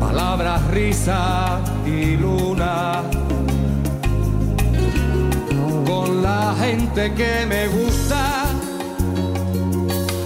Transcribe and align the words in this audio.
palabras, 0.00 0.66
risa 0.70 1.60
y 1.86 2.16
luna. 2.16 3.02
Con 5.86 6.22
la 6.22 6.54
gente 6.58 7.12
que 7.14 7.46
me 7.46 7.68
gusta, 7.68 8.46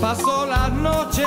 paso 0.01 0.47
la 0.47 0.69
noche 0.69 1.25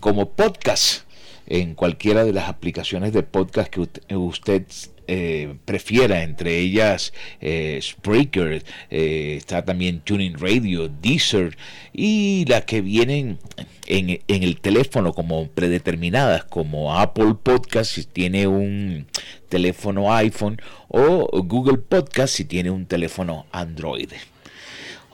como 0.00 0.30
podcast 0.30 1.02
en 1.46 1.74
cualquiera 1.74 2.24
de 2.24 2.32
las 2.32 2.48
aplicaciones 2.48 3.12
de 3.12 3.22
podcast 3.22 3.70
que 3.72 4.16
usted 4.16 4.64
eh, 5.10 5.54
prefiera, 5.64 6.22
entre 6.22 6.58
ellas 6.58 7.14
eh, 7.40 7.78
Spreaker, 7.80 8.62
eh, 8.90 9.36
está 9.38 9.64
también 9.64 10.00
Tuning 10.00 10.34
Radio, 10.38 10.88
Deezer 10.88 11.56
y 11.94 12.44
las 12.46 12.66
que 12.66 12.82
vienen 12.82 13.38
en, 13.86 14.20
en, 14.28 14.42
el 14.42 14.60
teléfono 14.60 15.14
como 15.14 15.48
predeterminadas, 15.48 16.44
como 16.44 16.94
Apple 16.94 17.36
Podcast 17.42 17.92
si 17.92 18.04
tiene 18.04 18.46
un 18.46 19.06
teléfono 19.48 20.14
iPhone 20.14 20.60
o 20.88 21.42
Google 21.42 21.78
Podcast 21.78 22.34
si 22.34 22.44
tiene 22.44 22.70
un 22.70 22.84
teléfono 22.84 23.46
Android. 23.50 24.10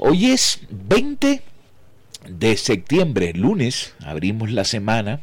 Hoy 0.06 0.26
es 0.26 0.60
20 0.69 1.41
de 2.28 2.56
septiembre, 2.59 3.32
lunes, 3.32 3.94
abrimos 4.00 4.50
la 4.50 4.65
semana, 4.65 5.22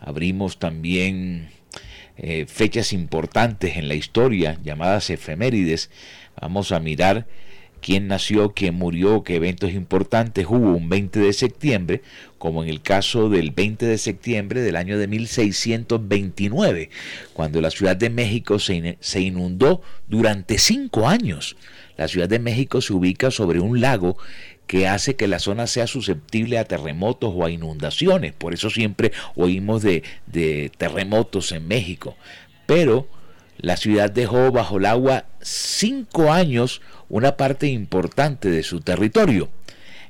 abrimos 0.00 0.58
también 0.58 1.50
eh, 2.16 2.46
fechas 2.48 2.92
importantes 2.92 3.76
en 3.76 3.86
la 3.86 3.94
historia 3.94 4.58
llamadas 4.64 5.10
efemérides. 5.10 5.90
Vamos 6.40 6.72
a 6.72 6.80
mirar 6.80 7.28
quién 7.80 8.08
nació, 8.08 8.52
quién 8.52 8.74
murió, 8.74 9.22
qué 9.22 9.36
eventos 9.36 9.70
importantes 9.70 10.44
hubo 10.48 10.74
un 10.76 10.88
20 10.88 11.20
de 11.20 11.32
septiembre, 11.32 12.02
como 12.38 12.64
en 12.64 12.68
el 12.68 12.82
caso 12.82 13.28
del 13.28 13.52
20 13.52 13.86
de 13.86 13.96
septiembre 13.96 14.60
del 14.60 14.74
año 14.74 14.98
de 14.98 15.06
1629, 15.06 16.90
cuando 17.32 17.60
la 17.60 17.70
Ciudad 17.70 17.96
de 17.96 18.10
México 18.10 18.58
se, 18.58 18.98
se 18.98 19.20
inundó 19.20 19.82
durante 20.08 20.58
cinco 20.58 21.08
años. 21.08 21.56
La 21.96 22.08
Ciudad 22.08 22.28
de 22.28 22.38
México 22.38 22.80
se 22.80 22.92
ubica 22.92 23.30
sobre 23.30 23.60
un 23.60 23.80
lago 23.80 24.16
que 24.66 24.88
hace 24.88 25.16
que 25.16 25.28
la 25.28 25.38
zona 25.38 25.66
sea 25.66 25.86
susceptible 25.86 26.58
a 26.58 26.64
terremotos 26.64 27.32
o 27.34 27.44
a 27.44 27.50
inundaciones. 27.50 28.32
Por 28.32 28.52
eso 28.52 28.70
siempre 28.70 29.12
oímos 29.34 29.82
de, 29.82 30.02
terremotos 30.76 31.52
en 31.52 31.68
México. 31.68 32.16
Pero 32.66 33.08
la 33.58 33.76
ciudad 33.76 34.10
dejó 34.10 34.50
bajo 34.50 34.78
el 34.78 34.86
agua 34.86 35.26
cinco 35.40 36.32
años 36.32 36.82
una 37.08 37.36
parte 37.36 37.68
importante 37.68 38.50
de 38.50 38.62
su 38.62 38.80
territorio. 38.80 39.48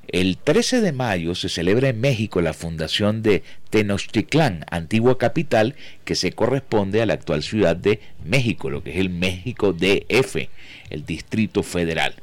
El 0.08 0.38
13 0.38 0.80
de 0.80 0.92
mayo 0.92 1.34
se 1.34 1.48
celebra 1.48 1.88
en 1.88 2.00
México 2.00 2.40
la 2.40 2.52
fundación 2.52 3.22
de 3.22 3.42
Tenochtitlán, 3.70 4.64
antigua 4.70 5.18
capital 5.18 5.74
que 6.04 6.14
se 6.14 6.32
corresponde 6.32 7.02
a 7.02 7.06
la 7.06 7.14
actual 7.14 7.42
ciudad 7.42 7.76
de 7.76 8.00
México, 8.24 8.70
lo 8.70 8.84
que 8.84 8.90
es 8.92 8.98
el 8.98 9.10
México 9.10 9.72
DF, 9.72 10.48
el 10.90 11.04
Distrito 11.04 11.62
Federal. 11.62 12.14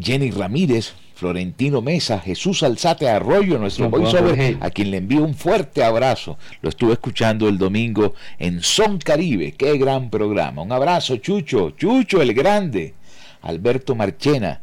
Jenny 0.00 0.30
Ramírez, 0.30 0.92
Florentino 1.14 1.82
Mesa, 1.82 2.20
Jesús 2.20 2.62
Alzate 2.62 3.08
Arroyo, 3.08 3.58
nuestro 3.58 3.90
voiceover, 3.90 4.58
a 4.60 4.70
quien 4.70 4.92
le 4.92 4.98
envío 4.98 5.24
un 5.24 5.34
fuerte 5.34 5.82
abrazo. 5.82 6.38
Lo 6.62 6.68
estuve 6.68 6.92
escuchando 6.92 7.48
el 7.48 7.58
domingo 7.58 8.14
en 8.38 8.62
Son 8.62 8.98
Caribe. 8.98 9.52
Qué 9.58 9.76
gran 9.76 10.10
programa. 10.10 10.62
Un 10.62 10.70
abrazo, 10.70 11.16
Chucho, 11.16 11.70
Chucho 11.70 12.22
el 12.22 12.32
Grande, 12.32 12.94
Alberto 13.42 13.96
Marchena, 13.96 14.60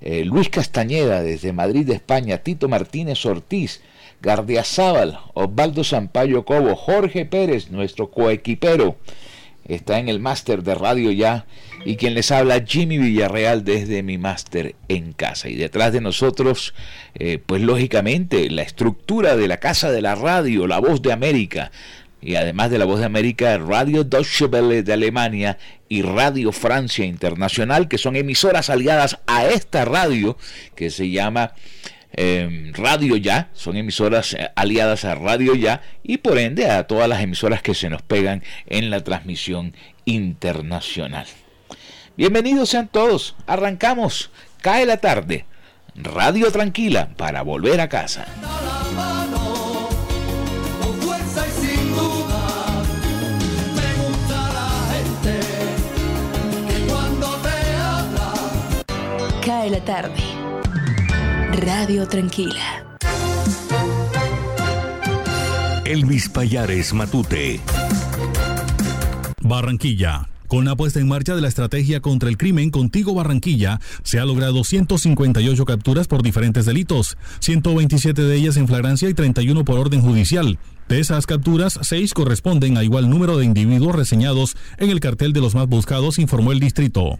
eh, 0.00 0.24
Luis 0.24 0.48
Castañeda 0.48 1.22
desde 1.22 1.52
Madrid, 1.52 1.88
España, 1.90 2.38
Tito 2.38 2.68
Martínez 2.68 3.24
Ortiz, 3.26 3.80
Gardiazabal, 4.20 5.18
Osvaldo 5.34 5.84
Sampaio 5.84 6.44
Cobo, 6.44 6.74
Jorge 6.76 7.24
Pérez, 7.24 7.70
nuestro 7.70 8.10
coequipero, 8.10 8.96
está 9.64 9.98
en 9.98 10.08
el 10.08 10.18
máster 10.18 10.62
de 10.62 10.74
radio 10.74 11.12
ya, 11.12 11.46
y 11.84 11.96
quien 11.96 12.14
les 12.14 12.30
habla, 12.30 12.64
Jimmy 12.66 12.98
Villarreal, 12.98 13.64
desde 13.64 14.02
mi 14.02 14.18
máster 14.18 14.74
en 14.88 15.12
casa. 15.12 15.48
Y 15.48 15.54
detrás 15.54 15.92
de 15.92 16.00
nosotros, 16.00 16.74
eh, 17.14 17.38
pues 17.44 17.62
lógicamente, 17.62 18.50
la 18.50 18.62
estructura 18.62 19.36
de 19.36 19.46
la 19.46 19.58
Casa 19.58 19.92
de 19.92 20.02
la 20.02 20.14
Radio, 20.14 20.66
la 20.66 20.80
Voz 20.80 21.02
de 21.02 21.12
América, 21.12 21.70
y 22.20 22.34
además 22.34 22.70
de 22.70 22.78
la 22.78 22.84
Voz 22.84 23.00
de 23.00 23.06
América, 23.06 23.56
Radio 23.58 24.04
Deutsche 24.04 24.46
Welle 24.46 24.82
de 24.82 24.92
Alemania 24.92 25.58
y 25.88 26.02
Radio 26.02 26.52
Francia 26.52 27.04
Internacional, 27.04 27.88
que 27.88 27.98
son 27.98 28.16
emisoras 28.16 28.70
aliadas 28.70 29.18
a 29.26 29.46
esta 29.46 29.84
radio 29.84 30.36
que 30.74 30.90
se 30.90 31.10
llama 31.10 31.52
em, 32.12 32.72
Radio 32.74 33.16
Ya, 33.16 33.50
son 33.54 33.76
emisoras 33.76 34.34
eh, 34.34 34.50
aliadas 34.56 35.04
a 35.04 35.14
Radio 35.14 35.54
Ya 35.54 35.82
y 36.02 36.18
por 36.18 36.38
ende 36.38 36.68
a 36.70 36.86
todas 36.86 37.08
las 37.08 37.22
emisoras 37.22 37.62
que 37.62 37.74
se 37.74 37.88
nos 37.88 38.02
pegan 38.02 38.42
en 38.66 38.90
la 38.90 39.04
transmisión 39.04 39.74
internacional. 40.04 41.26
Bienvenidos 42.16 42.70
sean 42.70 42.88
todos, 42.88 43.36
arrancamos, 43.46 44.30
cae 44.60 44.86
la 44.86 44.96
tarde, 44.96 45.44
Radio 45.94 46.50
Tranquila 46.50 47.10
para 47.16 47.42
volver 47.42 47.80
a 47.80 47.88
casa. 47.88 48.26
Cae 59.68 59.80
la 59.80 59.84
tarde. 59.84 60.22
Radio 61.66 62.08
Tranquila. 62.08 62.86
Elvis 65.84 66.30
Payares 66.30 66.94
Matute. 66.94 67.60
Barranquilla. 69.42 70.28
Con 70.46 70.64
la 70.64 70.74
puesta 70.74 71.00
en 71.00 71.08
marcha 71.08 71.34
de 71.34 71.42
la 71.42 71.48
estrategia 71.48 72.00
contra 72.00 72.30
el 72.30 72.38
crimen 72.38 72.70
Contigo 72.70 73.12
Barranquilla, 73.12 73.78
se 74.04 74.18
ha 74.18 74.24
logrado 74.24 74.64
158 74.64 75.64
capturas 75.66 76.08
por 76.08 76.22
diferentes 76.22 76.64
delitos, 76.64 77.18
127 77.40 78.22
de 78.22 78.36
ellas 78.36 78.56
en 78.56 78.68
flagrancia 78.68 79.10
y 79.10 79.14
31 79.14 79.66
por 79.66 79.78
orden 79.78 80.00
judicial. 80.00 80.58
De 80.88 80.98
esas 80.98 81.26
capturas, 81.26 81.78
seis 81.82 82.14
corresponden 82.14 82.78
a 82.78 82.84
igual 82.84 83.10
número 83.10 83.36
de 83.36 83.44
individuos 83.44 83.94
reseñados 83.94 84.56
en 84.78 84.88
el 84.88 85.00
cartel 85.00 85.34
de 85.34 85.42
los 85.42 85.54
más 85.54 85.66
buscados, 85.66 86.18
informó 86.18 86.52
el 86.52 86.60
distrito. 86.60 87.18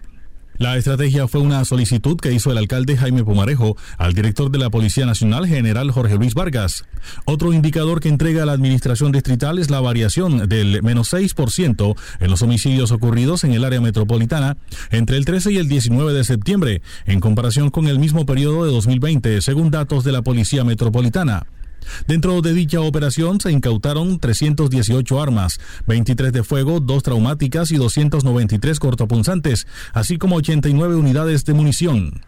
La 0.59 0.75
estrategia 0.75 1.25
fue 1.29 1.39
una 1.39 1.63
solicitud 1.63 2.17
que 2.17 2.33
hizo 2.33 2.51
el 2.51 2.57
alcalde 2.57 2.97
Jaime 2.97 3.23
Pumarejo 3.23 3.77
al 3.97 4.13
director 4.13 4.51
de 4.51 4.57
la 4.57 4.69
Policía 4.69 5.05
Nacional, 5.05 5.47
general 5.47 5.89
Jorge 5.89 6.15
Luis 6.15 6.33
Vargas. 6.33 6.83
Otro 7.23 7.53
indicador 7.53 8.01
que 8.01 8.09
entrega 8.09 8.45
la 8.45 8.51
administración 8.51 9.13
distrital 9.13 9.57
es 9.57 9.69
la 9.69 9.79
variación 9.79 10.49
del 10.49 10.83
menos 10.83 11.13
6% 11.13 11.95
en 12.19 12.29
los 12.29 12.41
homicidios 12.41 12.91
ocurridos 12.91 13.45
en 13.45 13.53
el 13.53 13.63
área 13.63 13.79
metropolitana 13.79 14.57
entre 14.91 15.15
el 15.15 15.23
13 15.23 15.53
y 15.53 15.57
el 15.59 15.69
19 15.69 16.11
de 16.11 16.25
septiembre, 16.25 16.81
en 17.05 17.21
comparación 17.21 17.69
con 17.69 17.87
el 17.87 17.97
mismo 17.97 18.25
periodo 18.25 18.65
de 18.65 18.73
2020, 18.73 19.41
según 19.41 19.71
datos 19.71 20.03
de 20.03 20.11
la 20.11 20.23
Policía 20.23 20.65
Metropolitana. 20.65 21.45
Dentro 22.07 22.41
de 22.41 22.53
dicha 22.53 22.81
operación 22.81 23.39
se 23.39 23.51
incautaron 23.51 24.19
318 24.19 25.21
armas, 25.21 25.59
23 25.87 26.33
de 26.33 26.43
fuego, 26.43 26.79
2 26.79 27.03
traumáticas 27.03 27.71
y 27.71 27.77
293 27.77 28.79
cortopunzantes, 28.79 29.67
así 29.93 30.17
como 30.17 30.37
89 30.37 30.95
unidades 30.95 31.45
de 31.45 31.53
munición. 31.53 32.21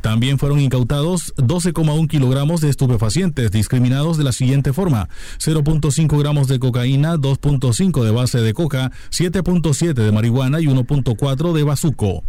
También 0.00 0.38
fueron 0.38 0.60
incautados 0.60 1.34
12,1 1.36 2.08
kilogramos 2.08 2.60
de 2.60 2.70
estupefacientes 2.70 3.50
discriminados 3.50 4.16
de 4.16 4.24
la 4.24 4.32
siguiente 4.32 4.72
forma: 4.72 5.08
0.5 5.38 6.18
gramos 6.18 6.48
de 6.48 6.58
cocaína, 6.58 7.16
2.5 7.16 8.04
de 8.04 8.10
base 8.10 8.38
de 8.38 8.54
coca, 8.54 8.92
7.7 9.10 9.94
de 9.94 10.12
marihuana 10.12 10.60
y 10.60 10.66
1.4 10.66 11.52
de 11.52 11.62
bazuco. 11.64 12.22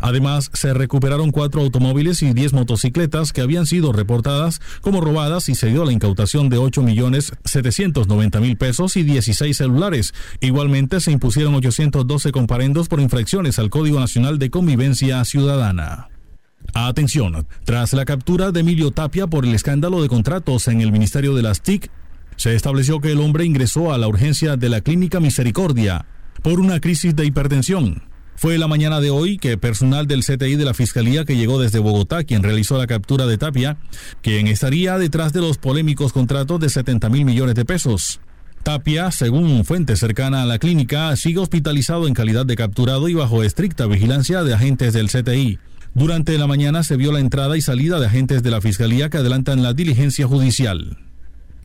Además, 0.00 0.50
se 0.52 0.74
recuperaron 0.74 1.30
cuatro 1.30 1.60
automóviles 1.60 2.22
y 2.22 2.32
diez 2.32 2.52
motocicletas 2.52 3.32
que 3.32 3.40
habían 3.40 3.66
sido 3.66 3.92
reportadas 3.92 4.60
como 4.80 5.00
robadas 5.00 5.48
y 5.48 5.54
se 5.54 5.68
dio 5.68 5.84
la 5.84 5.92
incautación 5.92 6.48
de 6.48 6.58
8 6.58 6.82
millones 6.82 7.32
790 7.44 8.40
mil 8.40 8.56
pesos 8.56 8.96
y 8.96 9.02
16 9.02 9.56
celulares. 9.56 10.14
Igualmente, 10.40 11.00
se 11.00 11.12
impusieron 11.12 11.54
812 11.54 12.32
comparendos 12.32 12.88
por 12.88 13.00
infracciones 13.00 13.58
al 13.58 13.70
Código 13.70 14.00
Nacional 14.00 14.38
de 14.38 14.50
Convivencia 14.50 15.24
Ciudadana. 15.24 16.08
Atención, 16.74 17.46
tras 17.64 17.92
la 17.92 18.04
captura 18.04 18.52
de 18.52 18.60
Emilio 18.60 18.90
Tapia 18.90 19.26
por 19.26 19.44
el 19.44 19.54
escándalo 19.54 20.02
de 20.02 20.08
contratos 20.08 20.68
en 20.68 20.80
el 20.80 20.92
Ministerio 20.92 21.34
de 21.34 21.42
las 21.42 21.62
TIC, 21.62 21.90
se 22.36 22.54
estableció 22.54 23.00
que 23.00 23.12
el 23.12 23.20
hombre 23.20 23.44
ingresó 23.44 23.92
a 23.92 23.98
la 23.98 24.08
urgencia 24.08 24.56
de 24.56 24.68
la 24.68 24.80
Clínica 24.80 25.20
Misericordia 25.20 26.06
por 26.42 26.60
una 26.60 26.80
crisis 26.80 27.14
de 27.14 27.26
hipertensión. 27.26 28.09
Fue 28.36 28.56
la 28.56 28.68
mañana 28.68 29.00
de 29.00 29.10
hoy 29.10 29.36
que 29.36 29.58
personal 29.58 30.06
del 30.06 30.24
CTI 30.24 30.56
de 30.56 30.64
la 30.64 30.74
Fiscalía 30.74 31.24
que 31.24 31.36
llegó 31.36 31.60
desde 31.60 31.78
Bogotá, 31.78 32.24
quien 32.24 32.42
realizó 32.42 32.78
la 32.78 32.86
captura 32.86 33.26
de 33.26 33.36
Tapia, 33.36 33.76
quien 34.22 34.46
estaría 34.46 34.96
detrás 34.96 35.32
de 35.32 35.40
los 35.40 35.58
polémicos 35.58 36.12
contratos 36.12 36.58
de 36.60 36.70
70 36.70 37.10
mil 37.10 37.24
millones 37.24 37.54
de 37.54 37.64
pesos. 37.64 38.20
Tapia, 38.62 39.10
según 39.10 39.64
fuente 39.64 39.96
cercana 39.96 40.42
a 40.42 40.46
la 40.46 40.58
clínica, 40.58 41.14
sigue 41.16 41.38
hospitalizado 41.38 42.06
en 42.06 42.14
calidad 42.14 42.44
de 42.44 42.56
capturado 42.56 43.08
y 43.08 43.14
bajo 43.14 43.42
estricta 43.42 43.86
vigilancia 43.86 44.42
de 44.42 44.54
agentes 44.54 44.92
del 44.92 45.08
CTI. 45.08 45.58
Durante 45.94 46.38
la 46.38 46.46
mañana 46.46 46.82
se 46.82 46.96
vio 46.96 47.10
la 47.10 47.20
entrada 47.20 47.56
y 47.56 47.62
salida 47.62 47.98
de 47.98 48.06
agentes 48.06 48.42
de 48.42 48.50
la 48.50 48.60
Fiscalía 48.60 49.08
que 49.08 49.18
adelantan 49.18 49.62
la 49.62 49.72
diligencia 49.72 50.26
judicial. 50.26 50.98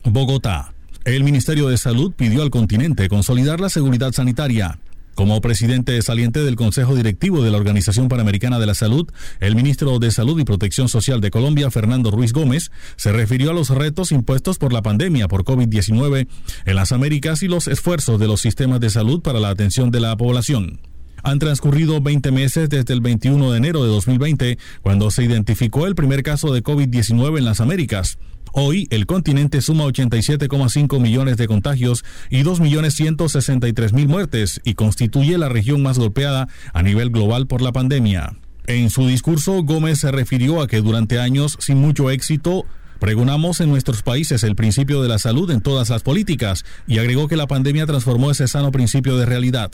Bogotá. 0.04 0.72
El 1.04 1.22
Ministerio 1.22 1.68
de 1.68 1.78
Salud 1.78 2.12
pidió 2.16 2.42
al 2.42 2.50
continente 2.50 3.08
consolidar 3.08 3.60
la 3.60 3.68
seguridad 3.68 4.12
sanitaria. 4.12 4.78
Como 5.16 5.40
presidente 5.40 6.00
saliente 6.02 6.44
del 6.44 6.56
Consejo 6.56 6.94
Directivo 6.94 7.42
de 7.42 7.50
la 7.50 7.56
Organización 7.56 8.08
Panamericana 8.08 8.58
de 8.58 8.66
la 8.66 8.74
Salud, 8.74 9.10
el 9.40 9.56
ministro 9.56 9.98
de 9.98 10.10
Salud 10.10 10.38
y 10.38 10.44
Protección 10.44 10.90
Social 10.90 11.22
de 11.22 11.30
Colombia, 11.30 11.70
Fernando 11.70 12.10
Ruiz 12.10 12.34
Gómez, 12.34 12.70
se 12.96 13.12
refirió 13.12 13.50
a 13.50 13.54
los 13.54 13.70
retos 13.70 14.12
impuestos 14.12 14.58
por 14.58 14.74
la 14.74 14.82
pandemia 14.82 15.26
por 15.26 15.44
COVID-19 15.44 16.28
en 16.66 16.76
las 16.76 16.92
Américas 16.92 17.42
y 17.42 17.48
los 17.48 17.66
esfuerzos 17.66 18.20
de 18.20 18.26
los 18.26 18.42
sistemas 18.42 18.78
de 18.78 18.90
salud 18.90 19.22
para 19.22 19.40
la 19.40 19.48
atención 19.48 19.90
de 19.90 20.00
la 20.00 20.14
población. 20.18 20.80
Han 21.22 21.38
transcurrido 21.38 22.02
20 22.02 22.30
meses 22.30 22.68
desde 22.68 22.92
el 22.92 23.00
21 23.00 23.52
de 23.52 23.56
enero 23.56 23.82
de 23.84 23.88
2020, 23.88 24.58
cuando 24.82 25.10
se 25.10 25.24
identificó 25.24 25.86
el 25.86 25.94
primer 25.94 26.22
caso 26.24 26.52
de 26.52 26.62
COVID-19 26.62 27.38
en 27.38 27.44
las 27.46 27.62
Américas. 27.62 28.18
Hoy 28.58 28.86
el 28.88 29.04
continente 29.04 29.60
suma 29.60 29.84
87,5 29.84 30.98
millones 30.98 31.36
de 31.36 31.46
contagios 31.46 32.06
y 32.30 32.42
2.163.000 32.42 34.08
muertes 34.08 34.62
y 34.64 34.72
constituye 34.72 35.36
la 35.36 35.50
región 35.50 35.82
más 35.82 35.98
golpeada 35.98 36.48
a 36.72 36.82
nivel 36.82 37.10
global 37.10 37.46
por 37.48 37.60
la 37.60 37.72
pandemia. 37.72 38.32
En 38.66 38.88
su 38.88 39.06
discurso, 39.08 39.62
Gómez 39.62 39.98
se 39.98 40.10
refirió 40.10 40.62
a 40.62 40.68
que 40.68 40.80
durante 40.80 41.20
años 41.20 41.58
sin 41.60 41.76
mucho 41.76 42.10
éxito 42.10 42.64
Pregonamos 42.98 43.60
en 43.60 43.68
nuestros 43.68 44.00
países 44.02 44.42
el 44.42 44.56
principio 44.56 45.02
de 45.02 45.08
la 45.10 45.18
salud 45.18 45.50
en 45.50 45.60
todas 45.60 45.90
las 45.90 46.02
políticas 46.02 46.64
y 46.86 46.98
agregó 46.98 47.28
que 47.28 47.36
la 47.36 47.46
pandemia 47.46 47.84
transformó 47.84 48.30
ese 48.30 48.48
sano 48.48 48.72
principio 48.72 49.18
de 49.18 49.26
realidad. 49.26 49.70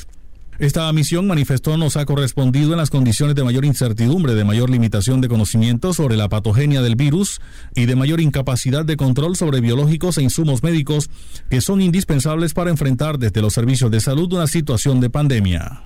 Esta 0.59 0.93
misión, 0.93 1.27
manifestó, 1.27 1.77
nos 1.77 1.97
ha 1.97 2.05
correspondido 2.05 2.73
en 2.73 2.79
las 2.79 2.91
condiciones 2.91 3.35
de 3.35 3.43
mayor 3.43 3.65
incertidumbre, 3.65 4.35
de 4.35 4.45
mayor 4.45 4.71
limitación 4.71 5.21
de 5.21 5.29
conocimiento 5.29 5.95
sobre 5.95 6.17
la 6.17 6.29
patogenia 6.29 6.83
del 6.83 6.95
virus 6.95 7.41
y 7.75 7.87
de 7.87 7.97
mayor 7.97 8.21
incapacidad 8.21 8.85
de 8.85 8.97
control 8.97 9.37
sobre 9.37 9.61
biológicos 9.61 10.19
e 10.19 10.23
insumos 10.23 10.63
médicos 10.63 11.09
que 11.49 11.61
son 11.61 11.81
indispensables 11.81 12.53
para 12.53 12.71
enfrentar 12.71 13.19
desde 13.19 13.41
los 13.41 13.55
servicios 13.55 13.91
de 13.91 14.01
salud 14.01 14.33
una 14.33 14.47
situación 14.47 15.01
de 15.01 15.11
pandemia. 15.11 15.85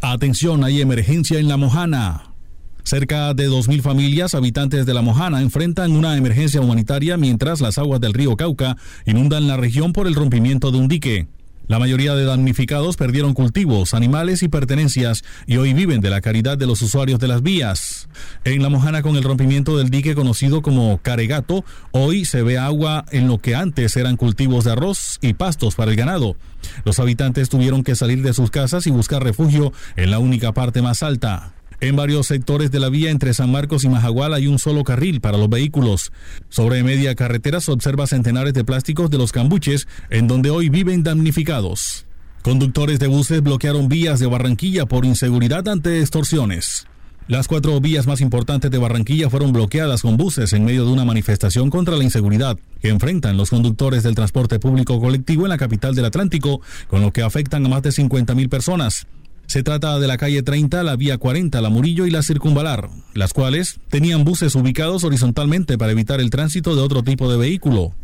Atención, 0.00 0.62
hay 0.62 0.80
emergencia 0.80 1.40
en 1.40 1.48
La 1.48 1.56
Mojana. 1.56 2.22
Cerca 2.84 3.34
de 3.34 3.50
2.000 3.50 3.82
familias 3.82 4.34
habitantes 4.34 4.86
de 4.86 4.94
La 4.94 5.02
Mojana 5.02 5.42
enfrentan 5.42 5.92
una 5.92 6.16
emergencia 6.16 6.60
humanitaria 6.60 7.16
mientras 7.16 7.60
las 7.60 7.76
aguas 7.78 8.00
del 8.00 8.14
río 8.14 8.36
Cauca 8.36 8.76
inundan 9.04 9.48
la 9.48 9.56
región 9.56 9.92
por 9.92 10.06
el 10.06 10.14
rompimiento 10.14 10.70
de 10.70 10.78
un 10.78 10.88
dique. 10.88 11.26
La 11.68 11.78
mayoría 11.78 12.14
de 12.14 12.24
damnificados 12.24 12.96
perdieron 12.96 13.34
cultivos, 13.34 13.92
animales 13.92 14.42
y 14.42 14.48
pertenencias 14.48 15.22
y 15.46 15.58
hoy 15.58 15.74
viven 15.74 16.00
de 16.00 16.08
la 16.08 16.22
caridad 16.22 16.56
de 16.56 16.66
los 16.66 16.80
usuarios 16.80 17.20
de 17.20 17.28
las 17.28 17.42
vías. 17.42 18.08
En 18.44 18.62
La 18.62 18.70
Mojana, 18.70 19.02
con 19.02 19.16
el 19.16 19.22
rompimiento 19.22 19.76
del 19.76 19.90
dique 19.90 20.14
conocido 20.14 20.62
como 20.62 20.96
Caregato, 21.02 21.66
hoy 21.90 22.24
se 22.24 22.42
ve 22.42 22.56
agua 22.56 23.04
en 23.10 23.28
lo 23.28 23.36
que 23.36 23.54
antes 23.54 23.96
eran 23.98 24.16
cultivos 24.16 24.64
de 24.64 24.72
arroz 24.72 25.18
y 25.20 25.34
pastos 25.34 25.74
para 25.74 25.90
el 25.90 25.96
ganado. 25.98 26.36
Los 26.84 27.00
habitantes 27.00 27.50
tuvieron 27.50 27.84
que 27.84 27.96
salir 27.96 28.22
de 28.22 28.32
sus 28.32 28.50
casas 28.50 28.86
y 28.86 28.90
buscar 28.90 29.22
refugio 29.22 29.74
en 29.96 30.10
la 30.10 30.20
única 30.20 30.52
parte 30.52 30.80
más 30.80 31.02
alta. 31.02 31.52
En 31.80 31.94
varios 31.94 32.26
sectores 32.26 32.72
de 32.72 32.80
la 32.80 32.88
vía 32.88 33.10
entre 33.10 33.32
San 33.34 33.52
Marcos 33.52 33.84
y 33.84 33.88
Majagual 33.88 34.34
hay 34.34 34.48
un 34.48 34.58
solo 34.58 34.82
carril 34.82 35.20
para 35.20 35.38
los 35.38 35.48
vehículos. 35.48 36.10
Sobre 36.48 36.82
media 36.82 37.14
carretera 37.14 37.60
se 37.60 37.70
observa 37.70 38.08
centenares 38.08 38.52
de 38.52 38.64
plásticos 38.64 39.10
de 39.10 39.18
los 39.18 39.30
cambuches, 39.30 39.86
en 40.10 40.26
donde 40.26 40.50
hoy 40.50 40.70
viven 40.70 41.04
damnificados. 41.04 42.04
Conductores 42.42 42.98
de 42.98 43.06
buses 43.06 43.42
bloquearon 43.44 43.88
vías 43.88 44.18
de 44.18 44.26
Barranquilla 44.26 44.86
por 44.86 45.04
inseguridad 45.04 45.68
ante 45.68 46.00
extorsiones. 46.00 46.88
Las 47.28 47.46
cuatro 47.46 47.78
vías 47.80 48.06
más 48.08 48.22
importantes 48.22 48.70
de 48.70 48.78
Barranquilla 48.78 49.30
fueron 49.30 49.52
bloqueadas 49.52 50.02
con 50.02 50.16
buses 50.16 50.52
en 50.54 50.64
medio 50.64 50.84
de 50.84 50.90
una 50.90 51.04
manifestación 51.04 51.70
contra 51.70 51.94
la 51.94 52.02
inseguridad 52.02 52.58
que 52.80 52.88
enfrentan 52.88 53.36
los 53.36 53.50
conductores 53.50 54.02
del 54.02 54.14
transporte 54.16 54.58
público 54.58 54.98
colectivo 54.98 55.44
en 55.44 55.50
la 55.50 55.58
capital 55.58 55.94
del 55.94 56.06
Atlántico, 56.06 56.60
con 56.88 57.02
lo 57.02 57.12
que 57.12 57.22
afectan 57.22 57.64
a 57.66 57.68
más 57.68 57.82
de 57.82 57.90
50.000 57.90 58.48
personas. 58.48 59.06
Se 59.48 59.62
trata 59.62 59.98
de 59.98 60.06
la 60.06 60.18
calle 60.18 60.42
30, 60.42 60.82
la 60.82 60.94
vía 60.94 61.16
40, 61.16 61.62
la 61.62 61.70
Murillo 61.70 62.04
y 62.04 62.10
la 62.10 62.22
Circunvalar, 62.22 62.90
las 63.14 63.32
cuales 63.32 63.80
tenían 63.88 64.22
buses 64.22 64.54
ubicados 64.54 65.04
horizontalmente 65.04 65.78
para 65.78 65.92
evitar 65.92 66.20
el 66.20 66.28
tránsito 66.28 66.76
de 66.76 66.82
otro 66.82 67.02
tipo 67.02 67.32
de 67.32 67.38
vehículo. 67.38 67.94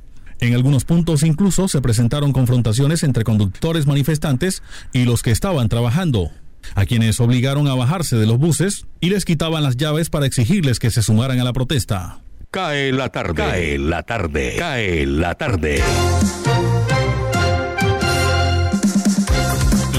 En 0.40 0.54
algunos 0.54 0.86
puntos 0.86 1.22
incluso 1.22 1.68
se 1.68 1.82
presentaron 1.82 2.32
confrontaciones 2.32 3.02
entre 3.02 3.24
conductores 3.24 3.86
manifestantes 3.86 4.62
y 4.94 5.04
los 5.04 5.22
que 5.22 5.32
estaban 5.32 5.68
trabajando, 5.68 6.30
a 6.74 6.86
quienes 6.86 7.20
obligaron 7.20 7.68
a 7.68 7.74
bajarse 7.74 8.16
de 8.16 8.26
los 8.26 8.38
buses 8.38 8.86
y 9.00 9.10
les 9.10 9.26
quitaban 9.26 9.62
las 9.62 9.76
llaves 9.76 10.08
para 10.08 10.24
exigirles 10.24 10.78
que 10.78 10.90
se 10.90 11.02
sumaran 11.02 11.40
a 11.40 11.44
la 11.44 11.52
protesta. 11.52 12.20
Cae 12.50 12.90
la 12.90 13.10
tarde, 13.10 13.34
cae 13.34 13.78
la 13.78 14.02
tarde, 14.02 14.54
cae 14.58 15.04
la 15.04 15.34
tarde. 15.34 15.82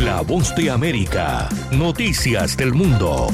La 0.05 0.21
voz 0.21 0.53
de 0.53 0.69
América. 0.69 1.49
Noticias 1.71 2.55
del 2.55 2.73
mundo. 2.73 3.27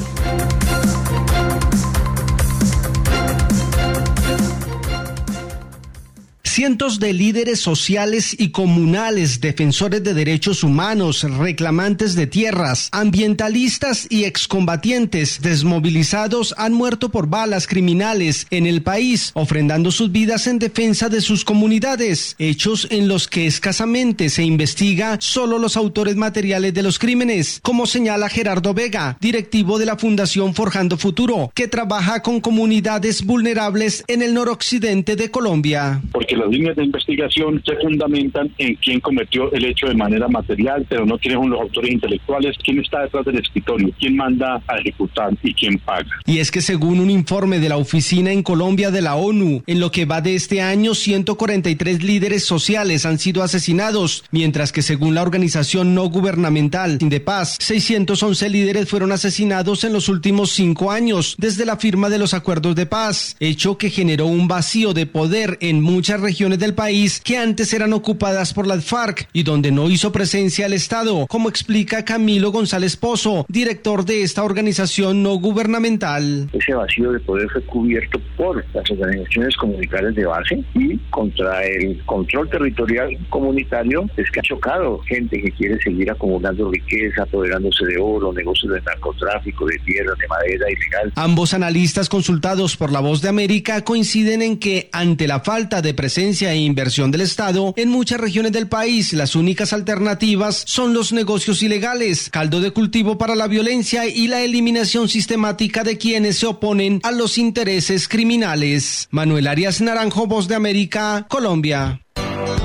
Cientos 6.52 7.00
de 7.00 7.14
líderes 7.14 7.62
sociales 7.62 8.36
y 8.38 8.50
comunales, 8.50 9.40
defensores 9.40 10.04
de 10.04 10.14
derechos 10.14 10.66
humanos, 10.66 11.24
reclamantes 11.24 12.14
de 12.14 12.28
tierras, 12.28 12.90
ambientalistas 12.92 14.06
y 14.10 14.26
excombatientes 14.26 15.40
desmovilizados 15.42 16.54
han 16.58 16.74
muerto 16.74 17.08
por 17.08 17.28
balas 17.28 17.68
criminales 17.68 18.48
en 18.50 18.68
el 18.68 18.82
país, 18.82 19.32
ofrendando 19.34 19.92
sus 19.92 20.12
vidas 20.12 20.46
en 20.46 20.60
defensa 20.60 21.08
de 21.08 21.22
sus 21.22 21.46
comunidades, 21.46 22.36
hechos 22.38 22.86
en 22.92 23.08
los 23.08 23.30
que 23.30 23.48
escasamente 23.48 24.28
se 24.28 24.44
investiga 24.44 25.20
solo 25.22 25.58
los 25.58 25.78
autores 25.78 26.18
materiales 26.18 26.74
de 26.74 26.84
los 26.84 27.00
crímenes, 27.00 27.62
como 27.64 27.86
señala 27.86 28.28
Gerardo 28.28 28.74
Vega, 28.74 29.16
directivo 29.22 29.80
de 29.80 29.86
la 29.86 29.96
Fundación 29.96 30.54
Forjando 30.54 30.98
Futuro, 30.98 31.50
que 31.56 31.70
trabaja 31.70 32.22
con 32.22 32.42
comunidades 32.42 33.24
vulnerables 33.24 34.04
en 34.08 34.22
el 34.22 34.34
noroccidente 34.34 35.16
de 35.16 35.32
Colombia. 35.32 36.02
Las 36.42 36.50
líneas 36.50 36.76
de 36.76 36.86
investigación 36.86 37.62
se 37.66 37.76
fundamentan 37.78 38.52
en 38.58 38.76
quién 38.76 39.00
cometió 39.00 39.52
el 39.52 39.66
hecho 39.66 39.88
de 39.88 39.96
manera 39.96 40.28
material, 40.28 40.86
pero 40.90 41.06
no 41.06 41.18
quiénes 41.18 41.40
son 41.40 41.52
los 41.52 41.62
autores 41.62 41.92
intelectuales, 41.92 42.58
quién 42.64 42.80
está 42.80 43.02
detrás 43.02 43.26
del 43.26 43.38
escritorio, 43.38 43.92
quién 44.00 44.16
manda 44.16 44.62
a 44.68 44.78
ejecutar 44.78 45.32
y 45.44 45.54
quién 45.54 45.78
paga. 45.80 46.10
Y 46.26 46.40
es 46.40 46.52
que 46.52 46.62
según 46.62 47.00
un 47.00 47.10
informe 47.10 47.60
de 47.60 47.70
la 47.70 47.78
Oficina 47.78 48.32
en 48.32 48.44
Colombia 48.44 48.92
de 48.92 49.02
la 49.02 49.16
ONU, 49.16 49.64
en 49.68 49.80
lo 49.80 49.92
que 49.92 50.06
va 50.06 50.22
de 50.22 50.36
este 50.36 50.62
año, 50.62 50.96
143 50.96 52.04
líderes 52.04 52.44
sociales 52.44 53.06
han 53.06 53.20
sido 53.20 53.44
asesinados, 53.44 54.24
mientras 54.32 54.72
que 54.72 54.82
según 54.82 55.14
la 55.14 55.22
organización 55.22 55.94
no 55.94 56.06
gubernamental 56.10 56.98
de 56.98 57.20
paz, 57.20 57.58
611 57.60 58.50
líderes 58.50 58.90
fueron 58.90 59.12
asesinados 59.12 59.84
en 59.84 59.94
los 59.94 60.10
últimos 60.10 60.52
cinco 60.52 60.92
años 60.92 61.36
desde 61.38 61.66
la 61.66 61.78
firma 61.78 62.10
de 62.10 62.18
los 62.18 62.34
acuerdos 62.34 62.76
de 62.76 62.86
paz, 62.88 63.36
hecho 63.40 63.78
que 63.78 63.90
generó 63.90 64.26
un 64.26 64.48
vacío 64.48 64.94
de 64.94 65.06
poder 65.06 65.58
en 65.62 65.82
muchas 65.82 66.20
regiones 66.20 66.31
regiones 66.32 66.60
del 66.60 66.74
país 66.74 67.20
que 67.20 67.36
antes 67.38 67.74
eran 67.74 67.92
ocupadas 67.92 68.54
por 68.54 68.66
las 68.66 68.86
FARC 68.86 69.28
y 69.34 69.44
donde 69.44 69.70
no 69.70 69.90
hizo 69.90 70.14
presencia 70.14 70.66
el 70.66 70.72
Estado, 70.72 71.28
como 71.28 71.50
explica 71.50 72.06
Camilo 72.06 72.54
González 72.54 72.96
Pozo, 72.96 73.46
director 73.50 74.06
de 74.06 74.24
esta 74.24 74.42
organización 74.42 75.24
no 75.24 75.34
gubernamental. 75.36 76.48
Ese 76.54 76.74
vacío 76.74 77.12
de 77.12 77.20
poder 77.20 77.50
fue 77.50 77.62
cubierto 77.64 78.18
por 78.38 78.64
las 78.74 78.90
organizaciones 78.90 79.58
comunitarias 79.58 80.16
de 80.16 80.26
base 80.26 80.64
y 80.74 80.98
contra 81.10 81.66
el 81.66 82.02
control 82.06 82.50
territorial 82.50 83.10
comunitario 83.30 84.10
es 84.16 84.32
que 84.32 84.40
ha 84.40 84.44
chocado 84.44 85.00
gente 85.00 85.42
que 85.42 85.52
quiere 85.52 85.82
seguir 85.82 86.10
acumulando 86.12 86.72
riqueza, 86.72 87.24
apoderándose 87.24 87.86
de 87.88 87.98
oro, 88.00 88.32
negocios 88.32 88.72
de 88.72 88.82
narcotráfico, 88.84 89.66
de 89.66 89.78
tierra, 89.80 90.14
de 90.18 90.28
madera 90.30 90.66
ilegal. 90.72 91.12
Ambos 91.16 91.54
analistas 91.54 92.08
consultados 92.08 92.78
por 92.78 92.90
La 92.90 93.02
Voz 93.02 93.22
de 93.22 93.28
América 93.28 93.84
coinciden 93.84 94.42
en 94.42 94.60
que 94.60 94.88
ante 94.94 95.28
la 95.28 95.42
falta 95.42 95.82
de 95.82 95.94
presencia 95.94 96.21
e 96.22 96.56
inversión 96.58 97.10
del 97.10 97.22
Estado, 97.22 97.74
en 97.76 97.90
muchas 97.90 98.20
regiones 98.20 98.52
del 98.52 98.68
país 98.68 99.12
las 99.14 99.36
únicas 99.36 99.74
alternativas 99.74 100.64
son 100.68 100.94
los 100.94 101.12
negocios 101.14 101.64
ilegales, 101.64 102.30
caldo 102.30 102.62
de 102.62 102.70
cultivo 102.70 103.18
para 103.18 103.34
la 103.34 103.48
violencia 103.48 104.06
y 104.06 104.28
la 104.28 104.42
eliminación 104.42 105.10
sistemática 105.10 105.84
de 105.84 105.98
quienes 105.98 106.38
se 106.38 106.46
oponen 106.46 107.00
a 107.04 107.12
los 107.12 107.40
intereses 107.40 108.08
criminales. 108.08 109.08
Manuel 109.10 109.48
Arias 109.48 109.82
Naranjo, 109.82 110.28
Voz 110.28 110.48
de 110.48 110.54
América, 110.54 111.26
Colombia. 111.28 112.02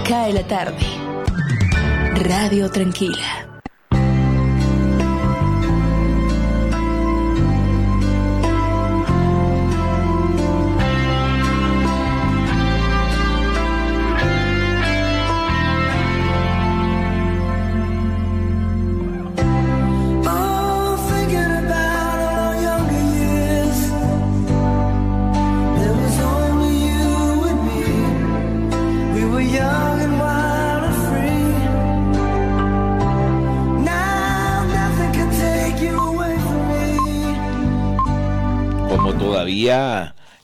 Cae 0.06 0.34
la 0.34 0.46
tarde. 0.46 0.84
Radio 2.14 2.70
Tranquila. 2.70 3.46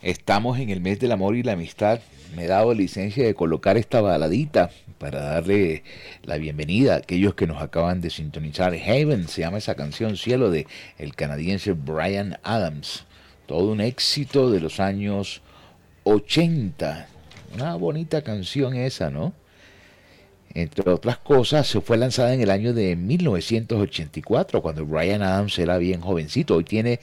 Estamos 0.03 0.59
en 0.59 0.71
el 0.71 0.81
mes 0.81 0.99
del 0.99 1.13
amor 1.13 1.37
y 1.37 1.45
la 1.45 1.53
amistad, 1.53 2.01
me 2.35 2.45
he 2.45 2.49
dado 2.49 2.75
licencia 2.75 3.25
de 3.25 3.35
colocar 3.35 3.77
esta 3.77 4.01
baladita 4.01 4.71
para 4.99 5.21
darle 5.21 5.85
la 6.25 6.39
bienvenida 6.39 6.95
a 6.95 6.99
aquellos 6.99 7.35
que 7.35 7.47
nos 7.47 7.63
acaban 7.63 8.01
de 8.01 8.11
sintonizar. 8.11 8.75
Heaven 8.75 9.29
se 9.29 9.43
llama 9.43 9.59
esa 9.59 9.77
canción, 9.77 10.17
Cielo, 10.17 10.51
de 10.51 10.67
el 10.99 11.15
canadiense 11.15 11.73
Brian 11.73 12.39
Adams. 12.43 13.05
Todo 13.47 13.71
un 13.71 13.81
éxito 13.81 14.51
de 14.51 14.61
los 14.61 14.81
años 14.81 15.43
80. 16.03 17.07
Una 17.55 17.77
bonita 17.77 18.23
canción 18.23 18.75
esa, 18.75 19.11
¿no? 19.11 19.35
Entre 20.55 20.91
otras 20.91 21.19
cosas, 21.19 21.67
se 21.67 21.81
fue 21.81 21.97
lanzada 21.97 22.35
en 22.35 22.41
el 22.41 22.51
año 22.51 22.75
de 22.75 22.97
1984, 22.97 24.63
cuando 24.63 24.85
Brian 24.85 25.23
Adams 25.23 25.59
era 25.59 25.79
bien 25.79 26.01
jovencito. 26.01 26.57
Hoy 26.57 26.65
tiene 26.65 27.01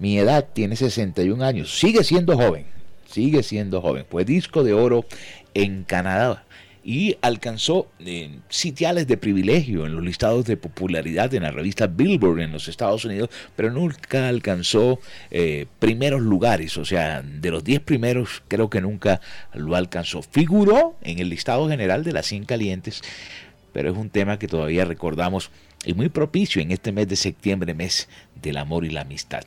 mi 0.00 0.18
edad, 0.18 0.48
tiene 0.52 0.76
61 0.76 1.44
años, 1.44 1.78
sigue 1.78 2.02
siendo 2.02 2.36
joven, 2.36 2.64
sigue 3.06 3.42
siendo 3.42 3.82
joven. 3.82 4.06
Fue 4.10 4.24
disco 4.24 4.64
de 4.64 4.72
oro 4.72 5.04
en 5.54 5.84
Canadá 5.84 6.44
y 6.82 7.18
alcanzó 7.20 7.90
eh, 7.98 8.38
sitiales 8.48 9.06
de 9.06 9.18
privilegio 9.18 9.84
en 9.84 9.94
los 9.94 10.02
listados 10.02 10.46
de 10.46 10.56
popularidad 10.56 11.34
en 11.34 11.42
la 11.42 11.50
revista 11.50 11.86
Billboard 11.86 12.40
en 12.40 12.52
los 12.52 12.68
Estados 12.68 13.04
Unidos, 13.04 13.28
pero 13.54 13.70
nunca 13.70 14.26
alcanzó 14.26 14.98
eh, 15.30 15.66
primeros 15.78 16.22
lugares, 16.22 16.78
o 16.78 16.86
sea, 16.86 17.20
de 17.22 17.50
los 17.50 17.62
10 17.62 17.80
primeros 17.80 18.42
creo 18.48 18.70
que 18.70 18.80
nunca 18.80 19.20
lo 19.52 19.76
alcanzó. 19.76 20.22
Figuró 20.22 20.96
en 21.02 21.18
el 21.18 21.28
listado 21.28 21.68
general 21.68 22.04
de 22.04 22.12
las 22.12 22.24
100 22.24 22.46
calientes, 22.46 23.02
pero 23.74 23.90
es 23.90 23.98
un 23.98 24.08
tema 24.08 24.38
que 24.38 24.48
todavía 24.48 24.86
recordamos 24.86 25.50
y 25.84 25.92
muy 25.92 26.08
propicio 26.08 26.62
en 26.62 26.70
este 26.70 26.90
mes 26.90 27.06
de 27.08 27.16
septiembre, 27.16 27.74
mes 27.74 28.08
del 28.40 28.56
amor 28.56 28.86
y 28.86 28.90
la 28.90 29.02
amistad 29.02 29.42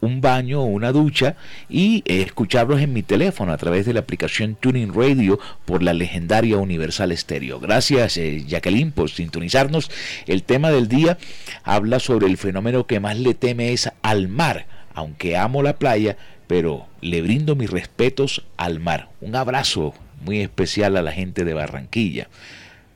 un 0.00 0.20
baño 0.20 0.62
o 0.62 0.64
una 0.64 0.92
ducha 0.92 1.36
y 1.68 2.02
eh, 2.06 2.22
escucharlos 2.22 2.80
en 2.80 2.92
mi 2.92 3.02
teléfono 3.02 3.52
a 3.52 3.56
través 3.56 3.86
de 3.86 3.92
la 3.92 4.00
aplicación 4.00 4.56
Tuning 4.56 4.94
Radio 4.94 5.38
por 5.64 5.82
la 5.82 5.92
legendaria 5.92 6.56
Universal 6.56 7.16
Stereo. 7.16 7.60
Gracias 7.60 8.16
eh, 8.16 8.44
Jacqueline 8.46 8.92
por 8.92 9.10
sintonizarnos. 9.10 9.90
El 10.26 10.42
tema 10.42 10.70
del 10.70 10.88
día 10.88 11.18
habla 11.62 12.00
sobre 12.00 12.26
el 12.26 12.36
fenómeno 12.36 12.86
que 12.86 13.00
más 13.00 13.18
le 13.18 13.34
teme 13.34 13.72
es 13.72 13.90
al 14.02 14.28
mar, 14.28 14.66
aunque 14.94 15.36
amo 15.36 15.62
la 15.62 15.78
playa, 15.78 16.16
pero 16.46 16.86
le 17.00 17.22
brindo 17.22 17.54
mis 17.54 17.70
respetos 17.70 18.44
al 18.56 18.80
mar. 18.80 19.10
Un 19.20 19.36
abrazo 19.36 19.94
muy 20.24 20.40
especial 20.40 20.96
a 20.96 21.02
la 21.02 21.12
gente 21.12 21.44
de 21.44 21.54
Barranquilla. 21.54 22.28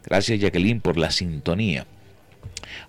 Gracias 0.05 0.41
Jacqueline 0.41 0.81
por 0.81 0.99
la 0.99 1.11
sintonía. 1.11 1.87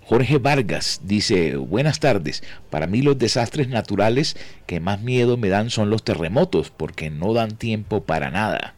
Jorge 0.06 0.38
Vargas 0.38 1.00
dice, 1.02 1.56
buenas 1.56 1.98
tardes, 1.98 2.44
para 2.70 2.86
mí 2.86 3.02
los 3.02 3.18
desastres 3.18 3.68
naturales 3.68 4.36
que 4.66 4.78
más 4.78 5.00
miedo 5.02 5.36
me 5.36 5.48
dan 5.48 5.68
son 5.68 5.90
los 5.90 6.04
terremotos, 6.04 6.70
porque 6.70 7.10
no 7.10 7.34
dan 7.34 7.56
tiempo 7.56 8.04
para 8.04 8.30
nada. 8.30 8.74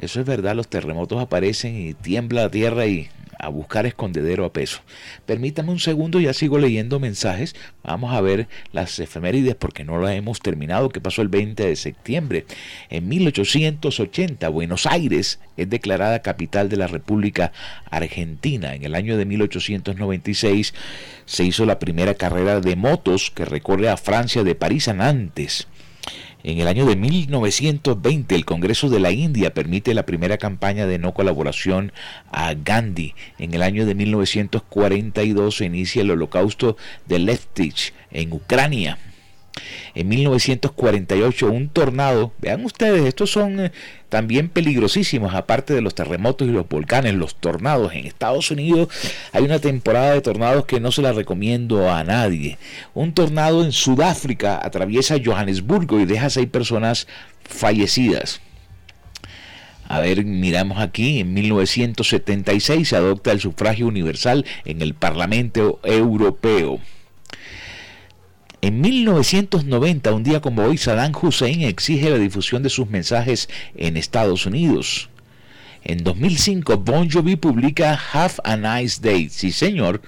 Eso 0.00 0.20
es 0.20 0.26
verdad, 0.26 0.56
los 0.56 0.68
terremotos 0.68 1.20
aparecen 1.20 1.76
y 1.76 1.92
tiembla 1.92 2.44
la 2.44 2.50
tierra 2.50 2.86
y 2.86 3.10
a 3.42 3.48
buscar 3.48 3.84
escondedero 3.86 4.44
a 4.44 4.52
peso. 4.52 4.80
Permítame 5.26 5.72
un 5.72 5.80
segundo, 5.80 6.20
ya 6.20 6.32
sigo 6.32 6.58
leyendo 6.58 7.00
mensajes. 7.00 7.54
Vamos 7.82 8.14
a 8.14 8.20
ver 8.20 8.46
las 8.72 8.98
efemérides 9.00 9.56
porque 9.56 9.84
no 9.84 10.00
las 10.00 10.12
hemos 10.12 10.40
terminado. 10.40 10.88
¿Qué 10.88 11.00
pasó 11.00 11.22
el 11.22 11.28
20 11.28 11.66
de 11.66 11.76
septiembre? 11.76 12.46
En 12.88 13.08
1880, 13.08 14.48
Buenos 14.48 14.86
Aires 14.86 15.40
es 15.56 15.68
declarada 15.68 16.22
capital 16.22 16.68
de 16.68 16.76
la 16.76 16.86
República 16.86 17.52
Argentina. 17.90 18.74
En 18.74 18.84
el 18.84 18.94
año 18.94 19.16
de 19.16 19.24
1896 19.24 20.72
se 21.24 21.44
hizo 21.44 21.66
la 21.66 21.80
primera 21.80 22.14
carrera 22.14 22.60
de 22.60 22.76
motos 22.76 23.32
que 23.32 23.44
recorre 23.44 23.88
a 23.88 23.96
Francia 23.96 24.44
de 24.44 24.54
París 24.54 24.86
a 24.86 24.94
Nantes. 24.94 25.66
En 26.44 26.58
el 26.58 26.66
año 26.66 26.86
de 26.86 26.96
1920 26.96 28.34
el 28.34 28.44
Congreso 28.44 28.88
de 28.88 28.98
la 28.98 29.12
India 29.12 29.54
permite 29.54 29.94
la 29.94 30.06
primera 30.06 30.38
campaña 30.38 30.86
de 30.86 30.98
no 30.98 31.14
colaboración 31.14 31.92
a 32.32 32.54
Gandhi. 32.54 33.14
En 33.38 33.54
el 33.54 33.62
año 33.62 33.86
de 33.86 33.94
1942 33.94 35.56
se 35.56 35.66
inicia 35.66 36.02
el 36.02 36.10
holocausto 36.10 36.76
de 37.06 37.20
Leftich 37.20 37.94
en 38.10 38.32
Ucrania. 38.32 38.98
En 39.94 40.08
1948 40.08 41.50
un 41.50 41.68
tornado, 41.68 42.32
vean 42.38 42.64
ustedes, 42.64 43.04
estos 43.04 43.30
son 43.30 43.60
eh, 43.60 43.72
también 44.08 44.48
peligrosísimos, 44.48 45.34
aparte 45.34 45.74
de 45.74 45.82
los 45.82 45.94
terremotos 45.94 46.48
y 46.48 46.52
los 46.52 46.68
volcanes, 46.68 47.14
los 47.14 47.34
tornados. 47.36 47.92
En 47.92 48.06
Estados 48.06 48.50
Unidos 48.50 48.88
hay 49.32 49.44
una 49.44 49.58
temporada 49.58 50.12
de 50.12 50.20
tornados 50.20 50.64
que 50.64 50.80
no 50.80 50.92
se 50.92 51.02
la 51.02 51.12
recomiendo 51.12 51.90
a 51.90 52.02
nadie. 52.04 52.58
Un 52.94 53.12
tornado 53.12 53.64
en 53.64 53.72
Sudáfrica 53.72 54.60
atraviesa 54.62 55.16
Johannesburgo 55.22 56.00
y 56.00 56.06
deja 56.06 56.30
seis 56.30 56.48
personas 56.48 57.06
fallecidas. 57.44 58.40
A 59.88 60.00
ver, 60.00 60.24
miramos 60.24 60.78
aquí, 60.78 61.20
en 61.20 61.34
1976 61.34 62.88
se 62.88 62.96
adopta 62.96 63.32
el 63.32 63.40
sufragio 63.40 63.86
universal 63.86 64.46
en 64.64 64.80
el 64.80 64.94
Parlamento 64.94 65.80
Europeo. 65.84 66.80
En 68.64 68.80
1990, 68.80 70.12
un 70.12 70.22
día 70.22 70.40
como 70.40 70.62
hoy, 70.62 70.78
Saddam 70.78 71.12
Hussein 71.20 71.62
exige 71.62 72.10
la 72.10 72.18
difusión 72.18 72.62
de 72.62 72.70
sus 72.70 72.88
mensajes 72.88 73.48
en 73.74 73.96
Estados 73.96 74.46
Unidos. 74.46 75.10
En 75.82 76.04
2005, 76.04 76.76
Bon 76.76 77.10
Jovi 77.10 77.34
publica 77.34 77.98
Have 78.12 78.34
a 78.44 78.56
Nice 78.56 79.00
Day. 79.02 79.28
Sí, 79.30 79.50
señor. 79.50 80.00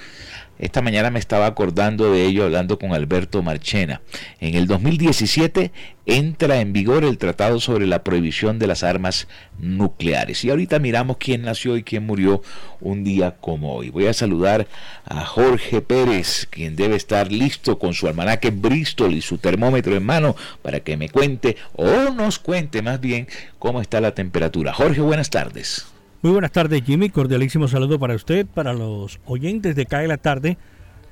Esta 0.59 0.83
mañana 0.83 1.11
me 1.11 1.19
estaba 1.19 1.47
acordando 1.47 2.13
de 2.13 2.25
ello 2.25 2.45
hablando 2.45 2.79
con 2.79 2.93
Alberto 2.93 3.43
Marchena. 3.43 4.03
En 4.41 4.55
el 4.55 4.69
2017 4.69 5.73
entra 6.07 6.61
en 6.61 6.73
vigor 6.73 7.05
el 7.05 7.19
Tratado 7.19 7.59
sobre 7.59 7.87
la 7.87 8.05
Prohibición 8.05 8.61
de 8.61 8.69
las 8.69 8.85
Armas 8.85 9.27
Nucleares. 9.59 10.45
Y 10.45 10.51
ahorita 10.51 10.79
miramos 10.79 11.17
quién 11.17 11.43
nació 11.43 11.77
y 11.77 11.83
quién 11.83 12.07
murió 12.07 12.43
un 12.81 13.03
día 13.03 13.37
como 13.41 13.75
hoy. 13.75 13.91
Voy 13.91 14.07
a 14.07 14.13
saludar 14.13 14.69
a 15.05 15.25
Jorge 15.25 15.81
Pérez, 15.81 16.47
quien 16.49 16.77
debe 16.77 16.95
estar 16.95 17.33
listo 17.33 17.79
con 17.81 17.93
su 17.95 18.07
almanaque 18.07 18.51
Bristol 18.51 19.13
y 19.13 19.23
su 19.23 19.39
termómetro 19.39 19.97
en 19.97 20.05
mano 20.05 20.37
para 20.63 20.81
que 20.81 20.97
me 20.97 21.09
cuente 21.09 21.57
o 21.75 22.11
nos 22.11 22.39
cuente 22.39 22.81
más 22.81 23.01
bien 23.01 23.27
cómo 23.59 23.81
está 23.81 24.01
la 24.01 24.15
temperatura. 24.15 24.73
Jorge, 24.73 25.01
buenas 25.01 25.31
tardes. 25.31 25.94
Muy 26.25 26.33
buenas 26.33 26.53
tardes, 26.53 26.83
Jimmy. 26.83 27.11
Cordialísimo 27.11 27.69
saludo 27.69 27.99
para 27.99 28.15
usted, 28.15 28.47
para 28.47 28.73
los 28.73 29.21
oyentes 29.27 29.77
de 29.77 29.85
CAE 29.85 30.09
la 30.09 30.17
tarde, 30.17 30.57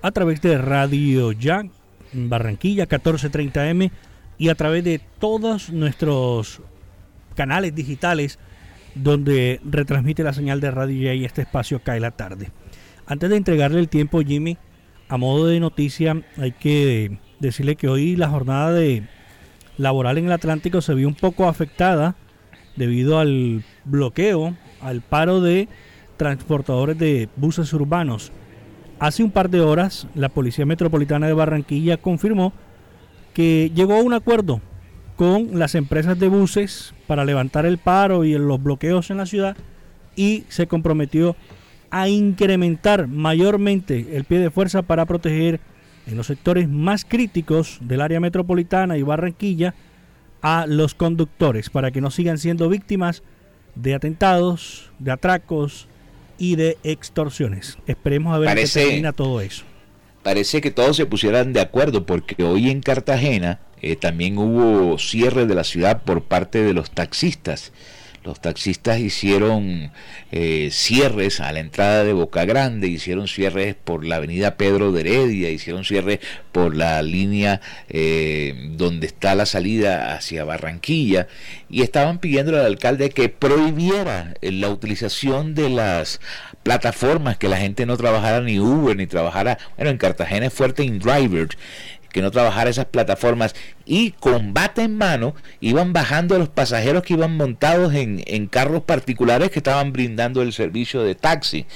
a 0.01 0.11
través 0.11 0.41
de 0.41 0.57
Radio 0.57 1.33
Ya, 1.33 1.67
Barranquilla, 2.15 2.89
1430M, 2.89 3.91
y 4.39 4.49
a 4.49 4.55
través 4.55 4.85
de 4.85 5.03
todos 5.19 5.69
nuestros 5.69 6.63
canales 7.37 7.75
digitales 7.75 8.39
donde 8.95 9.61
retransmite 9.67 10.25
la 10.25 10.33
señal 10.33 10.63
de 10.63 10.71
Radio 10.71 11.03
Ya 11.03 11.13
y 11.13 11.27
este 11.27 11.43
espacio 11.43 11.83
CAE 11.83 12.01
la 12.01 12.13
tarde. 12.13 12.49
Antes 13.05 13.29
de 13.29 13.37
entregarle 13.37 13.81
el 13.81 13.91
tiempo, 13.91 14.23
Jimmy, 14.23 14.57
a 15.11 15.19
modo 15.19 15.47
de 15.47 15.61
noticia, 15.61 16.23
hay 16.39 16.53
que 16.53 17.19
decirle 17.39 17.77
que 17.77 17.89
hoy 17.89 18.17
la 18.17 18.31
jornada 18.31 18.73
de 18.73 19.07
laboral 19.77 20.17
en 20.17 20.25
el 20.25 20.33
Atlántico 20.33 20.81
se 20.81 20.95
vio 20.95 21.07
un 21.07 21.17
poco 21.17 21.49
afectada 21.49 22.17
debido 22.77 23.19
al 23.19 23.63
bloqueo 23.85 24.57
al 24.83 25.01
paro 25.01 25.41
de 25.41 25.69
transportadores 26.17 26.99
de 26.99 27.29
buses 27.37 27.73
urbanos. 27.73 28.33
Hace 28.99 29.25
un 29.25 29.31
par 29.31 29.51
de 29.51 29.61
horas, 29.61 30.07
la 30.15 30.29
Policía 30.29 30.67
Metropolitana 30.67 31.27
de 31.27 31.33
Barranquilla 31.33 31.97
confirmó 31.97 32.53
que 33.35 33.73
llegó 33.75 33.95
a 33.95 34.03
un 34.03 34.13
acuerdo 34.13 34.61
con 35.17 35.59
las 35.59 35.75
empresas 35.75 36.19
de 36.19 36.29
buses 36.29 36.95
para 37.07 37.25
levantar 37.25 37.67
el 37.67 37.79
paro 37.79 38.25
y 38.25 38.33
los 38.35 38.63
bloqueos 38.63 39.11
en 39.11 39.17
la 39.19 39.27
ciudad 39.27 39.57
y 40.17 40.45
se 40.49 40.67
comprometió 40.67 41.37
a 41.91 42.09
incrementar 42.09 43.07
mayormente 43.07 44.17
el 44.17 44.25
pie 44.25 44.39
de 44.39 44.51
fuerza 44.51 44.83
para 44.83 45.07
proteger 45.07 45.61
en 46.07 46.17
los 46.17 46.27
sectores 46.27 46.69
más 46.69 47.05
críticos 47.05 47.79
del 47.83 48.01
área 48.01 48.21
metropolitana 48.21 48.97
y 48.97 49.03
Barranquilla 49.03 49.75
a 50.41 50.67
los 50.67 50.95
conductores 50.95 51.71
para 51.71 51.91
que 51.91 52.01
no 52.01 52.11
sigan 52.11 52.39
siendo 52.39 52.69
víctimas 52.69 53.23
de 53.75 53.95
atentados, 53.95 54.91
de 54.99 55.13
atracos 55.13 55.89
y 56.39 56.57
de 56.57 56.79
extorsiones. 56.83 57.79
Esperemos 57.87 58.35
a 58.35 58.39
ver 58.39 58.57
qué 58.57 58.67
termina 58.67 59.13
todo 59.13 59.41
eso. 59.41 59.65
Parece 60.23 60.61
que 60.61 60.71
todos 60.71 60.97
se 60.97 61.07
pusieran 61.07 61.53
de 61.53 61.61
acuerdo 61.61 62.07
porque 62.07 62.43
hoy 62.45 62.71
en 62.71 62.81
Cartagena 62.81 63.61
eh, 63.81 63.97
también 63.97 64.39
hubo 64.39 64.99
cierre 64.99 65.47
de 65.47 65.55
la 65.55 65.65
ciudad 65.65 66.03
por 66.03 66.23
parte 66.23 66.63
de 66.63 66.75
los 66.75 66.93
taxistas 66.93 67.73
los 68.25 68.41
taxistas 68.41 69.01
hicieron 69.01 69.91
eh, 70.31 70.69
cierres 70.71 71.41
a 71.41 71.51
la 71.53 71.61
entrada 71.61 72.05
de 72.05 72.13
Boca 72.13 72.45
Grande, 72.45 72.89
hicieron 72.89 73.27
cierres 73.27 73.75
por 73.75 74.05
la 74.05 74.17
avenida 74.17 74.57
Pedro 74.57 74.93
de 74.93 75.01
Heredia, 75.01 75.51
hicieron 75.51 75.85
cierres 75.85 76.21
por 76.53 76.77
la 76.77 77.03
línea 77.03 77.61
eh, 77.89 78.71
donde 78.77 79.07
está 79.07 79.35
la 79.35 79.47
salida 79.47 80.15
hacia 80.15 80.45
Barranquilla 80.45 81.27
y 81.69 81.83
estaban 81.83 82.19
pidiendo 82.19 82.59
al 82.59 82.67
alcalde 82.67 83.11
que 83.11 83.29
prohibiera 83.29 84.35
la 84.41 84.69
utilización 84.69 85.55
de 85.55 85.71
las 85.71 86.21
plataformas, 86.63 87.39
que 87.39 87.49
la 87.49 87.57
gente 87.57 87.87
no 87.87 87.97
trabajara 87.97 88.41
ni 88.41 88.61
Uber 88.61 88.97
ni 88.97 89.07
trabajara, 89.07 89.59
bueno, 89.77 89.91
en 89.91 89.99
Cartagena 89.99 90.47
es 90.47 90.53
fuerte 90.53 90.85
en 90.85 90.99
Driver 90.99 91.49
que 92.13 92.23
no 92.23 92.31
trabajara 92.31 92.71
esas 92.71 92.87
plataformas 92.87 93.55
y 93.85 94.13
combate 94.13 94.83
en 94.83 94.97
mano 94.97 95.35
iban 95.61 95.93
bajando 95.93 96.37
a 96.37 96.39
los 96.39 96.49
pasajeros 96.49 97.03
que 97.03 97.15
iban 97.15 97.37
montados 97.37 97.95
en, 97.95 98.23
en 98.27 98.47
carros 98.47 98.83
particulares 98.83 99.51
que 99.51 99.59
estaban 99.59 99.93
brindando 99.93 100.43
el 100.43 100.53
servicio 100.53 101.03
de 101.03 101.15
taxi. 101.15 101.67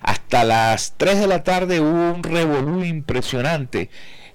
hasta 0.00 0.44
las 0.44 0.94
3 0.96 1.20
de 1.20 1.26
la 1.26 1.44
tarde 1.44 1.80
hubo 1.80 2.12
un 2.12 2.22
revolú 2.22 2.84
impresionante 2.84 3.90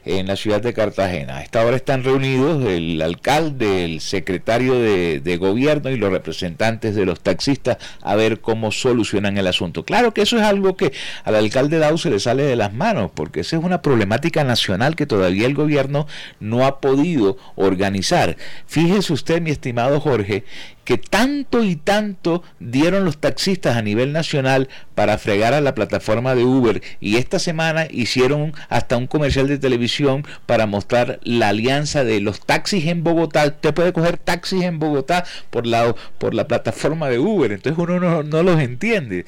en 0.06 0.28
la 0.28 0.36
ciudad 0.36 0.62
de 0.62 0.74
Cartagena. 0.74 1.38
A 1.38 1.42
esta 1.42 1.66
hora 1.66 1.76
están 1.76 2.04
reunidos 2.04 2.64
el 2.66 3.02
alcalde, 3.02 3.86
el 3.86 4.02
secretario 4.02 4.76
de, 4.76 5.38
gobierno 5.38 5.90
y 5.90 5.98
los 5.98 6.12
representantes 6.12 6.96
de 6.96 7.06
los 7.06 7.20
taxistas 7.20 7.78
a 8.02 8.16
ver 8.16 8.40
cómo 8.40 8.72
solucionan 8.72 9.38
el 9.38 9.48
asunto. 9.48 9.84
Claro 9.84 10.14
que 10.14 10.22
eso 10.22 10.38
es 10.38 10.44
algo 10.44 10.78
que 10.78 10.94
al 11.24 11.36
alcalde 11.36 11.78
Dau 11.78 11.98
se 11.98 12.10
le 12.10 12.20
sale 12.20 12.44
de 12.44 12.56
las 12.56 12.74
manos, 12.74 13.12
porque 13.14 13.42
esa 13.42 13.58
es 13.58 13.64
una 13.64 13.82
problemática 13.82 14.44
nacional 14.44 14.96
que 14.96 15.06
todavía 15.06 15.46
el 15.46 15.56
gobierno 15.56 16.08
no 16.40 16.66
ha 16.66 16.80
podido 16.80 17.38
organizar. 17.56 18.38
Fíjese 18.66 19.12
usted, 19.12 19.42
mi 19.42 19.52
estimado 19.52 20.00
Jorge, 20.00 20.46
que 20.86 20.98
tanto 20.98 21.64
y 21.64 21.76
tanto 21.76 22.44
dieron 22.60 23.04
los 23.04 23.18
taxistas 23.18 23.76
a 23.76 23.82
nivel 23.82 24.14
nacional 24.14 24.70
para 24.94 25.18
fregar 25.18 25.54
a 25.54 25.60
la 25.60 25.76
plataforma 25.76 26.36
de 26.36 26.46
Uber 26.46 26.82
y 27.02 27.18
esta 27.18 27.40
semana 27.40 27.88
hicieron 27.90 28.54
hasta 28.70 28.96
un 28.96 29.08
comercial 29.08 29.48
de 29.48 29.58
televisión 29.58 30.24
para 30.46 30.68
mostrar 30.68 31.20
la 31.24 31.50
alianza 31.50 32.04
de 32.04 32.22
los 32.22 32.40
taxis 32.40 32.86
en 32.86 33.04
Bogotá. 33.04 33.46
Usted 33.48 33.74
puede 33.74 33.94
coger 33.94 34.18
taxis 34.18 34.62
en 34.62 34.80
Bogotá 34.80 35.26
por 35.50 35.66
la, 35.66 35.96
por 36.20 36.36
la 36.36 36.48
plataforma 36.48 37.10
de 37.10 37.20
Uber, 37.20 37.52
entonces 37.52 37.78
uno 37.78 38.24
no, 38.24 38.44
los 38.44 38.62
entiende. 38.62 39.26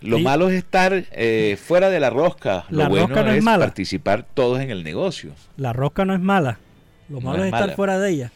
Lo 0.00 0.20
malo 0.20 0.48
es 0.48 0.54
estar 0.54 1.06
eh, 1.10 1.58
fuera 1.60 1.90
de 1.90 1.98
la 1.98 2.10
rosca. 2.10 2.66
Lo 2.68 2.88
bueno 2.88 3.32
es, 3.32 3.44
participar 3.44 4.24
todos 4.34 4.60
en 4.60 4.70
el 4.70 4.84
negocio. 4.84 5.32
La 5.56 5.72
rosca 5.72 6.04
no 6.04 6.14
es 6.14 6.20
mala. 6.20 6.58
Lo 7.08 7.20
malo 7.20 7.42
es, 7.42 7.52
estar 7.52 7.74
fuera 7.74 7.98
de 7.98 8.10
ella. 8.10 8.32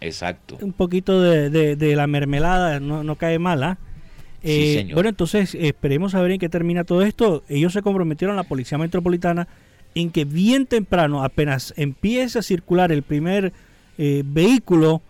Exacto. 0.00 0.58
Un 0.60 0.72
poquito 0.72 1.20
de, 1.20 1.96
la 1.96 2.06
mermelada 2.06 2.80
no, 2.80 3.16
cae 3.16 3.38
mala. 3.38 3.78
Eh, 4.42 4.88
bueno, 4.94 5.08
entonces 5.08 5.56
esperemos 5.56 6.14
a 6.14 6.22
ver 6.22 6.32
en 6.32 6.38
qué 6.38 6.48
termina 6.48 6.84
todo 6.84 7.02
esto. 7.02 7.42
Ellos 7.48 7.72
se 7.72 7.82
comprometieron, 7.82 8.36
la 8.36 8.44
Policía 8.44 8.78
Metropolitana, 8.78 9.48
en 9.94 10.10
que 10.10 10.24
bien 10.24 10.66
temprano, 10.66 11.24
apenas 11.24 11.74
empiece 11.76 12.38
a 12.38 12.42
circular 12.42 12.92
el 12.92 13.02
primer 13.02 13.52
eh, 13.98 14.22
vehículo 14.24 15.02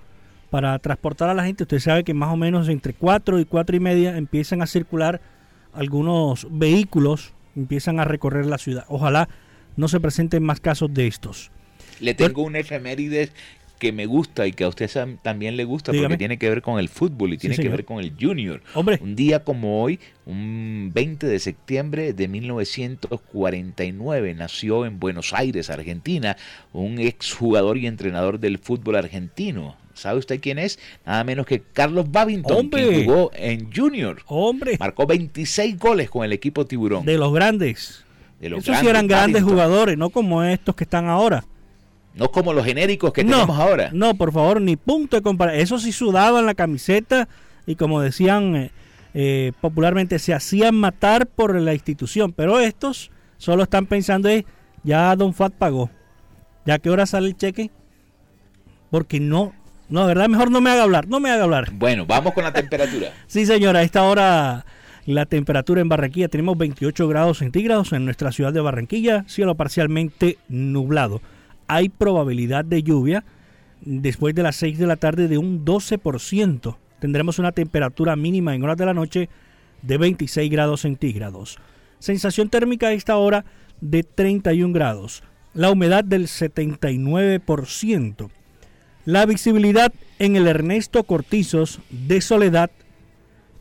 para 0.51 0.79
transportar 0.79 1.29
a 1.29 1.35
la 1.35 1.45
gente, 1.45 1.65
usted 1.65 1.79
sabe 1.79 2.05
que 2.05 2.15
más 2.15 2.33
o 2.33 2.37
menos 2.37 2.69
entre 2.69 2.95
4 2.95 3.39
y 3.39 3.45
4 3.45 3.77
y 3.77 3.81
media 3.81 4.17
empiezan 4.17 4.63
a 4.63 4.67
circular 4.67 5.21
algunos 5.75 6.47
vehículos, 6.51 7.35
empiezan 7.55 8.01
a 8.01 8.05
recorrer 8.05 8.47
la 8.47 8.57
ciudad. 8.57 8.85
Ojalá 8.89 9.29
no 9.77 9.89
se 9.89 10.01
presenten 10.01 10.43
más 10.43 10.61
casos 10.61 10.93
de 10.93 11.07
estos. 11.07 11.51
Le 12.01 12.15
tengo 12.15 12.43
un 12.43 12.57
efeméride 12.57 13.31
que 13.79 13.93
me 13.93 14.07
gusta 14.07 14.47
y 14.47 14.53
que 14.53 14.65
a 14.65 14.69
usted 14.69 14.89
también 15.23 15.57
le 15.57 15.65
gusta 15.65 15.93
porque 15.93 16.17
tiene 16.17 16.39
que 16.39 16.49
ver 16.49 16.63
con 16.63 16.79
el 16.79 16.89
fútbol 16.89 17.33
y 17.33 17.39
tiene 17.39 17.57
que 17.57 17.69
ver 17.69 17.85
con 17.85 17.99
el 18.01 18.13
junior. 18.21 18.63
Hombre. 18.75 18.99
Un 19.03 19.17
día 19.17 19.45
como 19.45 19.83
hoy, 19.83 19.99
un 20.27 20.91
20 20.93 21.27
de 21.27 21.39
septiembre 21.39 22.13
de 22.13 22.29
1949, 22.29 24.35
nació 24.35 24.85
en 24.85 24.99
Buenos 24.99 25.33
Aires, 25.33 25.71
Argentina, 25.71 26.37
un 26.73 26.99
exjugador 26.99 27.79
y 27.79 27.87
entrenador 27.87 28.41
del 28.41 28.59
fútbol 28.59 28.97
argentino. 28.97 29.77
¿Sabe 29.95 30.19
usted 30.21 30.41
quién 30.41 30.59
es? 30.59 30.79
Nada 31.05 31.25
menos 31.25 31.45
que 31.45 31.61
Carlos 31.61 32.11
Babington, 32.11 32.71
que 32.71 33.05
jugó 33.05 33.33
en 33.35 33.71
Junior. 33.73 34.23
Hombre. 34.27 34.77
Marcó 34.79 35.07
26 35.07 35.77
goles 35.77 36.09
con 36.09 36.25
el 36.25 36.33
equipo 36.33 36.65
Tiburón. 36.67 37.05
De 37.05 37.19
los 37.19 37.35
grandes. 37.35 38.05
De 38.41 38.49
los 38.49 38.61
Esos 38.61 38.79
sí 38.79 38.87
eran 38.87 39.09
grandes 39.09 39.43
jugadores, 39.43 39.99
no 39.99 40.11
como 40.11 40.45
estos 40.45 40.77
que 40.77 40.85
están 40.85 41.09
ahora. 41.09 41.45
No 42.19 42.33
como 42.33 42.53
los 42.53 42.65
genéricos 42.65 43.13
que 43.13 43.23
tenemos 43.23 43.57
ahora. 43.57 43.91
No, 43.93 44.15
por 44.15 44.33
favor, 44.33 44.61
ni 44.61 44.75
punto 44.75 45.17
de 45.17 45.23
comparación. 45.23 45.63
Eso 45.63 45.79
sí 45.79 45.93
sudaban 45.93 46.47
la 46.47 46.55
camiseta 46.55 47.29
y 47.65 47.77
como 47.77 48.01
decían 48.01 48.57
eh, 48.57 48.71
eh, 49.15 49.53
popularmente, 49.61 50.19
se 50.19 50.35
hacían 50.35 50.75
matar 50.75 51.29
por 51.29 51.55
la 51.55 51.75
institución. 51.75 52.33
Pero 52.33 52.59
estos 52.59 53.13
solo 53.37 53.63
están 53.63 53.87
pensando 53.87 54.29
es, 54.29 54.45
ya 54.83 55.15
Don 55.15 55.33
Fat 55.33 55.53
pagó. 55.53 55.91
¿Ya 56.67 56.81
qué 56.81 56.91
hora 56.91 57.07
sale 57.07 57.29
el 57.29 57.37
cheque? 57.37 57.71
Porque 58.91 59.21
no, 59.21 59.53
no, 59.89 60.01
de 60.01 60.09
verdad, 60.09 60.29
mejor 60.29 60.51
no 60.51 60.61
me 60.61 60.71
haga 60.71 60.83
hablar, 60.83 61.07
no 61.07 61.21
me 61.21 61.31
haga 61.31 61.45
hablar. 61.45 61.71
Bueno, 61.73 62.05
vamos 62.05 62.35
con 62.35 62.43
la 62.43 62.53
temperatura. 62.53 63.13
sí, 63.29 63.47
señora, 63.47 63.79
a 63.79 63.83
esta 63.83 64.03
hora 64.03 64.67
la 65.07 65.25
temperatura 65.25 65.81
en 65.81 65.89
Barranquilla 65.89 66.27
tenemos 66.27 66.59
28 66.59 67.07
grados 67.07 67.39
centígrados 67.39 67.93
en 67.93 68.05
nuestra 68.05 68.33
ciudad 68.33 68.53
de 68.53 68.61
Barranquilla, 68.61 69.25
cielo 69.29 69.55
parcialmente 69.55 70.37
nublado 70.49 71.21
hay 71.69 71.91
probabilidad 71.91 72.65
de 72.65 72.83
lluvia 72.83 73.25
después 73.83 74.35
de 74.35 74.43
las 74.43 74.57
6 74.57 74.79
de 74.79 74.87
la 74.87 74.97
tarde 74.97 75.29
de 75.29 75.39
un 75.39 75.65
12%. 75.65 76.77
Tendremos 76.99 77.39
una 77.39 77.53
temperatura 77.53 78.17
mínima 78.17 78.55
en 78.55 78.65
horas 78.65 78.77
de 78.77 78.87
la 78.87 78.95
noche 78.95 79.29
de 79.83 79.99
26 79.99 80.51
grados 80.51 80.81
centígrados. 80.81 81.59
Sensación 82.01 82.49
térmica 82.49 82.89
a 82.89 82.93
esta 82.93 83.17
hora 83.17 83.45
de 83.81 84.03
31 84.03 84.73
grados. 84.73 85.23
La 85.55 85.71
humedad 85.71 86.03
del 86.05 86.27
79%. 86.27 88.31
La 89.05 89.27
visibilidad 89.27 89.93
en 90.19 90.35
el 90.37 90.49
Ernesto 90.49 91.05
Cortizos 91.05 91.81
de 91.91 92.21
Soledad 92.21 92.71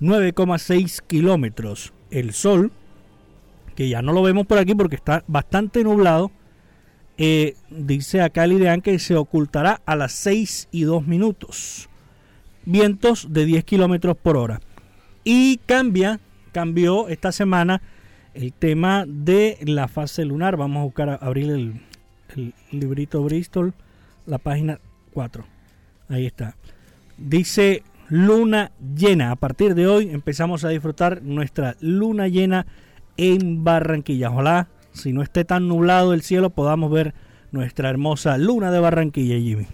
9,6 0.01 1.01
kilómetros. 1.07 1.93
El 2.11 2.33
sol, 2.33 2.71
que 3.75 3.87
ya 3.89 4.01
no 4.01 4.13
lo 4.13 4.23
vemos 4.23 4.47
por 4.47 4.57
aquí 4.57 4.75
porque 4.75 4.95
está 4.95 5.23
bastante 5.27 5.83
nublado, 5.83 6.31
eh, 7.17 7.55
dice 7.69 8.21
acá 8.21 8.45
el 8.45 8.53
ideal 8.53 8.81
que 8.81 8.99
se 8.99 9.15
ocultará 9.15 9.81
a 9.85 9.95
las 9.95 10.11
6 10.13 10.69
y 10.71 10.83
2 10.83 11.07
minutos. 11.07 11.89
Vientos 12.65 13.33
de 13.33 13.45
10 13.45 13.63
kilómetros 13.63 14.17
por 14.17 14.37
hora. 14.37 14.59
Y 15.23 15.57
cambia, 15.65 16.19
cambió 16.51 17.07
esta 17.07 17.31
semana 17.31 17.81
el 18.33 18.53
tema 18.53 19.05
de 19.07 19.57
la 19.61 19.87
fase 19.87 20.25
lunar. 20.25 20.57
Vamos 20.57 20.81
a 20.81 20.83
buscar, 20.83 21.17
abrir 21.21 21.49
el, 21.49 21.81
el 22.35 22.53
librito 22.71 23.23
Bristol, 23.23 23.73
la 24.25 24.37
página 24.37 24.79
4. 25.13 25.45
Ahí 26.09 26.25
está. 26.25 26.55
Dice 27.17 27.83
luna 28.09 28.71
llena. 28.95 29.31
A 29.31 29.35
partir 29.35 29.75
de 29.75 29.87
hoy 29.87 30.09
empezamos 30.09 30.63
a 30.63 30.69
disfrutar 30.69 31.21
nuestra 31.23 31.75
luna 31.79 32.27
llena 32.27 32.67
en 33.17 33.63
Barranquilla. 33.63 34.29
Ojalá 34.29 34.67
si 34.91 35.13
no 35.13 35.21
esté 35.21 35.45
tan 35.45 35.67
nublado 35.67 36.13
el 36.13 36.21
cielo, 36.21 36.49
podamos 36.49 36.91
ver 36.91 37.13
nuestra 37.51 37.89
hermosa 37.89 38.37
luna 38.37 38.71
de 38.71 38.79
Barranquilla, 38.79 39.37
Jimmy. 39.37 39.67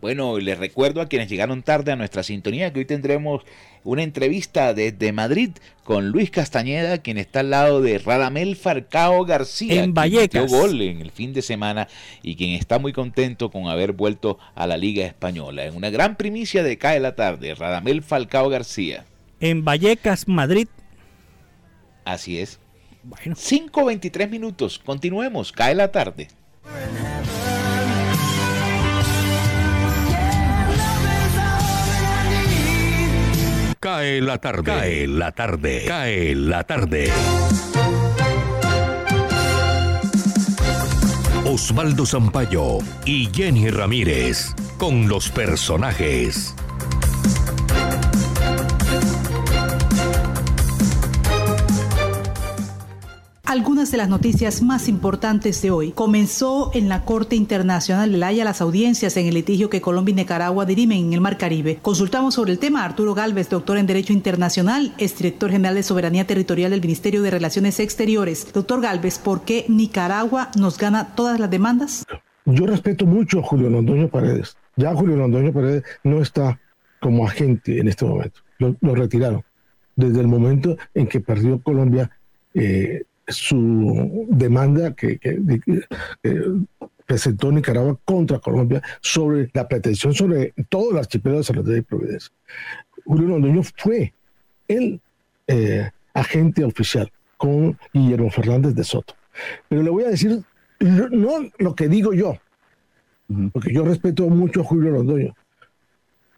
Bueno, 0.00 0.38
les 0.38 0.58
recuerdo 0.58 1.00
a 1.00 1.06
quienes 1.06 1.30
llegaron 1.30 1.62
tarde 1.62 1.90
a 1.90 1.96
nuestra 1.96 2.22
sintonía 2.22 2.70
que 2.72 2.80
hoy 2.80 2.84
tendremos 2.84 3.42
una 3.84 4.02
entrevista 4.02 4.74
desde 4.74 5.12
Madrid 5.12 5.52
con 5.82 6.10
Luis 6.10 6.30
Castañeda, 6.30 6.98
quien 6.98 7.16
está 7.16 7.40
al 7.40 7.48
lado 7.48 7.80
de 7.80 7.98
Radamel 7.98 8.56
Farcao 8.56 9.24
García, 9.24 9.82
en 9.82 9.94
Vallecas. 9.94 10.44
Quien 10.44 10.60
gol 10.60 10.82
en 10.82 11.00
el 11.00 11.10
fin 11.10 11.32
de 11.32 11.40
semana 11.40 11.88
y 12.22 12.36
quien 12.36 12.50
está 12.50 12.78
muy 12.78 12.92
contento 12.92 13.50
con 13.50 13.68
haber 13.68 13.92
vuelto 13.92 14.38
a 14.54 14.66
la 14.66 14.76
Liga 14.76 15.06
Española. 15.06 15.64
En 15.64 15.74
una 15.74 15.88
gran 15.88 16.16
primicia 16.16 16.62
de 16.62 16.76
Cae 16.76 17.00
la 17.00 17.14
Tarde, 17.14 17.54
Radamel 17.54 18.02
Falcao 18.02 18.50
García. 18.50 19.06
En 19.40 19.64
Vallecas, 19.64 20.28
Madrid. 20.28 20.68
Así 22.04 22.38
es. 22.38 22.60
Bueno. 23.04 23.36
5.23 23.36 24.30
minutos. 24.30 24.80
Continuemos. 24.84 25.52
Cae 25.52 25.74
la 25.74 25.92
tarde. 25.92 26.28
Cae 33.78 34.22
la 34.22 34.38
tarde. 34.38 34.64
Cae 34.64 35.06
la 35.06 35.32
tarde. 35.32 35.84
Cae 35.86 36.34
la 36.34 36.64
tarde. 36.64 37.12
Osvaldo 41.44 42.06
Zampayo 42.06 42.78
y 43.04 43.28
Jenny 43.32 43.68
Ramírez 43.68 44.54
con 44.78 45.06
los 45.06 45.28
personajes. 45.28 46.54
Algunas 53.54 53.92
de 53.92 53.98
las 53.98 54.08
noticias 54.08 54.62
más 54.62 54.88
importantes 54.88 55.62
de 55.62 55.70
hoy. 55.70 55.92
Comenzó 55.92 56.72
en 56.74 56.88
la 56.88 57.04
Corte 57.04 57.36
Internacional 57.36 58.10
de 58.10 58.18
La 58.18 58.26
Haya 58.26 58.42
las 58.42 58.60
audiencias 58.60 59.16
en 59.16 59.26
el 59.26 59.34
litigio 59.34 59.70
que 59.70 59.80
Colombia 59.80 60.10
y 60.10 60.16
Nicaragua 60.16 60.66
dirimen 60.66 61.06
en 61.06 61.12
el 61.12 61.20
Mar 61.20 61.38
Caribe. 61.38 61.78
Consultamos 61.80 62.34
sobre 62.34 62.50
el 62.50 62.58
tema 62.58 62.84
Arturo 62.84 63.14
Galvez, 63.14 63.48
doctor 63.48 63.78
en 63.78 63.86
Derecho 63.86 64.12
Internacional, 64.12 64.92
es 64.98 65.16
director 65.16 65.52
general 65.52 65.76
de 65.76 65.84
Soberanía 65.84 66.26
Territorial 66.26 66.72
del 66.72 66.80
Ministerio 66.80 67.22
de 67.22 67.30
Relaciones 67.30 67.78
Exteriores. 67.78 68.52
Doctor 68.52 68.80
Galvez, 68.80 69.20
¿por 69.20 69.42
qué 69.42 69.66
Nicaragua 69.68 70.50
nos 70.58 70.76
gana 70.76 71.14
todas 71.14 71.38
las 71.38 71.48
demandas? 71.48 72.04
Yo 72.46 72.66
respeto 72.66 73.06
mucho 73.06 73.38
a 73.38 73.42
Julio 73.44 73.70
Londoño 73.70 74.08
Paredes. 74.08 74.56
Ya 74.74 74.92
Julio 74.96 75.14
Londoño 75.14 75.52
Paredes 75.52 75.84
no 76.02 76.20
está 76.20 76.58
como 76.98 77.24
agente 77.24 77.78
en 77.78 77.86
este 77.86 78.04
momento. 78.04 78.40
Lo, 78.58 78.94
retiraron. 78.96 79.44
Desde 79.94 80.20
el 80.20 80.26
momento 80.26 80.76
en 80.92 81.06
que 81.06 81.20
perdió 81.20 81.62
Colombia 81.62 82.10
eh, 82.52 83.04
su 83.28 84.26
demanda 84.28 84.94
que, 84.94 85.18
presentó 87.06 87.52
Nicaragua 87.52 87.98
contra 88.04 88.38
Colombia 88.38 88.82
sobre 89.02 89.50
la 89.52 89.68
pretensión 89.68 90.14
sobre 90.14 90.54
todo 90.70 90.92
el 90.92 90.98
archipiélago 90.98 91.40
de 91.40 91.44
Salvador 91.44 91.76
y 91.76 91.82
Providencia. 91.82 92.32
Julio 93.04 93.28
Londoño 93.28 93.62
fue 93.76 94.14
el 94.68 95.00
eh, 95.46 95.90
agente 96.14 96.64
oficial 96.64 97.12
con 97.36 97.78
Guillermo 97.92 98.30
Fernández 98.30 98.74
de 98.74 98.84
Soto. 98.84 99.14
Pero 99.68 99.82
le 99.82 99.90
voy 99.90 100.04
a 100.04 100.10
decir, 100.10 100.42
no 100.80 101.50
lo 101.58 101.74
que 101.74 101.88
digo 101.88 102.14
yo, 102.14 102.38
porque 103.52 103.72
yo 103.72 103.84
respeto 103.84 104.28
mucho 104.28 104.60
a 104.60 104.64
Julio 104.64 104.90
Londoño, 104.92 105.34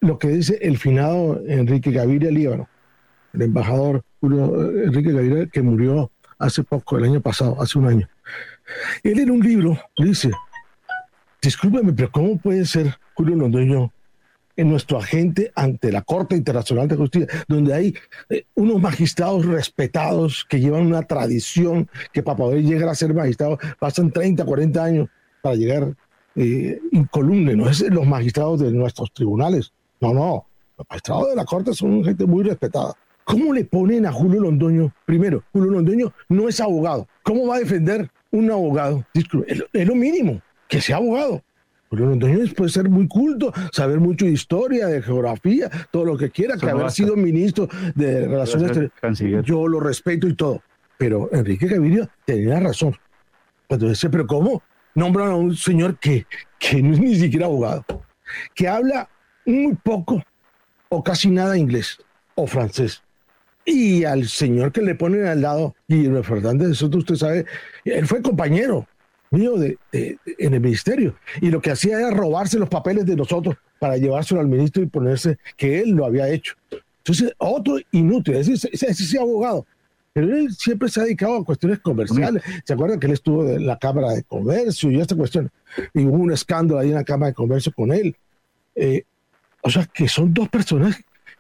lo 0.01 0.19
que 0.19 0.29
dice 0.29 0.59
el 0.63 0.79
finado 0.79 1.41
Enrique 1.47 1.91
Gaviria 1.91 2.31
Líbano, 2.31 2.69
el 3.33 3.43
embajador 3.43 4.03
Julio 4.21 4.71
eh, 4.71 4.85
Enrique 4.85 5.13
Gaviria, 5.13 5.47
que 5.47 5.63
murió 5.63 6.11
hace 6.39 6.63
poco, 6.63 6.99
el 6.99 7.05
año 7.05 7.21
pasado, 7.21 7.61
hace 7.61 7.79
un 7.79 7.87
año. 7.87 8.09
Él 9.03 9.19
en 9.19 9.31
un 9.31 9.41
libro 9.41 9.79
dice, 9.97 10.31
discúlpeme, 11.41 11.93
pero 11.93 12.11
¿cómo 12.11 12.39
puede 12.39 12.65
ser 12.65 12.95
Julio 13.15 13.37
Londoño 13.37 13.93
en 14.57 14.71
nuestro 14.71 14.99
agente 14.99 15.53
ante 15.55 15.93
la 15.93 16.03
Corte 16.03 16.35
Internacional 16.35 16.89
de 16.89 16.97
Justicia, 16.97 17.29
donde 17.47 17.75
hay 17.75 17.95
eh, 18.31 18.47
unos 18.55 18.81
magistrados 18.81 19.45
respetados 19.45 20.47
que 20.49 20.61
llevan 20.61 20.87
una 20.87 21.03
tradición 21.03 21.89
que 22.13 22.23
para 22.23 22.39
poder 22.39 22.63
llegar 22.63 22.89
a 22.89 22.95
ser 22.95 23.13
magistrados 23.13 23.59
pasan 23.79 24.11
30, 24.11 24.45
40 24.45 24.83
años 24.83 25.09
para 25.43 25.57
llegar 25.57 25.95
eh, 26.35 26.81
incoluble, 26.93 27.55
no 27.55 27.69
es 27.69 27.81
los 27.81 28.07
magistrados 28.07 28.61
de 28.61 28.73
nuestros 28.73 29.13
tribunales, 29.13 29.73
no, 30.01 30.13
no, 30.13 30.47
los 30.77 30.87
magistrados 30.89 31.29
de 31.29 31.37
la 31.37 31.45
Corte 31.45 31.73
son 31.73 32.05
gente 32.05 32.27
muy 32.27 32.45
respetada. 32.45 32.95
¿Cómo 33.27 33.53
le 33.53 33.65
ponen 33.65 34.07
a 34.07 34.13
Julio 34.13 34.41
Londoño? 34.41 34.95
Primero, 35.05 35.43
Julio 35.53 35.73
Londoño 35.73 36.13
no 36.29 36.49
es 36.49 36.61
abogado. 36.61 37.09
¿Cómo 37.25 37.49
va 37.49 37.57
a 37.57 37.59
defender 37.59 38.09
un 38.31 38.49
abogado? 38.53 39.05
Es 39.13 39.89
lo 39.89 39.97
mínimo, 39.97 40.41
que 40.69 40.81
sea 40.81 40.99
abogado. 40.99 41.43
Julio 41.91 42.07
Londoño 42.07 42.39
puede 42.57 42.71
ser 42.71 42.89
muy 42.89 43.09
culto, 43.09 43.53
saber 43.73 43.99
mucho 43.99 44.27
de 44.27 44.31
historia, 44.31 44.87
de 44.87 45.03
geografía, 45.03 45.69
todo 45.91 46.05
lo 46.05 46.17
que 46.17 46.31
quiera, 46.31 46.57
que 46.57 46.71
haber 46.71 46.89
sido 46.93 47.17
ministro 47.17 47.69
de 47.97 48.29
Relaciones 48.29 48.93
Yo 49.45 49.67
lo 49.67 49.81
respeto 49.81 50.29
y 50.29 50.35
todo. 50.35 50.63
Pero 50.97 51.29
Enrique 51.33 51.67
Gaviria 51.67 52.09
tenía 52.25 52.61
razón. 52.61 52.97
Cuando 53.67 53.89
dice, 53.89 54.09
pero 54.09 54.29
¿cómo? 54.29 54.63
Nombran 54.95 55.31
a 55.31 55.35
un 55.35 55.57
señor 55.57 55.99
que, 55.99 56.27
que 56.61 56.81
no 56.81 56.95
es 56.95 57.01
ni 57.01 57.17
siquiera 57.17 57.47
abogado, 57.47 57.85
que 58.55 58.69
habla 58.69 59.09
muy 59.45 59.75
poco 59.75 60.23
o 60.91 61.03
casi 61.03 61.29
nada 61.29 61.59
inglés 61.59 61.99
o 62.37 62.47
francés. 62.47 63.03
Y 63.69 64.05
al 64.05 64.29
señor 64.29 64.71
que 64.71 64.81
le 64.81 64.95
ponen 64.95 65.27
al 65.27 65.41
lado, 65.43 65.75
Guillermo 65.89 66.23
Fernández, 66.23 66.71
eso 66.71 66.87
usted 66.87 67.17
sabe, 67.17 67.47
él 67.85 68.07
fue 68.07 68.23
compañero 68.23 68.87
mío 69.31 69.57
de, 69.57 69.77
en 69.93 70.55
el 70.55 70.61
ministerio. 70.61 71.17
Y 71.41 71.51
lo 71.51 71.61
que 71.61 71.73
hacía 71.73 71.99
era 71.99 72.11
robarse 72.11 72.61
los 72.61 72.69
papeles 72.69 73.05
de 73.07 73.17
nosotros 73.17 73.57
para 73.79 73.97
llevárselo 73.97 74.41
al 74.41 74.47
ministro 74.47 74.83
y 74.83 74.87
ponerse 74.87 75.39
que 75.57 75.81
él 75.81 75.91
lo 75.91 76.07
había 76.07 76.29
hecho. 76.29 76.55
Entonces, 76.99 77.33
otro 77.39 77.79
inútil, 77.93 78.37
ese, 78.37 78.53
ese, 78.55 78.87
ese, 78.91 79.19
abogado. 79.19 79.67
Pero 80.13 80.35
él 80.35 80.55
siempre 80.55 80.89
se 80.89 81.01
ha 81.01 81.05
dedicado 81.05 81.37
a 81.37 81.45
cuestiones 81.45 81.79
comerciales. 81.81 82.43
¿Se 82.65 82.73
acuerdan 82.73 82.99
que 82.99 83.07
él 83.07 83.13
estuvo 83.13 83.47
en 83.49 83.67
la 83.67 83.79
Cámara 83.79 84.13
de 84.13 84.23
Comercio 84.23 84.91
y 84.91 85.01
esta 85.01 85.15
cuestión? 85.15 85.51
Y 85.93 86.05
hubo 86.05 86.17
un 86.17 86.33
escándalo 86.33 86.81
ahí 86.81 86.89
en 86.89 86.95
la 86.95 87.05
Cámara 87.05 87.31
de 87.31 87.35
Comercio 87.35 87.73
con 87.73 87.93
él. 87.93 88.17
Eh, 88.75 89.05
o 89.61 89.71
sea, 89.71 89.85
que 89.87 90.09
son 90.09 90.33
dos 90.33 90.49
personas 90.49 90.99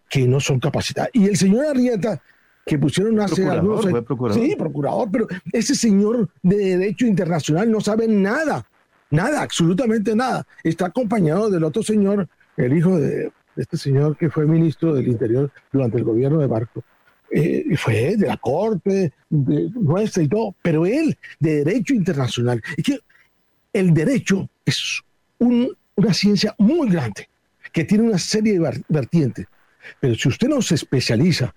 que 0.08 0.26
no 0.26 0.40
son 0.40 0.60
capacitadas. 0.60 1.10
Y 1.12 1.26
el 1.26 1.36
señor 1.36 1.66
Arrieta 1.66 2.20
que 2.64 2.78
pusieron 2.78 3.18
hace 3.20 3.48
algunos. 3.48 3.86
Procurador. 4.04 4.42
Sí, 4.42 4.56
procurador, 4.56 5.08
pero 5.10 5.28
ese 5.52 5.74
señor 5.74 6.28
de 6.42 6.56
derecho 6.56 7.06
internacional 7.06 7.70
no 7.70 7.80
sabe 7.80 8.08
nada, 8.08 8.66
nada, 9.10 9.42
absolutamente 9.42 10.16
nada. 10.16 10.46
Está 10.64 10.86
acompañado 10.86 11.48
del 11.48 11.62
otro 11.64 11.82
señor, 11.82 12.28
el 12.56 12.76
hijo 12.76 12.98
de 12.98 13.30
este 13.56 13.76
señor 13.76 14.16
que 14.16 14.30
fue 14.30 14.46
ministro 14.46 14.92
del 14.92 15.08
Interior 15.08 15.50
durante 15.72 15.98
el 15.98 16.04
gobierno 16.04 16.38
de 16.38 16.46
Barco. 16.46 16.82
Eh, 17.30 17.76
fue 17.76 18.16
de 18.16 18.26
la 18.26 18.36
corte 18.36 19.12
de 19.28 19.70
nuestra 19.74 20.22
y 20.22 20.28
todo, 20.28 20.54
pero 20.62 20.86
él 20.86 21.16
de 21.38 21.64
derecho 21.64 21.94
internacional. 21.94 22.62
Y 22.76 22.82
que 22.82 22.98
el 23.72 23.92
derecho 23.94 24.48
es 24.64 25.02
una 25.38 26.14
ciencia 26.14 26.54
muy 26.58 26.88
grande, 26.88 27.28
que 27.72 27.84
tiene 27.84 28.04
una 28.04 28.18
serie 28.18 28.58
de 28.58 28.82
vertientes. 28.88 29.46
Pero 30.00 30.14
si 30.14 30.28
usted 30.28 30.48
no 30.48 30.62
se 30.62 30.74
especializa 30.74 31.54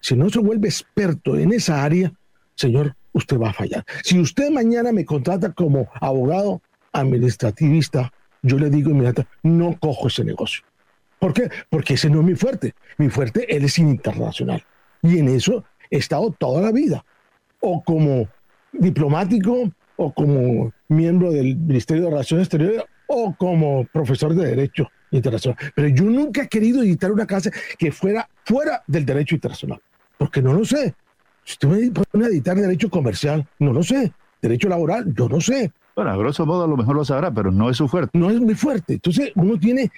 si 0.00 0.16
no 0.16 0.30
se 0.30 0.40
vuelve 0.40 0.68
experto 0.68 1.36
en 1.36 1.52
esa 1.52 1.84
área, 1.84 2.12
señor, 2.54 2.96
usted 3.12 3.38
va 3.38 3.50
a 3.50 3.54
fallar. 3.54 3.84
Si 4.02 4.18
usted 4.18 4.50
mañana 4.50 4.92
me 4.92 5.04
contrata 5.04 5.52
como 5.52 5.88
abogado 6.00 6.62
administrativista, 6.92 8.10
yo 8.42 8.58
le 8.58 8.70
digo 8.70 8.90
inmediatamente, 8.90 9.32
no 9.42 9.78
cojo 9.78 10.08
ese 10.08 10.24
negocio. 10.24 10.64
¿Por 11.18 11.34
qué? 11.34 11.50
Porque 11.68 11.94
ese 11.94 12.08
no 12.08 12.20
es 12.20 12.26
mi 12.26 12.34
fuerte. 12.34 12.74
Mi 12.96 13.10
fuerte, 13.10 13.54
él 13.54 13.64
es 13.64 13.78
internacional. 13.78 14.64
Y 15.02 15.18
en 15.18 15.28
eso 15.28 15.64
he 15.90 15.98
estado 15.98 16.30
toda 16.30 16.62
la 16.62 16.72
vida. 16.72 17.04
O 17.60 17.82
como 17.84 18.26
diplomático, 18.72 19.70
o 19.96 20.14
como 20.14 20.72
miembro 20.88 21.30
del 21.30 21.56
Ministerio 21.56 22.04
de 22.04 22.10
Relaciones 22.10 22.46
Exteriores, 22.46 22.84
o 23.06 23.34
como 23.36 23.84
profesor 23.92 24.34
de 24.34 24.46
Derecho 24.46 24.88
Internacional. 25.12 25.58
Pero 25.74 25.88
yo 25.88 26.04
nunca 26.04 26.42
he 26.42 26.48
querido 26.48 26.82
editar 26.82 27.10
una 27.10 27.26
clase 27.26 27.50
que 27.78 27.90
fuera 27.90 28.28
fuera 28.44 28.82
del 28.86 29.04
derecho 29.04 29.34
internacional 29.34 29.80
porque 30.20 30.42
no 30.42 30.52
lo 30.52 30.66
sé. 30.66 30.94
Si 31.44 31.54
usted 31.54 31.68
me 31.68 31.90
pone 31.90 32.26
a 32.26 32.28
editar 32.28 32.54
derecho 32.54 32.90
comercial, 32.90 33.46
no 33.58 33.72
lo 33.72 33.82
sé. 33.82 34.12
Derecho 34.42 34.68
laboral, 34.68 35.14
yo 35.14 35.30
no 35.30 35.40
sé. 35.40 35.72
Bueno, 35.96 36.10
a 36.10 36.16
grosso 36.18 36.44
modo 36.44 36.64
a 36.64 36.68
lo 36.68 36.76
mejor 36.76 36.94
lo 36.94 37.06
sabrá, 37.06 37.32
pero 37.32 37.50
no 37.50 37.70
es 37.70 37.78
su 37.78 37.88
fuerte. 37.88 38.18
No 38.18 38.30
es 38.30 38.38
muy 38.38 38.54
fuerte. 38.54 38.94
Entonces 38.94 39.32
uno 39.34 39.58
tiene 39.58 39.90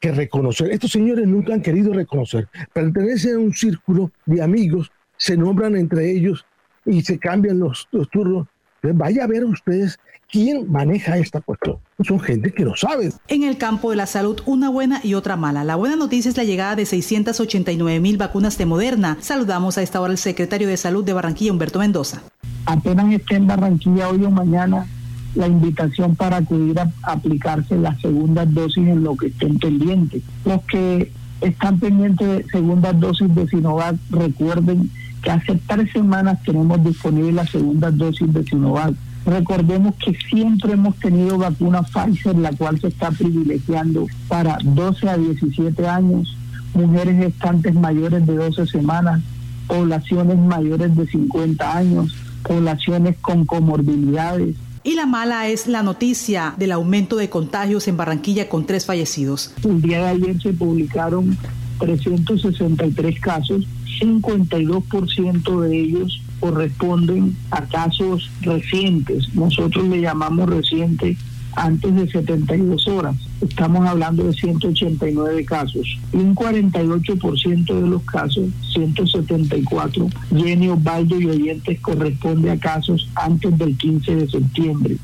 que 0.00 0.10
reconocer. 0.10 0.72
Estos 0.72 0.90
señores 0.90 1.24
nunca 1.28 1.54
han 1.54 1.62
querido 1.62 1.92
reconocer. 1.92 2.48
Pertenecen 2.72 3.36
a 3.36 3.38
un 3.38 3.52
círculo 3.52 4.10
de 4.26 4.42
amigos, 4.42 4.90
se 5.16 5.36
nombran 5.36 5.76
entre 5.76 6.10
ellos 6.10 6.44
y 6.84 7.02
se 7.02 7.20
cambian 7.20 7.60
los, 7.60 7.86
los 7.92 8.10
turnos. 8.10 8.48
vaya 8.82 9.22
a 9.22 9.28
ver 9.28 9.44
ustedes 9.44 10.00
¿Quién 10.32 10.70
maneja 10.70 11.18
esta 11.18 11.40
cuestión? 11.40 11.78
Son 12.06 12.20
gente 12.20 12.52
que 12.52 12.64
lo 12.64 12.76
sabe. 12.76 13.12
En 13.26 13.42
el 13.42 13.56
campo 13.58 13.90
de 13.90 13.96
la 13.96 14.06
salud, 14.06 14.40
una 14.46 14.70
buena 14.70 15.00
y 15.02 15.14
otra 15.14 15.36
mala. 15.36 15.64
La 15.64 15.74
buena 15.74 15.96
noticia 15.96 16.28
es 16.28 16.36
la 16.36 16.44
llegada 16.44 16.76
de 16.76 16.86
689 16.86 17.98
mil 17.98 18.16
vacunas 18.16 18.56
de 18.56 18.64
Moderna. 18.64 19.16
Saludamos 19.20 19.76
a 19.76 19.82
esta 19.82 20.00
hora 20.00 20.12
al 20.12 20.18
secretario 20.18 20.68
de 20.68 20.76
Salud 20.76 21.04
de 21.04 21.14
Barranquilla, 21.14 21.50
Humberto 21.50 21.80
Mendoza. 21.80 22.22
Apenas 22.66 23.12
esté 23.12 23.36
en 23.36 23.48
Barranquilla 23.48 24.08
hoy 24.08 24.22
o 24.22 24.30
mañana 24.30 24.86
la 25.34 25.48
invitación 25.48 26.14
para 26.14 26.36
acudir 26.36 26.78
a 26.78 26.92
aplicarse 27.02 27.76
las 27.76 28.00
segundas 28.00 28.52
dosis 28.54 28.86
en 28.86 29.02
lo 29.02 29.16
que 29.16 29.28
estén 29.28 29.58
pendientes. 29.58 30.22
Los 30.44 30.62
que 30.62 31.10
están 31.40 31.80
pendientes 31.80 32.28
de 32.28 32.44
segundas 32.50 32.98
dosis 33.00 33.34
de 33.34 33.48
Sinovac, 33.48 33.96
recuerden 34.10 34.90
que 35.22 35.30
hace 35.30 35.60
tres 35.66 35.90
semanas 35.92 36.40
tenemos 36.44 36.82
disponible 36.84 37.32
las 37.32 37.50
segundas 37.50 37.96
dosis 37.96 38.32
de 38.32 38.44
Sinovac 38.44 38.94
Recordemos 39.26 39.94
que 39.96 40.16
siempre 40.28 40.72
hemos 40.72 40.96
tenido 40.96 41.36
vacuna 41.36 41.82
Pfizer, 41.82 42.36
la 42.36 42.52
cual 42.52 42.80
se 42.80 42.88
está 42.88 43.10
privilegiando 43.10 44.06
para 44.28 44.58
12 44.62 45.08
a 45.08 45.18
17 45.18 45.86
años, 45.86 46.36
mujeres 46.74 47.18
gestantes 47.18 47.74
mayores 47.74 48.26
de 48.26 48.34
12 48.34 48.66
semanas, 48.66 49.20
poblaciones 49.66 50.38
mayores 50.38 50.96
de 50.96 51.06
50 51.06 51.76
años, 51.76 52.16
poblaciones 52.42 53.16
con 53.20 53.44
comorbilidades. 53.44 54.56
Y 54.82 54.94
la 54.94 55.04
mala 55.04 55.48
es 55.48 55.66
la 55.66 55.82
noticia 55.82 56.54
del 56.56 56.72
aumento 56.72 57.16
de 57.16 57.28
contagios 57.28 57.86
en 57.88 57.98
Barranquilla 57.98 58.48
con 58.48 58.64
tres 58.64 58.86
fallecidos. 58.86 59.52
El 59.62 59.82
día 59.82 59.98
de 59.98 60.08
ayer 60.08 60.40
se 60.40 60.54
publicaron 60.54 61.36
363 61.78 63.20
casos, 63.20 63.66
52% 64.00 65.60
de 65.60 65.78
ellos 65.78 66.22
corresponden 66.40 67.36
a 67.50 67.62
casos 67.66 68.30
recientes. 68.40 69.32
Nosotros 69.34 69.86
le 69.88 70.00
llamamos 70.00 70.48
reciente 70.48 71.16
antes 71.56 71.94
de 71.94 72.08
72 72.08 72.88
horas. 72.88 73.16
Estamos 73.40 73.86
hablando 73.86 74.24
de 74.24 74.32
189 74.32 75.44
casos. 75.44 75.98
Y 76.12 76.16
un 76.16 76.34
48% 76.34 77.74
de 77.74 77.86
los 77.86 78.02
casos, 78.02 78.48
174, 78.72 80.08
Jenny 80.34 80.68
Osvaldo 80.68 81.20
y 81.20 81.26
oyentes 81.26 81.80
corresponde 81.80 82.50
a 82.50 82.58
casos 82.58 83.08
antes 83.14 83.56
del 83.58 83.76
15 83.76 84.16
de 84.16 84.28
septiembre. 84.28 84.96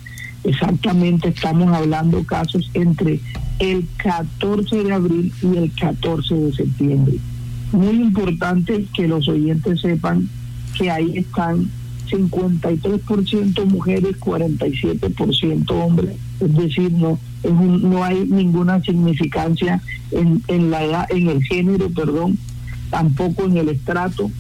Exactamente 0.45 1.29
estamos 1.29 1.69
hablando 1.75 2.23
casos 2.23 2.71
entre 2.75 3.21
el 3.59 3.87
14 3.97 4.85
de 4.85 4.93
abril 4.93 5.33
y 5.43 5.57
el 5.57 5.73
14 5.73 6.35
de 6.35 6.53
septiembre. 6.53 7.15
Muy 7.73 7.97
importante 7.97 8.87
que 8.95 9.09
los 9.09 9.29
oyentes 9.29 9.81
sepan 9.81 10.29
que 10.77 10.91
ahí 10.91 11.19
están 11.19 11.71
53% 12.11 13.65
mujeres, 13.67 14.17
47% 14.21 15.71
hombres, 15.71 16.17
es 16.41 16.55
decir, 16.55 16.93
no 16.93 17.19
no 17.53 18.05
hay 18.05 18.25
ninguna 18.27 18.81
significancia 18.83 19.81
en, 20.11 20.43
en 20.49 20.71
la 20.71 20.85
edad, 20.85 21.07
en 21.11 21.29
el 21.29 21.43
género, 21.45 21.91
perdón, 21.91 22.39
tampoco 22.91 23.45
en 23.45 23.57
el 23.57 23.69
estrato. 23.69 24.31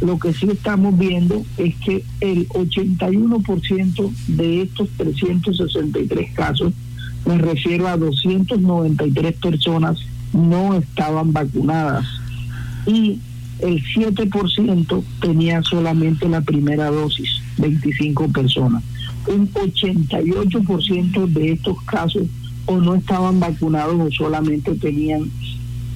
Lo 0.00 0.18
que 0.18 0.32
sí 0.32 0.48
estamos 0.50 0.98
viendo 0.98 1.44
es 1.56 1.74
que 1.76 2.04
el 2.20 2.48
81% 2.48 4.12
de 4.28 4.62
estos 4.62 4.88
363 4.96 6.32
casos, 6.34 6.72
me 7.26 7.38
refiero 7.38 7.88
a 7.88 7.96
293 7.96 9.36
personas, 9.36 9.98
no 10.32 10.74
estaban 10.74 11.32
vacunadas. 11.32 12.06
Y 12.86 13.20
el 13.60 13.82
7% 13.82 15.04
tenía 15.20 15.62
solamente 15.62 16.28
la 16.28 16.40
primera 16.40 16.90
dosis, 16.90 17.28
25 17.58 18.28
personas. 18.28 18.82
Un 19.26 19.50
88% 19.52 21.26
de 21.28 21.52
estos 21.52 21.80
casos 21.82 22.24
o 22.66 22.78
no 22.78 22.94
estaban 22.94 23.40
vacunados 23.40 23.96
o 24.00 24.10
solamente 24.10 24.74
tenían 24.74 25.30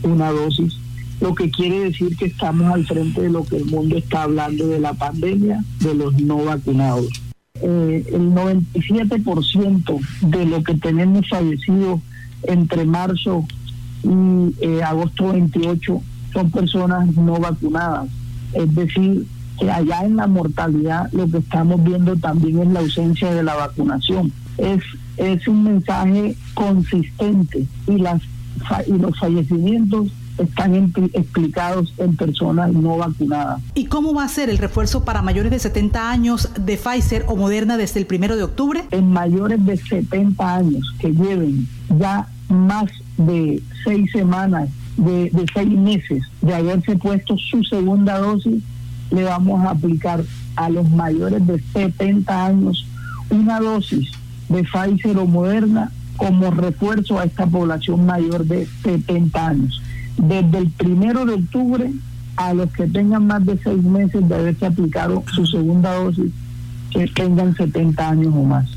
una 0.03 0.31
dosis, 0.31 0.79
lo 1.21 1.35
que 1.35 1.51
quiere 1.51 1.81
decir 1.81 2.17
que 2.17 2.27
estamos 2.27 2.73
al 2.73 2.87
frente 2.87 3.23
de 3.23 3.31
lo 3.31 3.45
que 3.45 3.57
el 3.57 3.65
mundo 3.65 3.97
está 3.97 4.23
hablando 4.23 4.69
de 4.69 4.79
la 4.79 4.95
pandemia 4.95 5.65
de 5.81 5.95
los 5.95 6.21
no 6.21 6.45
vacunados. 6.45 7.09
Eh, 7.61 8.05
el 8.13 8.31
97% 8.31 10.01
de 10.23 10.47
lo 10.47 10.63
que 10.63 10.75
tenemos 10.75 11.29
fallecidos 11.29 12.01
entre 12.45 12.85
marzo 12.85 13.45
y 14.05 14.65
eh, 14.65 14.83
agosto 14.85 15.33
28 15.33 16.01
son 16.33 16.51
personas 16.51 17.15
no 17.17 17.39
vacunadas. 17.39 18.09
Es 18.53 18.75
decir, 18.75 19.27
que 19.59 19.71
allá 19.71 20.05
en 20.05 20.17
la 20.17 20.27
mortalidad 20.27 21.11
lo 21.13 21.29
que 21.29 21.39
estamos 21.39 21.83
viendo 21.83 22.17
también 22.17 22.61
es 22.61 22.69
la 22.69 22.81
ausencia 22.81 23.35
de 23.35 23.43
la 23.43 23.55
vacunación. 23.55 24.33
Es, 24.57 24.83
es 25.17 25.47
un 25.49 25.65
mensaje 25.65 26.37
consistente 26.55 27.67
y, 27.87 27.99
las, 27.99 28.23
y 28.87 28.93
los 28.93 29.19
fallecimientos 29.19 30.09
están 30.39 30.93
explicados 31.13 31.93
en 31.99 32.17
personas 32.17 32.73
no 32.73 32.97
vacunadas. 32.97 33.61
¿Y 33.75 33.87
cómo 33.87 34.15
va 34.15 34.25
a 34.25 34.29
ser 34.29 34.51
el 34.51 34.59
refuerzo 34.59 35.05
para 35.05 35.21
mayores 35.21 35.51
de 35.51 35.59
70 35.59 36.11
años 36.11 36.51
de 36.59 36.77
Pfizer 36.77 37.25
o 37.27 37.37
Moderna 37.37 37.77
desde 37.77 38.01
el 38.01 38.07
primero 38.07 38.37
de 38.37 38.45
octubre? 38.45 38.85
En 38.93 39.13
mayores 39.13 39.65
de 39.65 39.77
70 39.77 40.55
años 40.55 40.95
que 41.01 41.13
lleven 41.13 41.67
ya 41.99 42.29
más 42.49 42.91
de 43.17 43.63
seis 43.85 44.11
semanas, 44.13 44.69
de, 44.99 45.31
seis 45.55 45.71
meses 45.71 46.23
de 46.43 46.55
haberse 46.55 46.97
puesto 46.97 47.37
su 47.39 47.65
segunda 47.65 48.19
dosis, 48.19 48.63
le 49.11 49.25
vamos 49.25 49.65
a 49.65 49.71
aplicar 49.71 50.23
a 50.57 50.69
los 50.69 50.89
mayores 50.91 51.47
de 51.47 51.61
70 51.73 52.47
años 52.47 52.87
una 53.31 53.61
dosis 53.61 54.11
de 54.49 54.65
Pfizer 54.65 55.17
o 55.19 55.27
Moderna 55.27 55.91
como 56.17 56.51
refuerzo 56.51 57.19
a 57.19 57.25
esta 57.25 57.47
población 57.47 58.05
mayor 58.05 58.45
de 58.45 58.67
70 58.83 59.47
años 59.47 59.83
desde 60.19 60.59
el 60.59 60.71
primero 60.71 61.25
de 61.25 61.35
octubre 61.35 61.93
a 62.37 62.55
los 62.55 62.71
que 62.73 62.87
tengan 62.87 63.27
más 63.27 63.45
de 63.45 63.59
seis 63.59 63.83
meses 63.83 64.29
de 64.29 64.35
haberse 64.35 64.67
aplicado 64.67 65.25
su 65.35 65.47
segunda 65.47 65.95
dosis, 65.95 66.33
que 66.91 67.07
tengan 67.09 67.57
70 67.57 68.09
años 68.09 68.35
o 68.35 68.45
más. 68.45 68.69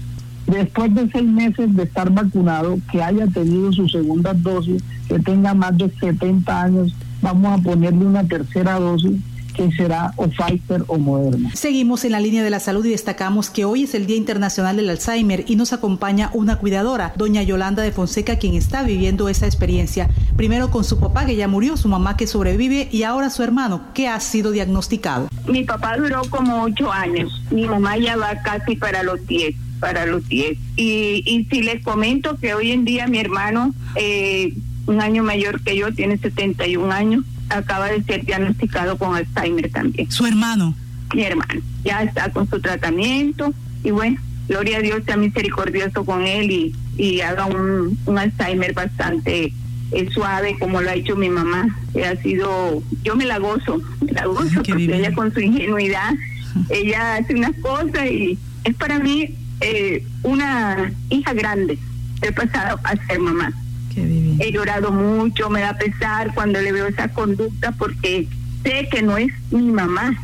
Después 0.47 0.93
de 0.95 1.09
seis 1.11 1.27
meses 1.27 1.75
de 1.75 1.83
estar 1.83 2.11
vacunado, 2.11 2.79
que 2.91 3.03
haya 3.03 3.27
tenido 3.27 3.71
su 3.71 3.87
segunda 3.87 4.33
dosis, 4.33 4.83
que 5.11 5.19
tenga 5.19 5.53
más 5.53 5.77
de 5.77 5.91
70 5.99 6.61
años, 6.61 6.95
vamos 7.21 7.59
a 7.59 7.61
ponerle 7.61 8.05
una 8.05 8.23
tercera 8.23 8.79
dosis 8.79 9.19
que 9.53 9.69
será 9.73 10.13
o 10.15 10.29
Pfizer 10.29 10.85
o 10.87 10.97
Moderna. 10.97 11.51
Seguimos 11.53 12.05
en 12.05 12.13
la 12.13 12.21
línea 12.21 12.41
de 12.41 12.49
la 12.49 12.61
salud 12.61 12.85
y 12.85 12.91
destacamos 12.91 13.49
que 13.49 13.65
hoy 13.65 13.83
es 13.83 13.93
el 13.93 14.05
Día 14.05 14.15
Internacional 14.15 14.77
del 14.77 14.89
Alzheimer 14.89 15.43
y 15.45 15.57
nos 15.57 15.73
acompaña 15.73 16.29
una 16.33 16.55
cuidadora, 16.55 17.13
doña 17.17 17.43
Yolanda 17.43 17.83
de 17.83 17.91
Fonseca, 17.91 18.37
quien 18.37 18.53
está 18.53 18.83
viviendo 18.83 19.27
esa 19.27 19.47
experiencia. 19.47 20.09
Primero 20.37 20.71
con 20.71 20.85
su 20.85 20.97
papá 20.97 21.25
que 21.25 21.35
ya 21.35 21.49
murió, 21.49 21.75
su 21.75 21.89
mamá 21.89 22.15
que 22.15 22.25
sobrevive 22.25 22.87
y 22.89 23.03
ahora 23.03 23.29
su 23.29 23.43
hermano 23.43 23.81
que 23.93 24.07
ha 24.07 24.19
sido 24.21 24.51
diagnosticado. 24.51 25.27
Mi 25.45 25.65
papá 25.65 25.97
duró 25.97 26.21
como 26.29 26.63
ocho 26.63 26.89
años, 26.89 27.43
mi 27.51 27.67
mamá 27.67 27.97
ya 27.97 28.15
va 28.15 28.41
casi 28.41 28.77
para 28.77 29.03
los 29.03 29.27
diez 29.27 29.55
para 29.81 30.05
los 30.05 30.29
diez. 30.29 30.57
Y, 30.77 31.23
y 31.25 31.45
si 31.51 31.63
les 31.63 31.83
comento 31.83 32.37
que 32.37 32.53
hoy 32.53 32.71
en 32.71 32.85
día 32.85 33.07
mi 33.07 33.17
hermano, 33.17 33.73
eh, 33.95 34.53
un 34.87 35.01
año 35.01 35.23
mayor 35.23 35.61
que 35.61 35.77
yo, 35.77 35.93
tiene 35.93 36.17
71 36.17 36.91
años, 36.91 37.23
acaba 37.49 37.87
de 37.87 38.03
ser 38.03 38.25
diagnosticado 38.25 38.97
con 38.97 39.15
Alzheimer 39.15 39.69
también. 39.71 40.09
¿Su 40.11 40.25
hermano? 40.25 40.75
Mi 41.13 41.23
hermano. 41.23 41.61
Ya 41.83 42.03
está 42.03 42.31
con 42.31 42.49
su 42.49 42.59
tratamiento 42.59 43.53
y 43.83 43.91
bueno, 43.91 44.19
gloria 44.47 44.77
a 44.77 44.81
Dios 44.81 45.03
sea 45.05 45.17
misericordioso 45.17 46.05
con 46.05 46.23
él 46.23 46.51
y, 46.51 46.75
y 46.97 47.21
haga 47.21 47.45
un, 47.45 47.97
un 48.05 48.17
Alzheimer 48.17 48.73
bastante 48.73 49.53
eh, 49.91 50.09
suave 50.11 50.55
como 50.59 50.81
lo 50.81 50.89
ha 50.89 50.93
hecho 50.93 51.15
mi 51.15 51.29
mamá. 51.29 51.67
Que 51.93 52.05
ha 52.05 52.15
sido, 52.21 52.81
yo 53.03 53.15
me 53.15 53.25
la 53.25 53.39
gozo, 53.39 53.81
me 54.01 54.11
la 54.13 54.25
gozo 54.25 54.49
porque 54.55 54.73
ella 54.73 55.13
con 55.13 55.33
su 55.33 55.41
ingenuidad, 55.41 56.13
ella 56.69 57.17
hace 57.17 57.35
unas 57.35 57.55
cosas 57.57 58.09
y 58.09 58.37
es 58.63 58.75
para 58.75 58.99
mí 58.99 59.35
eh, 59.59 60.05
una 60.23 60.91
hija 61.09 61.33
grande. 61.33 61.77
He 62.21 62.31
pasado 62.31 62.79
a 62.83 62.95
ser 63.07 63.19
mamá. 63.19 63.51
He 63.95 64.51
llorado 64.51 64.91
mucho, 64.91 65.49
me 65.49 65.61
da 65.61 65.77
pesar 65.77 66.33
cuando 66.33 66.61
le 66.61 66.71
veo 66.71 66.87
esa 66.87 67.09
conducta 67.09 67.71
porque 67.73 68.27
sé 68.63 68.87
que 68.91 69.01
no 69.01 69.17
es 69.17 69.31
mi 69.51 69.71
mamá. 69.71 70.17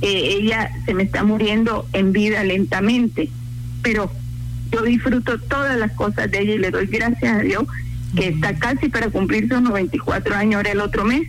Eh, 0.00 0.38
ella 0.40 0.70
se 0.84 0.94
me 0.94 1.04
está 1.04 1.22
muriendo 1.22 1.86
en 1.92 2.12
vida 2.12 2.42
lentamente, 2.42 3.30
pero 3.82 4.10
yo 4.72 4.82
disfruto 4.82 5.38
todas 5.38 5.78
las 5.78 5.92
cosas 5.92 6.30
de 6.30 6.40
ella 6.40 6.54
y 6.54 6.58
le 6.58 6.70
doy 6.70 6.86
gracias 6.86 7.36
a 7.36 7.40
Dios 7.40 7.64
que 8.16 8.28
está 8.28 8.54
casi 8.58 8.88
para 8.88 9.08
cumplir 9.10 9.48
sus 9.48 9.62
94 9.62 10.34
años 10.34 10.56
ahora 10.56 10.72
el 10.72 10.80
otro 10.80 11.04
mes 11.04 11.22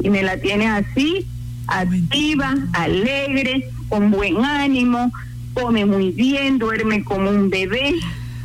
y 0.00 0.10
me 0.10 0.22
la 0.22 0.36
tiene 0.36 0.68
así, 0.68 1.26
activa, 1.66 2.54
alegre, 2.74 3.68
con 3.88 4.10
buen 4.10 4.44
ánimo, 4.44 5.10
come 5.54 5.84
muy 5.86 6.10
bien, 6.10 6.58
duerme 6.58 7.02
como 7.02 7.30
un 7.30 7.50
bebé 7.50 7.94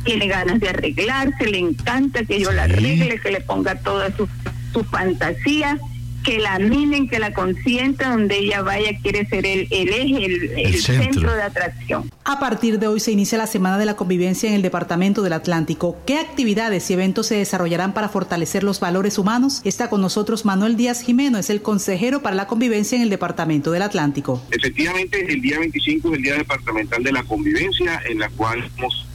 tiene 0.04 0.28
ganas 0.28 0.60
de 0.60 0.68
arreglarse, 0.68 1.46
le 1.46 1.58
encanta 1.58 2.24
que 2.24 2.40
yo 2.40 2.52
la 2.52 2.64
arregle, 2.64 3.18
que 3.20 3.32
le 3.32 3.40
ponga 3.40 3.74
toda 3.76 4.14
su, 4.16 4.28
su 4.72 4.84
fantasía, 4.84 5.78
que 6.24 6.38
la 6.38 6.58
mimen, 6.58 7.06
que 7.06 7.18
la 7.18 7.32
consienta, 7.32 8.10
donde 8.10 8.38
ella 8.38 8.62
vaya, 8.62 8.98
quiere 9.00 9.26
ser 9.26 9.46
el, 9.46 9.68
el 9.70 9.88
eje, 9.90 10.24
el, 10.64 10.80
centro. 10.80 11.34
de 11.34 11.42
atracción. 11.42 12.10
A 12.24 12.40
partir 12.40 12.78
de 12.78 12.88
hoy 12.88 12.98
se 12.98 13.12
inicia 13.12 13.36
la 13.36 13.46
Semana 13.46 13.78
de 13.78 13.84
la 13.84 13.94
Convivencia 13.94 14.48
en 14.48 14.54
el 14.54 14.62
Departamento 14.62 15.22
del 15.22 15.34
Atlántico. 15.34 15.98
¿Qué 16.06 16.18
actividades 16.18 16.90
y 16.90 16.94
eventos 16.94 17.26
se 17.26 17.36
desarrollarán 17.36 17.92
para 17.92 18.08
fortalecer 18.08 18.64
los 18.64 18.80
valores 18.80 19.18
humanos? 19.18 19.60
Está 19.64 19.90
con 19.90 20.00
nosotros 20.00 20.46
Manuel 20.46 20.76
Díaz 20.76 21.02
Jimeno, 21.02 21.38
es 21.38 21.50
el 21.50 21.60
consejero 21.60 22.22
para 22.22 22.34
la 22.34 22.46
convivencia 22.46 22.96
en 22.96 23.02
el 23.02 23.10
Departamento 23.10 23.70
del 23.70 23.82
Atlántico. 23.82 24.42
Efectivamente, 24.50 25.30
el 25.30 25.42
día 25.42 25.58
25 25.58 26.08
es 26.08 26.14
el 26.16 26.22
Día 26.22 26.34
Departamental 26.36 27.02
de 27.02 27.12
la 27.12 27.22
Convivencia, 27.24 28.00
en 28.08 28.18
la 28.18 28.30
cual 28.30 28.70
hemos 28.78 29.06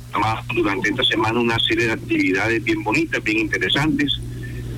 durante 0.54 0.90
esta 0.90 1.04
semana 1.04 1.40
una 1.40 1.60
serie 1.60 1.88
de 1.88 1.94
actividades 1.94 2.64
bien 2.64 2.84
bonitas, 2.84 3.24
bien 3.24 3.40
interesantes. 3.40 4.20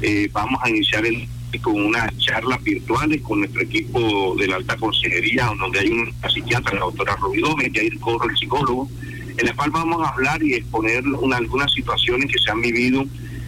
Eh, 0.02 0.30
vamos 0.32 0.60
a 0.64 0.70
iniciar 0.70 1.06
el, 1.06 1.28
con 1.60 1.80
unas 1.80 2.18
charlas 2.18 2.64
virtuales 2.64 3.22
con 3.22 3.40
nuestro 3.40 3.62
equipo 3.62 4.36
de 4.38 4.48
la 4.48 4.58
alta 4.58 4.78
consejería, 4.78 5.52
donde 5.60 5.80
hay 5.80 5.90
una 5.90 6.30
psiquiatra, 6.30 6.74
la 6.74 6.82
doctora 6.82 7.16
Rubí 7.18 7.42
Gómez, 7.42 7.72
hay 7.80 7.90
Corro, 7.98 8.30
el 8.30 8.38
psicólogo, 8.38 8.90
en 9.38 9.46
la 9.46 9.54
cual 9.54 9.72
vamos 9.72 10.06
a 10.06 10.10
hablar 10.10 10.42
y 10.44 10.56
exponer 10.56 11.04
algunas 11.34 11.72
situaciones 11.74 12.32
que 12.32 12.40
se 12.40 12.52
han 12.52 12.62
vivido 12.62 13.06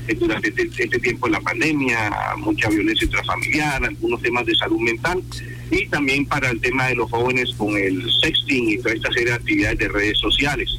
eh, 0.07 0.15
durante 0.15 0.49
este, 0.49 0.83
este, 0.83 0.99
tiempo 0.99 1.27
de 1.27 1.33
la 1.33 1.41
pandemia, 1.41 2.11
mucha 2.37 2.69
violencia 2.69 3.05
intrafamiliar, 3.05 3.85
algunos 3.85 4.21
temas 4.21 4.45
de 4.45 4.55
salud 4.55 4.79
mental 4.79 5.23
y 5.71 5.87
también 5.87 6.25
para 6.25 6.49
el 6.49 6.59
tema 6.59 6.87
de 6.87 6.95
los 6.95 7.09
jóvenes 7.09 7.53
con 7.57 7.75
el 7.77 8.09
sexting 8.21 8.69
y 8.69 8.77
toda 8.77 8.95
esta 8.95 9.11
serie 9.11 9.29
de 9.29 9.35
actividades 9.35 9.79
de 9.79 9.87
redes 9.87 10.17
sociales. 10.19 10.69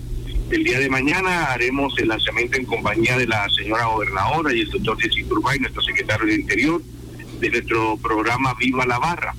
El 0.51 0.63
día 0.63 0.79
de 0.79 0.91
mañana 0.91 1.53
haremos 1.53 1.99
el 1.99 2.09
lanzamiento 2.09 2.59
en 2.59 2.67
compañía 2.67 3.17
de 3.17 3.27
la 3.27 3.49
señora 3.49 3.87
gobernadora 3.87 4.55
y 4.55 4.61
el 4.61 4.71
doctor 4.71 5.01
Jessy 5.01 5.25
Turbay, 5.25 5.59
nuestro 5.59 5.83
secretario 5.83 6.27
de 6.27 6.35
Interior, 6.35 6.83
de 7.41 7.51
nuestro 7.51 7.97
programa 7.97 8.55
Viva 8.55 8.85
la 8.85 8.99
Barra, 8.99 9.35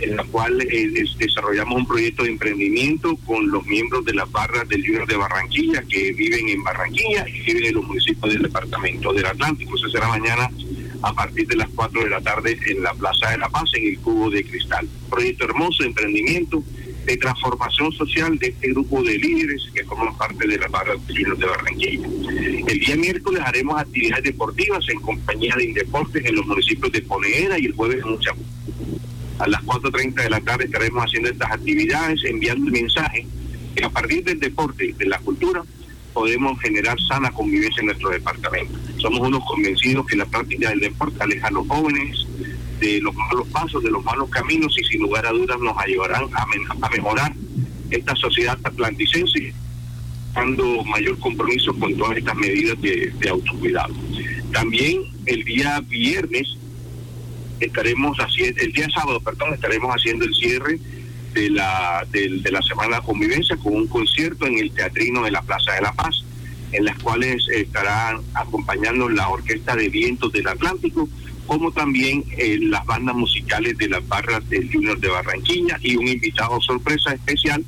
en 0.00 0.16
la 0.16 0.24
cual 0.24 0.60
eh, 0.60 1.04
desarrollamos 1.16 1.78
un 1.78 1.86
proyecto 1.86 2.24
de 2.24 2.30
emprendimiento 2.30 3.16
con 3.24 3.48
los 3.50 3.64
miembros 3.66 4.04
de 4.04 4.14
las 4.14 4.30
barras 4.32 4.68
del 4.68 4.84
Junior 4.84 5.06
de 5.06 5.16
Barranquilla 5.16 5.82
que 5.88 6.12
viven 6.12 6.48
en 6.48 6.62
Barranquilla 6.64 7.26
y 7.28 7.40
viven 7.40 7.64
en 7.64 7.74
los 7.74 7.84
municipios 7.84 8.32
del 8.32 8.42
departamento 8.42 9.12
del 9.12 9.26
Atlántico. 9.26 9.76
Eso 9.76 9.88
será 9.88 10.08
mañana 10.08 10.50
a 11.02 11.12
partir 11.12 11.46
de 11.46 11.56
las 11.56 11.68
4 11.68 12.02
de 12.02 12.10
la 12.10 12.20
tarde 12.20 12.58
en 12.66 12.82
la 12.82 12.92
Plaza 12.94 13.30
de 13.30 13.38
la 13.38 13.48
Paz, 13.48 13.70
en 13.74 13.86
el 13.86 13.98
Cubo 14.00 14.28
de 14.28 14.42
Cristal. 14.42 14.88
Proyecto 15.08 15.44
hermoso 15.44 15.84
emprendimiento 15.84 16.64
de 17.08 17.16
transformación 17.16 17.90
social 17.92 18.38
de 18.38 18.48
este 18.48 18.68
grupo 18.68 19.02
de 19.02 19.16
líderes 19.16 19.62
que 19.74 19.82
forman 19.84 20.14
parte 20.18 20.46
de 20.46 20.58
la 20.58 20.68
barra 20.68 20.92
de 20.94 21.46
Barranquilla. 21.46 22.06
El 22.66 22.80
día 22.80 22.96
miércoles 22.96 23.42
haremos 23.46 23.80
actividades 23.80 24.24
deportivas 24.24 24.86
en 24.90 25.00
compañía 25.00 25.54
de 25.56 25.64
Indeportes 25.64 26.22
en 26.26 26.34
los 26.34 26.46
municipios 26.46 26.92
de 26.92 27.00
Ponedera 27.00 27.58
y 27.58 27.64
el 27.64 27.72
jueves 27.72 28.04
en 28.04 28.10
Mucha. 28.10 28.32
A 29.38 29.48
las 29.48 29.62
4.30 29.62 30.22
de 30.22 30.30
la 30.30 30.40
tarde 30.40 30.66
estaremos 30.66 31.02
haciendo 31.02 31.30
estas 31.30 31.50
actividades, 31.50 32.20
enviando 32.24 32.66
el 32.66 32.72
mensaje 32.72 33.26
que 33.74 33.84
a 33.84 33.88
partir 33.88 34.22
del 34.24 34.38
deporte 34.38 34.84
y 34.84 34.92
de 34.92 35.06
la 35.06 35.18
cultura 35.20 35.62
podemos 36.12 36.60
generar 36.60 37.00
sana 37.00 37.30
convivencia 37.30 37.80
en 37.80 37.86
nuestro 37.86 38.10
departamento. 38.10 38.78
Somos 38.98 39.20
unos 39.20 39.42
convencidos 39.46 40.04
que 40.06 40.16
la 40.16 40.26
práctica 40.26 40.68
del 40.68 40.80
deporte 40.80 41.22
aleja 41.22 41.46
a 41.46 41.52
los 41.52 41.66
jóvenes 41.66 42.26
de 42.80 43.00
los 43.00 43.14
malos 43.14 43.48
pasos, 43.48 43.82
de 43.82 43.90
los 43.90 44.04
malos 44.04 44.28
caminos 44.30 44.76
y 44.78 44.84
sin 44.84 45.02
lugar 45.02 45.26
a 45.26 45.30
dudas 45.30 45.58
nos 45.60 45.76
ayudarán 45.78 46.24
a, 46.32 46.88
mejorar 46.90 47.32
esta 47.90 48.14
sociedad 48.16 48.58
atlanticense, 48.62 49.52
dando 50.34 50.84
mayor 50.84 51.18
compromiso 51.18 51.74
con 51.78 51.96
todas 51.96 52.18
estas 52.18 52.36
medidas 52.36 52.80
de, 52.80 53.28
autocuidado. 53.28 53.94
También 54.52 55.02
el 55.26 55.44
día 55.44 55.80
viernes 55.80 56.56
estaremos 57.60 58.16
haciendo, 58.18 58.60
el 58.60 58.72
día 58.72 58.88
sábado, 58.94 59.20
perdón, 59.20 59.54
estaremos 59.54 59.94
haciendo 59.94 60.24
el 60.24 60.34
cierre 60.34 60.78
de 61.34 61.50
la, 61.50 62.06
de, 62.10 62.50
la 62.50 62.62
Semana 62.62 62.96
de 62.96 63.02
Convivencia 63.02 63.56
con 63.56 63.74
un 63.74 63.86
concierto 63.88 64.46
en 64.46 64.58
el 64.58 64.70
Teatrino 64.70 65.22
de 65.24 65.30
la 65.30 65.42
Plaza 65.42 65.72
de 65.72 65.82
la 65.82 65.92
Paz, 65.92 66.24
en 66.72 66.84
las 66.84 66.98
cuales 66.98 67.46
estarán 67.48 68.20
acompañando 68.34 69.08
la 69.08 69.28
Orquesta 69.28 69.74
de 69.74 69.88
Vientos 69.88 70.32
del 70.32 70.46
Atlántico, 70.46 71.08
como 71.48 71.72
también 71.72 72.22
eh, 72.36 72.58
las 72.60 72.84
bandas 72.84 73.16
musicales 73.16 73.76
de 73.78 73.88
las 73.88 74.06
barras 74.06 74.46
del 74.50 74.70
Junior 74.70 75.00
de 75.00 75.08
Barranquilla 75.08 75.78
y 75.80 75.96
un 75.96 76.06
invitado 76.06 76.60
sorpresa 76.60 77.14
especial 77.14 77.64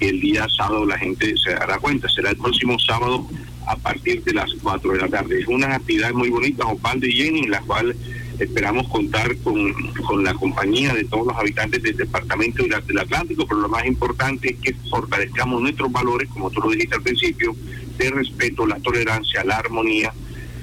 el 0.00 0.20
día 0.20 0.46
sábado 0.54 0.84
la 0.84 0.98
gente 0.98 1.34
se 1.42 1.52
dará 1.52 1.78
cuenta, 1.78 2.06
será 2.08 2.30
el 2.30 2.36
próximo 2.36 2.78
sábado 2.78 3.26
a 3.66 3.76
partir 3.76 4.22
de 4.24 4.34
las 4.34 4.52
4 4.62 4.92
de 4.92 4.98
la 4.98 5.08
tarde. 5.08 5.40
Es 5.40 5.48
una 5.48 5.74
actividad 5.74 6.12
muy 6.12 6.28
bonita, 6.28 6.66
Osvaldo 6.66 7.06
y 7.06 7.12
Jenny, 7.12 7.40
en 7.44 7.50
la 7.50 7.60
cual 7.62 7.96
esperamos 8.38 8.88
contar 8.88 9.34
con, 9.38 9.72
con 10.06 10.22
la 10.22 10.34
compañía 10.34 10.92
de 10.92 11.04
todos 11.04 11.28
los 11.28 11.36
habitantes 11.36 11.82
del 11.82 11.96
departamento 11.96 12.64
del 12.64 12.98
Atlántico, 12.98 13.46
pero 13.46 13.60
lo 13.60 13.68
más 13.70 13.86
importante 13.86 14.50
es 14.50 14.56
que 14.58 14.74
fortalezcamos 14.90 15.62
nuestros 15.62 15.90
valores, 15.90 16.28
como 16.28 16.50
tú 16.50 16.60
lo 16.60 16.70
dijiste 16.70 16.96
al 16.96 17.02
principio, 17.02 17.56
de 17.96 18.10
respeto, 18.10 18.66
la 18.66 18.78
tolerancia, 18.80 19.44
la 19.44 19.56
armonía 19.56 20.12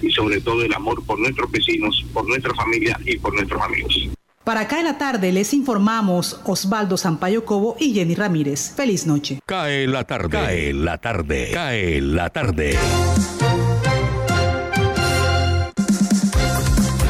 y 0.01 0.11
sobre 0.11 0.41
todo 0.41 0.63
el 0.63 0.73
amor 0.73 1.03
por 1.05 1.19
nuestros 1.19 1.51
vecinos, 1.51 2.05
por 2.13 2.27
nuestra 2.27 2.53
familia 2.53 2.99
y 3.05 3.17
por 3.17 3.33
nuestros 3.33 3.61
amigos. 3.61 4.09
Para 4.43 4.61
acá 4.61 4.79
en 4.79 4.85
la 4.85 4.97
tarde 4.97 5.31
les 5.31 5.53
informamos 5.53 6.41
Osvaldo 6.45 6.97
Sampaio 6.97 7.45
Cobo 7.45 7.75
y 7.79 7.93
Jenny 7.93 8.15
Ramírez. 8.15 8.73
Feliz 8.75 9.05
noche. 9.05 9.39
Cae 9.45 9.87
la 9.87 10.03
tarde. 10.05 10.29
Cae 10.29 10.73
la 10.73 10.97
tarde. 10.97 11.51
Cae 11.53 12.01
la 12.01 12.29
tarde. 12.31 12.77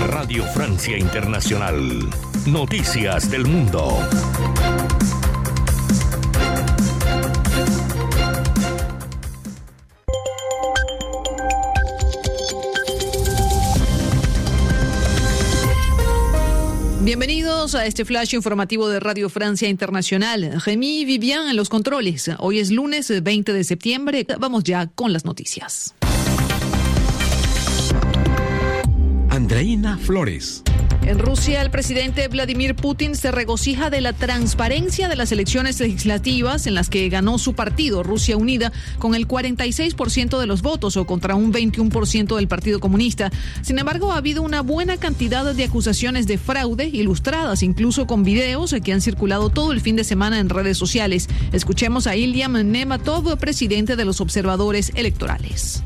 Radio 0.08 0.44
Francia 0.54 0.98
Internacional. 0.98 2.10
Noticias 2.48 3.32
del 3.32 3.46
Mundo. 3.46 3.98
Bienvenidos 17.04 17.74
a 17.74 17.88
este 17.88 18.06
flash 18.06 18.36
informativo 18.36 18.88
de 18.88 19.00
Radio 19.00 19.28
Francia 19.28 19.68
Internacional. 19.68 20.62
Remy 20.64 21.04
Vivian 21.04 21.50
en 21.50 21.56
los 21.56 21.68
controles. 21.68 22.30
Hoy 22.38 22.60
es 22.60 22.70
lunes 22.70 23.12
20 23.24 23.54
de 23.54 23.64
septiembre. 23.64 24.28
Vamos 24.40 24.64
ya 24.64 24.86
con 24.86 25.12
las 25.12 25.26
noticias. 25.26 25.96
Andreina 29.30 29.98
Flores. 29.98 30.62
En 31.04 31.18
Rusia, 31.18 31.62
el 31.64 31.72
presidente 31.72 32.28
Vladimir 32.28 32.76
Putin 32.76 33.16
se 33.16 33.32
regocija 33.32 33.90
de 33.90 34.02
la 34.02 34.14
transparencia 34.14 35.10
de 35.10 35.16
las 35.16 35.32
elecciones 35.32 35.80
legislativas 35.80 36.68
en 36.68 36.76
las 36.76 36.90
que 36.90 37.10
ganó 37.10 37.40
su 37.40 37.54
partido, 37.54 38.04
Rusia 38.04 38.38
Unida, 38.38 38.72
con 39.00 39.16
el 39.16 39.28
46% 39.28 40.40
de 40.40 40.46
los 40.46 40.62
votos 40.62 40.98
o 40.98 41.06
contra 41.06 41.34
un 41.34 41.52
21% 41.52 42.36
del 42.36 42.48
Partido 42.48 42.80
Comunista. 42.80 43.32
Sin 43.64 43.80
embargo, 43.80 44.12
ha 44.12 44.18
habido 44.18 44.44
una 44.44 44.62
buena 44.62 44.98
cantidad 44.98 45.54
de 45.54 45.64
acusaciones 45.64 46.28
de 46.28 46.38
fraude, 46.38 46.86
ilustradas 46.86 47.64
incluso 47.64 48.06
con 48.06 48.24
videos 48.24 48.76
que 48.84 48.94
han 48.94 49.02
circulado 49.02 49.50
todo 49.50 49.72
el 49.72 49.82
fin 49.82 49.96
de 49.96 50.04
semana 50.04 50.40
en 50.40 50.50
redes 50.50 50.78
sociales. 50.78 51.28
Escuchemos 51.52 52.06
a 52.06 52.16
Iliam 52.16 52.54
Nematov, 52.54 53.38
presidente 53.38 53.96
de 53.96 54.06
los 54.06 54.22
observadores 54.22 54.92
electorales. 54.96 55.82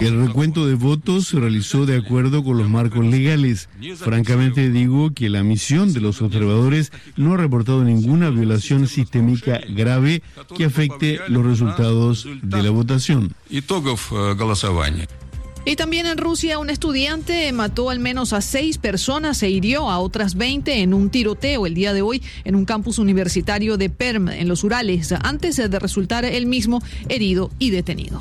El 0.00 0.26
recuento 0.26 0.66
de 0.66 0.74
votos 0.74 1.28
se 1.28 1.38
realizó 1.38 1.86
de 1.86 1.96
acuerdo 1.96 2.42
con 2.42 2.56
los 2.56 2.68
marcos 2.68 3.04
legales. 3.04 3.68
Francamente 3.96 4.70
digo 4.70 5.12
que 5.12 5.28
la 5.28 5.42
misión 5.42 5.92
de 5.92 6.00
los 6.00 6.22
observadores 6.22 6.92
no 7.16 7.34
ha 7.34 7.36
reportado 7.36 7.84
ninguna 7.84 8.30
violación 8.30 8.86
sistémica 8.86 9.60
grave 9.68 10.22
que 10.56 10.64
afecte 10.64 11.20
los 11.28 11.44
resultados 11.44 12.26
de 12.42 12.62
la 12.62 12.70
votación. 12.70 13.34
Y 15.64 15.76
también 15.76 16.06
en 16.06 16.18
Rusia, 16.18 16.58
un 16.58 16.70
estudiante 16.70 17.52
mató 17.52 17.90
al 17.90 18.00
menos 18.00 18.32
a 18.32 18.40
seis 18.40 18.78
personas 18.78 19.42
e 19.42 19.50
hirió 19.50 19.90
a 19.90 20.00
otras 20.00 20.34
20 20.34 20.80
en 20.80 20.92
un 20.92 21.08
tiroteo 21.08 21.66
el 21.66 21.74
día 21.74 21.92
de 21.92 22.02
hoy 22.02 22.20
en 22.44 22.56
un 22.56 22.64
campus 22.64 22.98
universitario 22.98 23.76
de 23.76 23.88
Perm, 23.88 24.28
en 24.28 24.48
los 24.48 24.64
Urales, 24.64 25.12
antes 25.22 25.56
de 25.56 25.78
resultar 25.78 26.24
él 26.24 26.46
mismo 26.46 26.82
herido 27.08 27.50
y 27.60 27.70
detenido. 27.70 28.20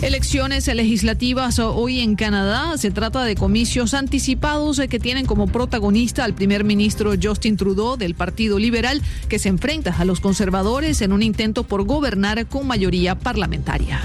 Elecciones 0.00 0.66
legislativas 0.66 1.60
hoy 1.60 2.00
en 2.00 2.16
Canadá. 2.16 2.76
Se 2.76 2.90
trata 2.90 3.22
de 3.24 3.36
comicios 3.36 3.94
anticipados 3.94 4.80
que 4.90 4.98
tienen 4.98 5.26
como 5.26 5.46
protagonista 5.46 6.24
al 6.24 6.34
primer 6.34 6.64
ministro 6.64 7.12
Justin 7.22 7.56
Trudeau 7.56 7.96
del 7.96 8.16
Partido 8.16 8.58
Liberal, 8.58 9.00
que 9.28 9.38
se 9.38 9.48
enfrenta 9.48 9.94
a 9.96 10.04
los 10.04 10.18
conservadores 10.18 11.02
en 11.02 11.12
un 11.12 11.22
intento 11.22 11.62
por 11.62 11.84
gobernar 11.84 12.46
con 12.46 12.66
mayoría 12.66 13.16
parlamentaria. 13.16 14.00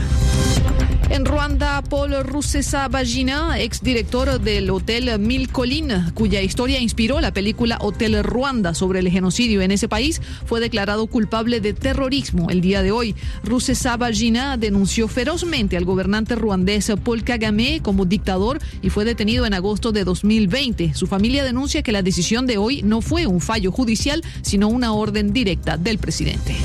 En 1.10 1.26
Ruanda, 1.26 1.82
Paul 1.84 2.24
Rusesabagina, 2.24 3.60
exdirector 3.60 4.42
del 4.42 4.70
Hotel 4.70 5.18
Mil 5.20 5.50
Collines, 5.50 6.12
cuya 6.12 6.42
historia 6.42 6.80
inspiró 6.80 7.22
la 7.22 7.32
película 7.32 7.78
Hotel 7.80 8.24
Ruanda 8.24 8.74
sobre 8.74 9.00
el 9.00 9.10
genocidio 9.10 9.62
en 9.62 9.72
ese 9.72 9.88
país, 9.88 10.22
fue 10.46 10.60
declarado 10.60 11.08
culpable 11.08 11.62
de 11.62 11.74
terrorismo 11.74 12.50
el 12.50 12.60
día 12.60 12.82
de 12.82 12.92
hoy. 12.92 13.16
Rusesabagina 13.44 14.58
denunció 14.58 15.08
ferozmente 15.08 15.78
al 15.78 15.86
gobernante 15.86 16.36
ruandés 16.36 16.92
Paul 17.04 17.24
Kagame 17.24 17.80
como 17.82 18.06
dictador 18.06 18.60
y 18.82 18.90
fue 18.90 19.06
detenido 19.06 19.46
en 19.46 19.54
agosto 19.54 19.92
de 19.92 20.04
2020. 20.04 20.94
Su 20.94 21.08
familia 21.08 21.44
denuncia 21.44 21.84
que 21.84 21.94
la 21.94 22.02
decisión 22.02 22.48
de 22.48 22.58
hoy 22.58 22.82
no 22.84 23.02
fue 23.02 23.28
un 23.28 23.40
fallo 23.40 23.72
judicial, 23.72 24.24
sino 24.42 24.68
una 24.68 24.92
orden 24.92 25.32
directa 25.32 25.78
del 25.78 26.00
presidente. 26.00 26.56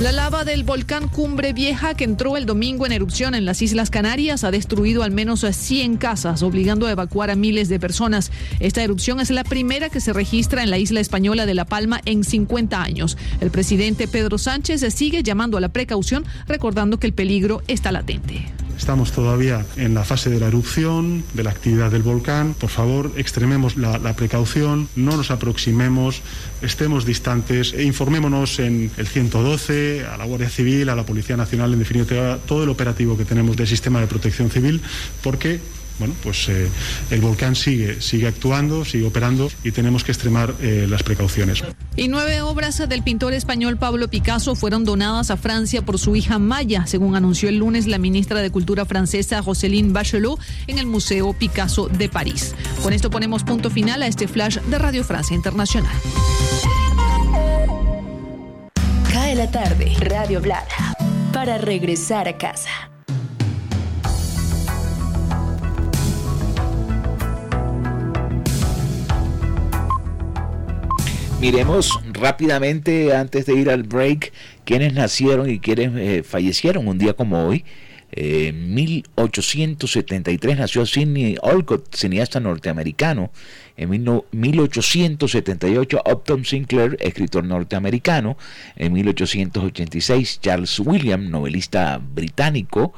La 0.00 0.12
lava 0.12 0.44
del 0.44 0.64
volcán 0.64 1.08
Cumbre 1.08 1.52
Vieja, 1.52 1.92
que 1.92 2.04
entró 2.04 2.38
el 2.38 2.46
domingo 2.46 2.86
en 2.86 2.92
erupción 2.92 3.34
en 3.34 3.44
las 3.44 3.60
Islas 3.60 3.90
Canarias, 3.90 4.44
ha 4.44 4.50
destruido 4.50 5.02
al 5.02 5.10
menos 5.10 5.44
100 5.44 5.98
casas, 5.98 6.42
obligando 6.42 6.86
a 6.86 6.90
evacuar 6.90 7.28
a 7.28 7.36
miles 7.36 7.68
de 7.68 7.78
personas. 7.78 8.32
Esta 8.60 8.82
erupción 8.82 9.20
es 9.20 9.28
la 9.28 9.44
primera 9.44 9.90
que 9.90 10.00
se 10.00 10.14
registra 10.14 10.62
en 10.62 10.70
la 10.70 10.78
isla 10.78 11.00
española 11.00 11.44
de 11.44 11.52
La 11.52 11.66
Palma 11.66 12.00
en 12.06 12.24
50 12.24 12.80
años. 12.80 13.18
El 13.42 13.50
presidente 13.50 14.08
Pedro 14.08 14.38
Sánchez 14.38 14.82
sigue 14.94 15.22
llamando 15.22 15.58
a 15.58 15.60
la 15.60 15.68
precaución, 15.68 16.24
recordando 16.48 16.98
que 16.98 17.06
el 17.06 17.12
peligro 17.12 17.60
está 17.68 17.92
latente. 17.92 18.46
Estamos 18.80 19.12
todavía 19.12 19.66
en 19.76 19.92
la 19.92 20.04
fase 20.04 20.30
de 20.30 20.40
la 20.40 20.46
erupción, 20.46 21.22
de 21.34 21.44
la 21.44 21.50
actividad 21.50 21.90
del 21.90 22.02
volcán. 22.02 22.54
Por 22.54 22.70
favor, 22.70 23.12
extrememos 23.18 23.76
la, 23.76 24.14
precaución, 24.14 24.88
no 24.96 25.18
nos 25.18 25.30
aproximemos, 25.30 26.22
estemos 26.62 27.04
distantes 27.04 27.74
e 27.74 27.82
informémonos 27.82 28.58
en 28.58 28.90
el 28.96 29.06
112, 29.06 30.06
a 30.06 30.16
la 30.16 30.24
Guardia 30.24 30.48
Civil, 30.48 30.88
a 30.88 30.96
la 30.96 31.04
Policía 31.04 31.36
Nacional, 31.36 31.74
en 31.74 31.78
definitiva, 31.78 32.38
todo 32.46 32.64
el 32.64 32.70
operativo 32.70 33.18
que 33.18 33.26
tenemos 33.26 33.54
del 33.54 33.68
sistema 33.68 34.00
de 34.00 34.06
protección 34.06 34.50
civil, 34.50 34.80
porque 35.22 35.60
bueno, 36.00 36.14
pues 36.24 36.48
eh, 36.48 36.68
el 37.10 37.20
volcán 37.20 37.54
sigue, 37.54 38.00
sigue 38.00 38.26
actuando, 38.26 38.84
sigue 38.84 39.06
operando 39.06 39.48
y 39.62 39.70
tenemos 39.70 40.02
que 40.02 40.10
extremar 40.10 40.54
eh, 40.60 40.86
las 40.88 41.04
precauciones. 41.04 41.62
Y 41.94 42.08
nueve 42.08 42.40
obras 42.40 42.78
del 42.88 43.02
pintor 43.04 43.34
español 43.34 43.76
Pablo 43.76 44.08
Picasso 44.08 44.56
fueron 44.56 44.84
donadas 44.84 45.30
a 45.30 45.36
Francia 45.36 45.82
por 45.82 45.98
su 45.98 46.16
hija 46.16 46.38
Maya, 46.38 46.86
según 46.86 47.14
anunció 47.14 47.48
el 47.48 47.58
lunes 47.58 47.86
la 47.86 47.98
ministra 47.98 48.40
de 48.40 48.50
Cultura 48.50 48.84
francesa 48.86 49.42
Roselyne 49.42 49.92
Bachelot 49.92 50.40
en 50.66 50.78
el 50.78 50.86
Museo 50.86 51.34
Picasso 51.34 51.88
de 51.88 52.08
París. 52.08 52.54
Con 52.82 52.92
esto 52.92 53.10
ponemos 53.10 53.44
punto 53.44 53.70
final 53.70 54.02
a 54.02 54.06
este 54.06 54.26
flash 54.26 54.58
de 54.58 54.78
Radio 54.78 55.04
Francia 55.04 55.36
Internacional. 55.36 55.94
Cae 59.12 59.34
la 59.34 59.50
tarde, 59.50 59.92
Radio 60.00 60.40
Blada, 60.40 60.96
para 61.32 61.58
regresar 61.58 62.26
a 62.26 62.38
casa. 62.38 62.89
Miremos 71.40 71.98
rápidamente, 72.12 73.16
antes 73.16 73.46
de 73.46 73.54
ir 73.54 73.70
al 73.70 73.84
break, 73.84 74.34
quienes 74.66 74.92
nacieron 74.92 75.48
y 75.48 75.58
quienes 75.58 75.90
eh, 75.96 76.22
fallecieron 76.22 76.86
un 76.86 76.98
día 76.98 77.14
como 77.14 77.46
hoy. 77.46 77.64
En 78.12 78.74
1873 78.74 80.58
nació 80.58 80.84
Sidney 80.84 81.38
Olcott, 81.40 81.94
cineasta 81.94 82.40
norteamericano. 82.40 83.30
En 83.78 83.88
1878 83.88 86.02
Upton 86.04 86.44
Sinclair, 86.44 86.98
escritor 87.00 87.44
norteamericano. 87.44 88.36
En 88.76 88.92
1886 88.92 90.40
Charles 90.42 90.78
William, 90.80 91.30
novelista 91.30 91.98
británico. 92.02 92.92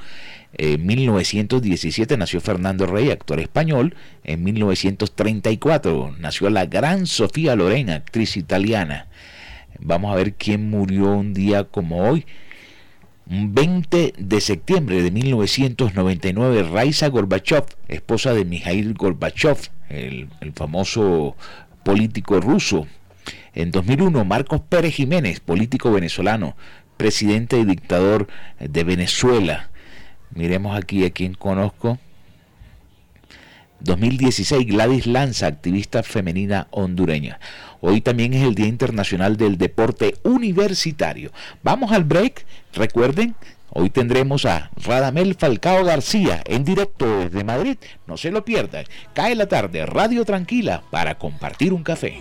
En 0.54 0.84
1917 0.84 2.16
nació 2.18 2.40
Fernando 2.40 2.86
Rey, 2.86 3.10
actor 3.10 3.40
español. 3.40 3.94
En 4.22 4.44
1934 4.44 6.16
nació 6.18 6.50
la 6.50 6.66
gran 6.66 7.06
Sofía 7.06 7.56
Loren, 7.56 7.90
actriz 7.90 8.36
italiana. 8.36 9.06
Vamos 9.78 10.12
a 10.12 10.16
ver 10.16 10.34
quién 10.34 10.68
murió 10.68 11.10
un 11.12 11.32
día 11.32 11.64
como 11.64 12.08
hoy. 12.08 12.26
Un 13.30 13.54
20 13.54 14.14
de 14.18 14.40
septiembre 14.40 15.02
de 15.02 15.10
1999, 15.10 16.64
Raisa 16.64 17.08
Gorbachev, 17.08 17.64
esposa 17.88 18.34
de 18.34 18.44
Mikhail 18.44 18.92
Gorbachev, 18.94 19.56
el, 19.88 20.28
el 20.40 20.52
famoso 20.52 21.36
político 21.82 22.40
ruso. 22.40 22.86
En 23.54 23.70
2001, 23.70 24.24
Marcos 24.24 24.60
Pérez 24.68 24.94
Jiménez, 24.94 25.40
político 25.40 25.92
venezolano, 25.92 26.56
presidente 26.96 27.58
y 27.58 27.64
dictador 27.64 28.28
de 28.60 28.84
Venezuela. 28.84 29.70
Miremos 30.34 30.76
aquí 30.76 31.04
a 31.04 31.10
quien 31.10 31.34
conozco. 31.34 31.98
2016, 33.80 34.66
Gladys 34.66 35.06
Lanza, 35.06 35.46
activista 35.46 36.02
femenina 36.02 36.68
hondureña. 36.70 37.40
Hoy 37.80 38.00
también 38.00 38.32
es 38.32 38.42
el 38.44 38.54
Día 38.54 38.66
Internacional 38.66 39.36
del 39.36 39.58
Deporte 39.58 40.14
Universitario. 40.22 41.32
Vamos 41.62 41.90
al 41.90 42.04
break. 42.04 42.46
Recuerden, 42.74 43.34
hoy 43.70 43.90
tendremos 43.90 44.44
a 44.44 44.70
Radamel 44.76 45.34
Falcao 45.34 45.84
García 45.84 46.42
en 46.46 46.64
directo 46.64 47.06
desde 47.18 47.44
Madrid. 47.44 47.76
No 48.06 48.16
se 48.16 48.30
lo 48.30 48.44
pierdan. 48.44 48.84
Cae 49.14 49.34
la 49.34 49.46
tarde, 49.46 49.84
Radio 49.84 50.24
Tranquila, 50.24 50.84
para 50.90 51.18
compartir 51.18 51.72
un 51.72 51.82
café. 51.82 52.20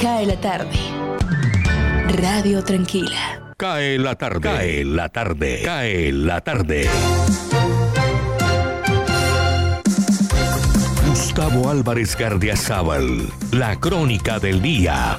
Cae 0.00 0.26
la 0.26 0.40
tarde. 0.40 0.78
Radio 2.08 2.62
Tranquila. 2.62 3.54
Cae 3.56 3.98
la 3.98 4.14
tarde. 4.16 4.40
Cae 4.40 4.84
la 4.84 5.08
tarde. 5.08 5.62
Cae 5.64 6.12
la 6.12 6.40
tarde. 6.40 6.88
Gustavo 11.06 11.70
Álvarez 11.70 12.16
Gardiazabal. 12.16 13.28
La 13.52 13.78
crónica 13.80 14.38
del 14.38 14.60
día. 14.62 15.16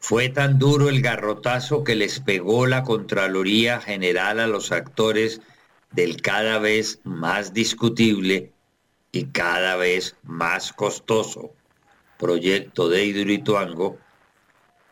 Fue 0.00 0.28
tan 0.28 0.58
duro 0.58 0.88
el 0.88 1.00
garrotazo 1.00 1.84
que 1.84 1.94
les 1.94 2.20
pegó 2.20 2.66
la 2.66 2.82
Contraloría 2.82 3.80
General 3.80 4.40
a 4.40 4.46
los 4.46 4.70
actores 4.72 5.40
del 5.92 6.20
cada 6.20 6.58
vez 6.58 7.00
más 7.04 7.54
discutible 7.54 8.53
y 9.14 9.26
cada 9.26 9.76
vez 9.76 10.16
más 10.24 10.72
costoso 10.72 11.54
proyecto 12.18 12.88
de 12.88 13.04
Hidroituango 13.04 13.96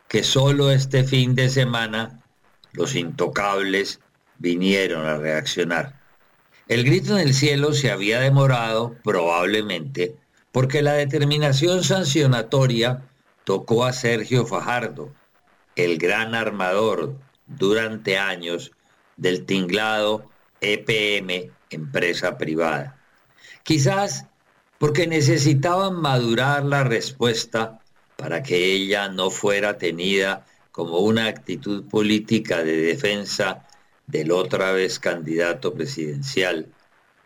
que 0.07 0.23
solo 0.23 0.71
este 0.71 1.03
fin 1.03 1.35
de 1.35 1.49
semana 1.49 2.23
los 2.71 2.95
intocables 2.95 3.99
vinieron 4.37 5.05
a 5.05 5.17
reaccionar. 5.17 5.99
El 6.69 6.85
grito 6.85 7.17
en 7.17 7.27
el 7.27 7.33
cielo 7.33 7.73
se 7.73 7.91
había 7.91 8.21
demorado 8.21 8.95
probablemente 9.03 10.15
porque 10.53 10.81
la 10.81 10.93
determinación 10.93 11.83
sancionatoria 11.83 13.03
tocó 13.43 13.83
a 13.83 13.91
Sergio 13.91 14.45
Fajardo, 14.45 15.13
el 15.75 15.97
gran 15.97 16.33
armador 16.33 17.17
durante 17.45 18.17
años 18.17 18.71
del 19.17 19.45
tinglado 19.45 20.29
EPM, 20.61 21.51
empresa 21.69 22.37
privada. 22.37 23.02
Quizás 23.63 24.25
porque 24.77 25.07
necesitaban 25.07 25.95
madurar 25.95 26.65
la 26.65 26.83
respuesta 26.83 27.79
para 28.17 28.43
que 28.43 28.73
ella 28.73 29.07
no 29.09 29.29
fuera 29.29 29.77
tenida 29.77 30.45
como 30.71 30.99
una 30.99 31.27
actitud 31.27 31.85
política 31.89 32.63
de 32.63 32.77
defensa 32.77 33.65
del 34.07 34.31
otra 34.31 34.71
vez 34.71 34.99
candidato 34.99 35.73
presidencial, 35.73 36.67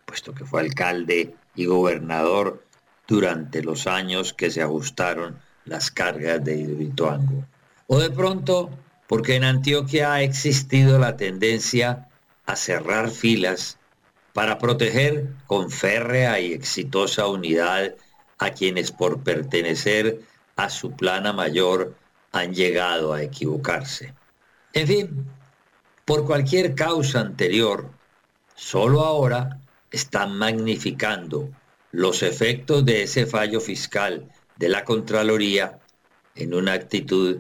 puesto 0.05 0.33
que 0.33 0.45
fue 0.45 0.61
alcalde 0.61 1.35
y 1.55 1.65
gobernador 1.65 2.63
durante 3.07 3.63
los 3.63 3.87
años 3.87 4.33
que 4.33 4.51
se 4.51 4.61
ajustaron 4.61 5.39
las 5.65 5.91
cargas 5.91 6.43
de 6.43 6.57
Hidroituango. 6.57 7.45
O 7.87 7.99
de 7.99 8.11
pronto, 8.11 8.69
porque 9.07 9.35
en 9.35 9.43
Antioquia 9.43 10.13
ha 10.13 10.21
existido 10.21 10.99
la 10.99 11.17
tendencia 11.17 12.09
a 12.45 12.55
cerrar 12.55 13.09
filas 13.09 13.76
para 14.37 14.59
proteger 14.59 15.33
con 15.47 15.71
férrea 15.71 16.39
y 16.39 16.53
exitosa 16.53 17.25
unidad 17.25 17.95
a 18.37 18.51
quienes 18.51 18.91
por 18.91 19.23
pertenecer 19.23 20.21
a 20.55 20.69
su 20.69 20.91
plana 20.91 21.33
mayor 21.33 21.95
han 22.31 22.53
llegado 22.53 23.13
a 23.13 23.23
equivocarse. 23.23 24.13
En 24.73 24.87
fin, 24.87 25.25
por 26.05 26.23
cualquier 26.23 26.75
causa 26.75 27.19
anterior, 27.19 27.89
solo 28.53 29.01
ahora 29.01 29.59
están 29.89 30.37
magnificando 30.37 31.49
los 31.91 32.21
efectos 32.21 32.85
de 32.85 33.01
ese 33.01 33.25
fallo 33.25 33.59
fiscal 33.59 34.31
de 34.55 34.69
la 34.69 34.83
Contraloría 34.83 35.79
en 36.35 36.53
una 36.53 36.73
actitud 36.73 37.39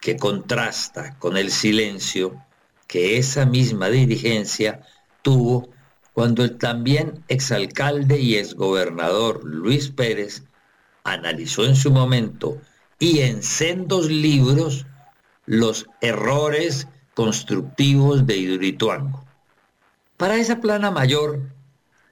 que 0.00 0.16
contrasta 0.16 1.18
con 1.18 1.36
el 1.36 1.50
silencio 1.50 2.42
que 2.86 3.18
esa 3.18 3.44
misma 3.44 3.90
dirigencia 3.90 4.80
tuvo 5.20 5.68
cuando 6.12 6.44
el 6.44 6.58
también 6.58 7.24
exalcalde 7.28 8.18
y 8.20 8.36
exgobernador 8.36 9.44
Luis 9.44 9.90
Pérez 9.90 10.44
analizó 11.04 11.64
en 11.64 11.76
su 11.76 11.90
momento 11.90 12.58
y 12.98 13.20
en 13.20 13.42
sendos 13.42 14.10
libros 14.10 14.86
los 15.46 15.86
errores 16.00 16.86
constructivos 17.14 18.26
de 18.26 18.36
Hidroituango. 18.36 19.24
Para 20.16 20.36
esa 20.36 20.60
plana 20.60 20.90
mayor, 20.90 21.40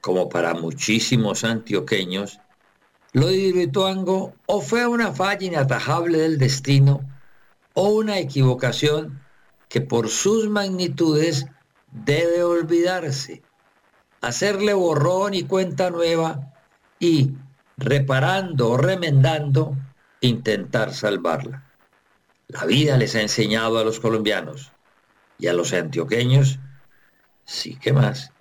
como 0.01 0.29
para 0.29 0.55
muchísimos 0.55 1.45
antioqueños, 1.45 2.41
lo 3.13 3.27
de 3.27 3.37
Hidroituango 3.37 4.35
o 4.47 4.61
fue 4.61 4.87
una 4.87 5.13
falla 5.13 5.47
inatajable 5.47 6.19
del 6.19 6.39
destino 6.39 7.01
o 7.75 7.91
una 7.91 8.19
equivocación 8.19 9.21
que 9.69 9.81
por 9.81 10.09
sus 10.09 10.49
magnitudes 10.49 11.47
debe 11.93 12.43
olvidarse, 12.43 13.43
hacerle 14.21 14.75
borrón 14.75 15.35
y 15.35 15.45
cuenta 15.45 15.91
nueva 15.91 16.53
y, 16.99 17.33
reparando 17.77 18.71
o 18.71 18.77
remendando, 18.77 19.77
intentar 20.21 20.93
salvarla. 20.93 21.65
La 22.49 22.65
vida 22.65 22.97
les 22.97 23.15
ha 23.15 23.21
enseñado 23.21 23.79
a 23.79 23.85
los 23.85 24.01
colombianos 24.01 24.73
y 25.39 25.47
a 25.47 25.53
los 25.53 25.73
antioqueños, 25.73 26.59
sí 27.45 27.77
que 27.77 27.93
más, 27.93 28.33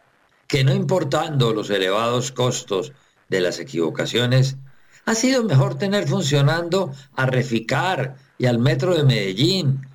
que 0.47 0.63
no 0.63 0.73
importando 0.73 1.53
los 1.53 1.69
elevados 1.69 2.31
costos 2.31 2.93
de 3.29 3.41
las 3.41 3.59
equivocaciones, 3.59 4.57
ha 5.05 5.13
sido 5.13 5.43
mejor 5.43 5.75
tener 5.75 6.07
funcionando 6.07 6.91
a 7.15 7.25
reficar 7.25 8.15
y 8.37 8.45
al 8.45 8.59
metro 8.59 8.95
de 8.95 9.03
Medellín. 9.03 9.87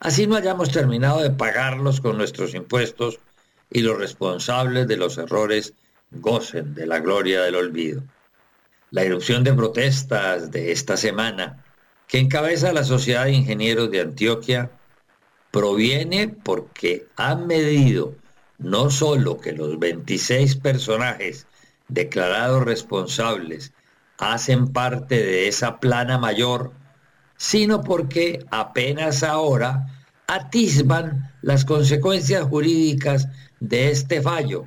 Así 0.00 0.26
no 0.26 0.36
hayamos 0.36 0.70
terminado 0.70 1.20
de 1.20 1.30
pagarlos 1.30 2.00
con 2.00 2.16
nuestros 2.16 2.54
impuestos 2.54 3.18
y 3.70 3.80
los 3.80 3.98
responsables 3.98 4.86
de 4.88 4.96
los 4.96 5.18
errores 5.18 5.74
gocen 6.10 6.74
de 6.74 6.86
la 6.86 7.00
gloria 7.00 7.42
del 7.42 7.56
olvido. 7.56 8.02
La 8.90 9.02
erupción 9.02 9.44
de 9.44 9.52
protestas 9.52 10.50
de 10.50 10.72
esta 10.72 10.96
semana 10.96 11.64
que 12.06 12.18
encabeza 12.18 12.72
la 12.72 12.84
Sociedad 12.84 13.24
de 13.24 13.32
Ingenieros 13.32 13.90
de 13.90 14.00
Antioquia 14.00 14.70
proviene 15.50 16.28
porque 16.28 17.06
han 17.16 17.46
medido 17.46 18.14
no 18.58 18.90
solo 18.90 19.38
que 19.38 19.52
los 19.52 19.78
26 19.78 20.56
personajes 20.56 21.46
declarados 21.88 22.64
responsables 22.64 23.72
hacen 24.18 24.72
parte 24.72 25.16
de 25.16 25.48
esa 25.48 25.78
plana 25.78 26.18
mayor, 26.18 26.72
sino 27.36 27.82
porque 27.82 28.44
apenas 28.50 29.22
ahora 29.22 29.86
atisban 30.26 31.32
las 31.40 31.64
consecuencias 31.64 32.44
jurídicas 32.44 33.28
de 33.60 33.90
este 33.90 34.22
fallo 34.22 34.66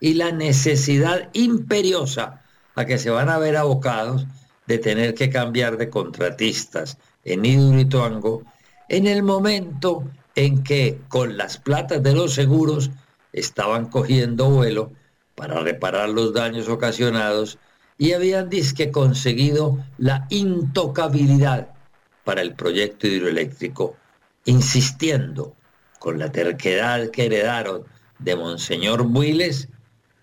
y 0.00 0.14
la 0.14 0.32
necesidad 0.32 1.28
imperiosa 1.32 2.42
a 2.74 2.84
que 2.84 2.98
se 2.98 3.10
van 3.10 3.28
a 3.28 3.38
ver 3.38 3.56
abocados 3.56 4.26
de 4.66 4.78
tener 4.78 5.14
que 5.14 5.30
cambiar 5.30 5.76
de 5.76 5.90
contratistas 5.90 6.96
en 7.24 7.44
Idurituango 7.44 8.42
en 8.88 9.06
el 9.06 9.22
momento 9.22 10.04
en 10.34 10.62
que 10.62 10.98
con 11.08 11.36
las 11.36 11.58
platas 11.58 12.02
de 12.02 12.14
los 12.14 12.34
seguros 12.34 12.90
estaban 13.32 13.86
cogiendo 13.86 14.50
vuelo 14.50 14.92
para 15.34 15.60
reparar 15.60 16.08
los 16.08 16.32
daños 16.32 16.68
ocasionados 16.68 17.58
y 17.98 18.12
habían 18.12 18.48
disque 18.48 18.90
conseguido 18.90 19.78
la 19.98 20.26
intocabilidad 20.30 21.68
para 22.24 22.42
el 22.42 22.54
proyecto 22.54 23.06
hidroeléctrico, 23.06 23.96
insistiendo 24.44 25.54
con 25.98 26.18
la 26.18 26.32
terquedad 26.32 27.10
que 27.10 27.26
heredaron 27.26 27.84
de 28.20 28.36
Monseñor 28.36 29.04
Builes 29.04 29.68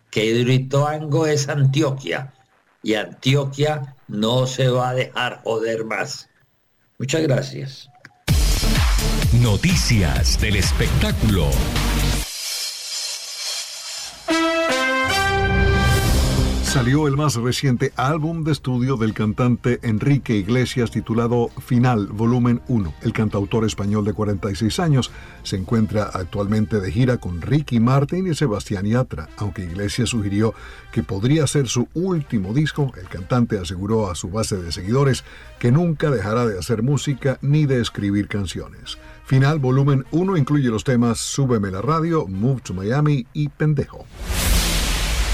que 0.10 0.26
Hidroituango 0.26 1.28
es 1.28 1.50
Antioquia 1.50 2.34
y 2.82 2.94
Antioquia 2.94 3.96
no 4.08 4.48
se 4.48 4.70
va 4.70 4.90
a 4.90 4.94
dejar 4.94 5.42
joder 5.44 5.86
más. 5.86 6.30
Muchas 6.98 7.22
gracias. 7.24 7.90
Noticias 9.34 10.40
del 10.40 10.56
espectáculo. 10.56 11.50
Salió 16.68 17.08
el 17.08 17.16
más 17.16 17.36
reciente 17.36 17.94
álbum 17.96 18.44
de 18.44 18.52
estudio 18.52 18.98
del 18.98 19.14
cantante 19.14 19.80
Enrique 19.84 20.36
Iglesias 20.36 20.92
titulado 20.92 21.50
Final, 21.66 22.08
volumen 22.08 22.62
1. 22.68 22.94
El 23.04 23.14
cantautor 23.14 23.64
español 23.64 24.04
de 24.04 24.12
46 24.12 24.78
años 24.82 25.10
se 25.44 25.56
encuentra 25.56 26.04
actualmente 26.14 26.82
de 26.82 26.92
gira 26.92 27.20
con 27.20 27.42
Ricky 27.42 27.80
Martin 27.80 28.28
y 28.28 28.36
Sebastián 28.36 28.86
Yatra. 28.86 29.30
Aunque 29.38 29.64
Iglesias 29.64 30.10
sugirió 30.10 30.54
que 30.92 31.04
podría 31.04 31.48
ser 31.48 31.70
su 31.70 31.88
último 31.94 32.54
disco, 32.54 32.92
el 33.00 33.08
cantante 33.08 33.58
aseguró 33.58 34.12
a 34.12 34.16
su 34.16 34.30
base 34.30 34.58
de 34.58 34.74
seguidores 34.74 35.24
que 35.60 35.72
nunca 35.72 36.12
dejará 36.12 36.46
de 36.46 36.60
hacer 36.60 36.84
música 36.84 37.40
ni 37.42 37.66
de 37.66 37.80
escribir 37.80 38.28
canciones. 38.28 38.98
Final, 39.24 39.60
volumen 39.60 40.06
1 40.12 40.36
incluye 40.36 40.68
los 40.68 40.84
temas 40.84 41.20
Súbeme 41.20 41.72
la 41.72 41.82
radio, 41.82 42.28
Move 42.28 42.60
to 42.62 42.74
Miami 42.74 43.26
y 43.32 43.48
Pendejo. 43.48 44.06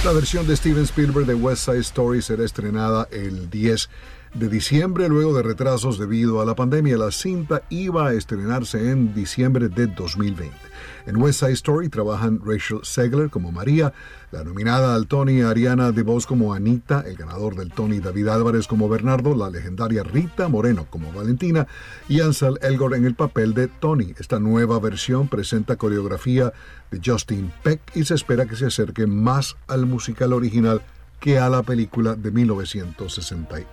La 0.04 0.12
versión 0.12 0.45
de 0.45 0.58
Steven 0.58 0.84
Spielberg 0.84 1.26
de 1.26 1.34
West 1.34 1.64
Side 1.64 1.80
Story 1.80 2.22
será 2.22 2.43
estrenada 2.43 3.08
el 3.10 3.49
10 3.49 3.89
de 4.34 4.50
diciembre 4.50 5.10
luego 5.10 5.36
de 5.36 5.44
retrasos 5.44 6.00
debido 6.00 6.42
a 6.42 6.46
la 6.46 6.56
pandemia. 6.56 6.98
La 6.98 7.12
cinta 7.12 7.62
iba 7.70 8.08
a 8.08 8.14
estrenarse 8.14 8.90
en 8.90 9.14
diciembre 9.14 9.70
de 9.70 9.88
2020. 9.88 10.52
En 11.06 11.18
West 11.18 11.42
Side 11.42 11.52
Story 11.52 11.90
trabajan 11.90 12.40
Rachel 12.44 12.80
Segler 12.84 13.30
como 13.30 13.52
María, 13.52 13.94
la 14.32 14.44
nominada 14.44 14.96
al 14.96 15.08
Tony 15.08 15.42
Ariana 15.42 15.92
DeVos 15.92 16.26
como 16.26 16.54
Anita, 16.54 17.04
el 17.06 17.16
ganador 17.16 17.56
del 17.56 17.72
Tony 17.72 18.00
David 18.00 18.30
Álvarez 18.30 18.68
como 18.68 18.90
Bernardo, 18.90 19.36
la 19.36 19.50
legendaria 19.50 20.02
Rita 20.04 20.48
Moreno 20.48 20.88
como 20.90 21.12
Valentina 21.12 21.68
y 22.08 22.22
Ansel 22.22 22.58
Elgort 22.62 22.96
en 22.96 23.06
el 23.06 23.16
papel 23.16 23.54
de 23.54 23.68
Tony. 23.68 24.16
Esta 24.18 24.40
nueva 24.40 24.80
versión 24.80 25.28
presenta 25.28 25.76
coreografía 25.76 26.54
de 26.90 27.02
Justin 27.06 27.52
Peck 27.64 27.82
y 27.96 28.06
se 28.06 28.16
espera 28.16 28.46
que 28.46 28.56
se 28.56 28.66
acerque 28.66 29.06
más 29.06 29.58
al 29.68 29.86
musical 29.86 30.34
original 30.34 30.82
que 31.24 31.40
a 31.40 31.50
la 31.50 31.64
película 31.64 32.16
de 32.16 32.32
1961. 32.32 33.66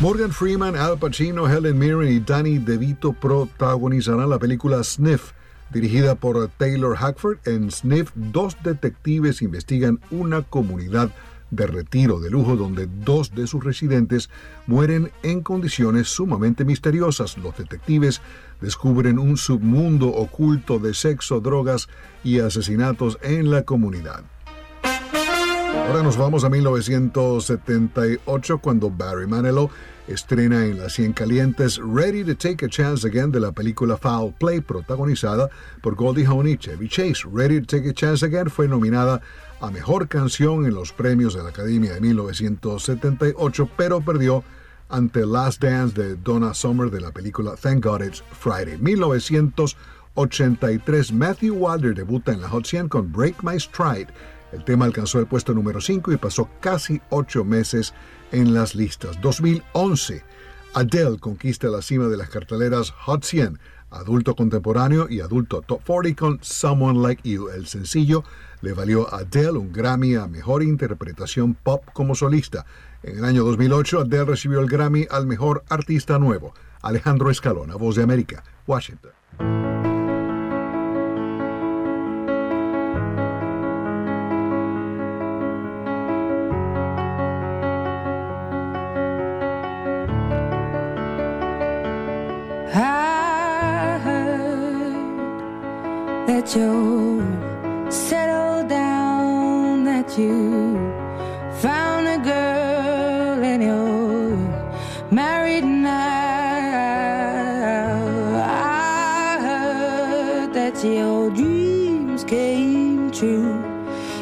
Morgan 0.00 0.32
Freeman, 0.32 0.76
Al 0.76 0.98
Pacino, 0.98 1.46
Helen 1.46 1.78
Mirren 1.78 2.10
y 2.10 2.20
Danny 2.20 2.56
DeVito 2.56 3.12
protagonizarán 3.12 4.30
la 4.30 4.38
película 4.38 4.82
Sniff, 4.82 5.32
dirigida 5.70 6.14
por 6.14 6.48
Taylor 6.56 6.96
Hackford. 6.96 7.46
En 7.46 7.70
Sniff, 7.70 8.12
dos 8.14 8.56
detectives 8.62 9.42
investigan 9.42 10.00
una 10.10 10.40
comunidad 10.40 11.10
de 11.50 11.66
retiro 11.66 12.18
de 12.18 12.30
lujo 12.30 12.56
donde 12.56 12.86
dos 12.86 13.34
de 13.34 13.46
sus 13.46 13.62
residentes 13.62 14.30
mueren 14.66 15.12
en 15.22 15.42
condiciones 15.42 16.08
sumamente 16.08 16.64
misteriosas. 16.64 17.36
Los 17.36 17.58
detectives 17.58 18.22
descubren 18.62 19.18
un 19.18 19.36
submundo 19.36 20.08
oculto 20.08 20.78
de 20.78 20.94
sexo, 20.94 21.40
drogas 21.40 21.88
y 22.24 22.40
asesinatos 22.40 23.18
en 23.20 23.50
la 23.50 23.64
comunidad. 23.64 24.24
Ahora 25.86 26.02
nos 26.02 26.16
vamos 26.16 26.42
a 26.44 26.48
1978 26.48 28.58
cuando 28.58 28.90
Barry 28.90 29.26
Manilow 29.26 29.70
estrena 30.08 30.64
en 30.64 30.78
las 30.78 30.94
100 30.94 31.12
calientes 31.12 31.78
Ready 31.78 32.24
to 32.24 32.34
Take 32.36 32.64
a 32.64 32.68
Chance 32.68 33.06
Again 33.06 33.30
de 33.30 33.38
la 33.40 33.52
película 33.52 33.96
Foul 33.96 34.32
Play, 34.32 34.60
protagonizada 34.60 35.48
por 35.82 35.94
Goldie 35.94 36.24
Hawn 36.24 36.48
y 36.48 36.56
Chevy 36.56 36.88
Chase. 36.88 37.24
Ready 37.30 37.60
to 37.60 37.66
Take 37.66 37.90
a 37.90 37.94
Chance 37.94 38.24
Again 38.24 38.48
fue 38.48 38.66
nominada 38.68 39.20
a 39.60 39.70
Mejor 39.70 40.08
Canción 40.08 40.64
en 40.66 40.74
los 40.74 40.92
premios 40.92 41.34
de 41.34 41.42
la 41.42 41.50
Academia 41.50 41.92
de 41.94 42.00
1978, 42.00 43.68
pero 43.76 44.00
perdió 44.00 44.42
ante 44.88 45.26
Last 45.26 45.62
Dance 45.62 46.00
de 46.00 46.16
Donna 46.16 46.54
Summer 46.54 46.90
de 46.90 47.00
la 47.00 47.12
película 47.12 47.54
Thank 47.56 47.84
God 47.84 48.02
It's 48.02 48.24
Friday. 48.32 48.78
1983, 48.78 51.12
Matthew 51.12 51.54
Wilder 51.54 51.94
debuta 51.94 52.32
en 52.32 52.40
la 52.40 52.48
Hot 52.48 52.66
100 52.66 52.88
con 52.88 53.12
Break 53.12 53.42
My 53.42 53.60
Stride. 53.60 54.08
El 54.52 54.64
tema 54.64 54.84
alcanzó 54.84 55.18
el 55.18 55.26
puesto 55.26 55.54
número 55.54 55.80
5 55.80 56.12
y 56.12 56.16
pasó 56.18 56.48
casi 56.60 57.00
ocho 57.10 57.44
meses 57.44 57.94
en 58.30 58.54
las 58.54 58.74
listas. 58.74 59.20
2011, 59.20 60.22
Adele 60.74 61.18
conquista 61.18 61.68
la 61.68 61.82
cima 61.82 62.06
de 62.08 62.16
las 62.16 62.28
carteleras 62.28 62.90
Hot 62.90 63.24
100, 63.24 63.58
adulto 63.90 64.34
contemporáneo 64.34 65.06
y 65.08 65.20
adulto 65.20 65.62
top 65.62 65.82
40 65.86 66.20
con 66.20 66.38
Someone 66.42 67.00
Like 67.00 67.28
You. 67.28 67.48
El 67.48 67.66
sencillo 67.66 68.24
le 68.60 68.72
valió 68.72 69.12
a 69.12 69.20
Adele 69.20 69.58
un 69.58 69.72
Grammy 69.72 70.14
a 70.14 70.26
Mejor 70.26 70.62
Interpretación 70.62 71.54
Pop 71.54 71.84
como 71.92 72.14
solista. 72.14 72.64
En 73.02 73.18
el 73.18 73.24
año 73.24 73.44
2008, 73.44 74.00
Adele 74.00 74.24
recibió 74.24 74.60
el 74.60 74.68
Grammy 74.68 75.06
al 75.10 75.26
Mejor 75.26 75.64
Artista 75.68 76.18
Nuevo. 76.18 76.54
Alejandro 76.82 77.30
Escalona, 77.30 77.76
Voz 77.76 77.96
de 77.96 78.02
América, 78.02 78.42
Washington. 78.66 79.12
That 96.42 96.56
you 96.56 97.22
settle 97.88 98.66
down, 98.66 99.84
that 99.84 100.18
you 100.18 100.74
found 101.60 102.08
a 102.08 102.18
girl 102.18 103.44
and 103.44 103.62
you're 103.62 104.36
married 105.12 105.62
now. 105.64 105.92
I 108.44 109.38
heard 109.40 110.52
that 110.54 110.82
your 110.84 111.30
dreams 111.30 112.24
came 112.24 113.12
true. 113.12 113.62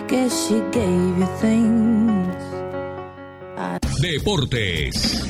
Guess 0.07 0.49
she 0.49 0.61
gave 0.73 1.18
you 1.18 1.29
things. 1.41 2.37
Deportes. 4.03 5.27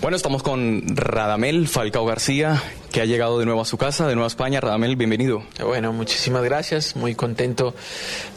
Bueno, 0.00 0.16
estamos 0.16 0.42
con 0.44 0.82
Radamel 0.86 1.66
Falcao 1.66 2.06
García, 2.06 2.62
que 2.96 3.02
ha 3.02 3.04
llegado 3.04 3.38
de 3.38 3.44
nuevo 3.44 3.60
a 3.60 3.66
su 3.66 3.76
casa, 3.76 4.08
de 4.08 4.14
nuevo 4.14 4.24
a 4.24 4.28
España. 4.28 4.58
Radamel, 4.58 4.96
bienvenido. 4.96 5.42
Bueno, 5.62 5.92
muchísimas 5.92 6.42
gracias. 6.42 6.96
Muy 6.96 7.14
contento 7.14 7.74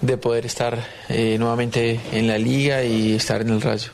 de 0.01 0.17
poder 0.17 0.45
estar 0.45 0.85
eh, 1.07 1.37
nuevamente 1.39 1.97
en 2.11 2.27
la 2.27 2.37
liga 2.37 2.83
y 2.83 3.13
estar 3.13 3.39
en 3.39 3.51
el 3.51 3.61
Rayo. 3.61 3.91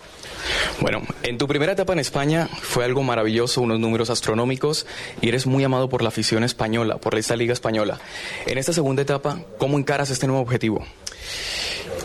Bueno, 0.81 1.03
en 1.21 1.37
tu 1.37 1.47
primera 1.47 1.73
etapa 1.73 1.93
en 1.93 1.99
España 1.99 2.47
fue 2.47 2.83
algo 2.83 3.03
maravilloso, 3.03 3.61
unos 3.61 3.79
números 3.79 4.09
astronómicos 4.09 4.87
y 5.21 5.29
eres 5.29 5.45
muy 5.45 5.63
amado 5.63 5.87
por 5.87 6.01
la 6.01 6.07
afición 6.07 6.43
española, 6.43 6.97
por 6.97 7.13
esta 7.13 7.35
liga 7.35 7.53
española. 7.53 7.99
En 8.47 8.57
esta 8.57 8.73
segunda 8.73 9.03
etapa, 9.03 9.41
¿cómo 9.59 9.77
encaras 9.77 10.09
este 10.09 10.25
nuevo 10.25 10.41
objetivo? 10.41 10.83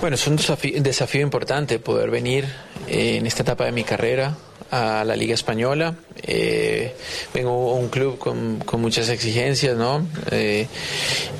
Bueno, 0.02 0.16
es 0.16 0.26
un 0.26 0.36
desafío, 0.36 0.82
desafío 0.82 1.22
importante 1.22 1.78
poder 1.78 2.10
venir 2.10 2.44
eh, 2.88 3.16
en 3.16 3.26
esta 3.26 3.42
etapa 3.42 3.64
de 3.64 3.72
mi 3.72 3.84
carrera 3.84 4.36
a 4.70 5.04
la 5.04 5.16
Liga 5.16 5.34
Española. 5.34 5.94
Eh, 6.22 6.94
vengo 7.34 7.72
a 7.72 7.74
un 7.74 7.88
club 7.88 8.18
con, 8.18 8.58
con 8.58 8.80
muchas 8.80 9.08
exigencias, 9.08 9.76
¿no? 9.76 10.06
Eh, 10.30 10.66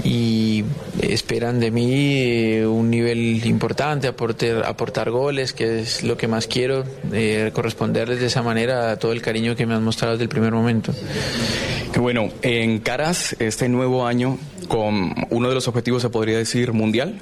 y 0.05 0.65
esperan 1.01 1.61
de 1.61 1.71
mí 1.71 2.61
un 2.61 2.91
nivel 2.91 3.45
importante, 3.47 4.09
aportar, 4.09 4.65
aportar 4.67 5.11
goles, 5.11 5.53
que 5.53 5.81
es 5.81 6.03
lo 6.03 6.17
que 6.17 6.29
más 6.29 6.47
quiero, 6.47 6.85
eh, 7.13 7.51
corresponderles 7.53 8.21
de 8.21 8.27
esa 8.27 8.43
manera 8.43 8.91
a 8.93 8.99
todo 8.99 9.13
el 9.13 9.23
cariño 9.23 9.57
que 9.57 9.67
me 9.67 9.75
han 9.75 9.85
mostrado 9.85 10.15
desde 10.15 10.25
el 10.25 10.29
primer 10.29 10.53
momento. 10.53 10.93
Que 11.93 12.01
bueno, 12.01 12.31
en 12.43 12.79
caras 12.81 13.37
este 13.39 13.69
nuevo 13.69 14.07
año 14.07 14.39
con 14.69 15.15
uno 15.31 15.49
de 15.49 15.55
los 15.55 15.67
objetivos 15.69 16.03
se 16.03 16.11
podría 16.11 16.39
decir 16.39 16.73
mundial. 16.73 17.21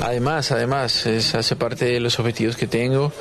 Además, 0.00 0.50
además, 0.50 1.06
es, 1.06 1.34
hace 1.34 1.56
parte 1.56 1.84
de 1.84 2.00
los 2.00 2.18
objetivos 2.18 2.56
que 2.56 2.66
tengo 2.66 3.12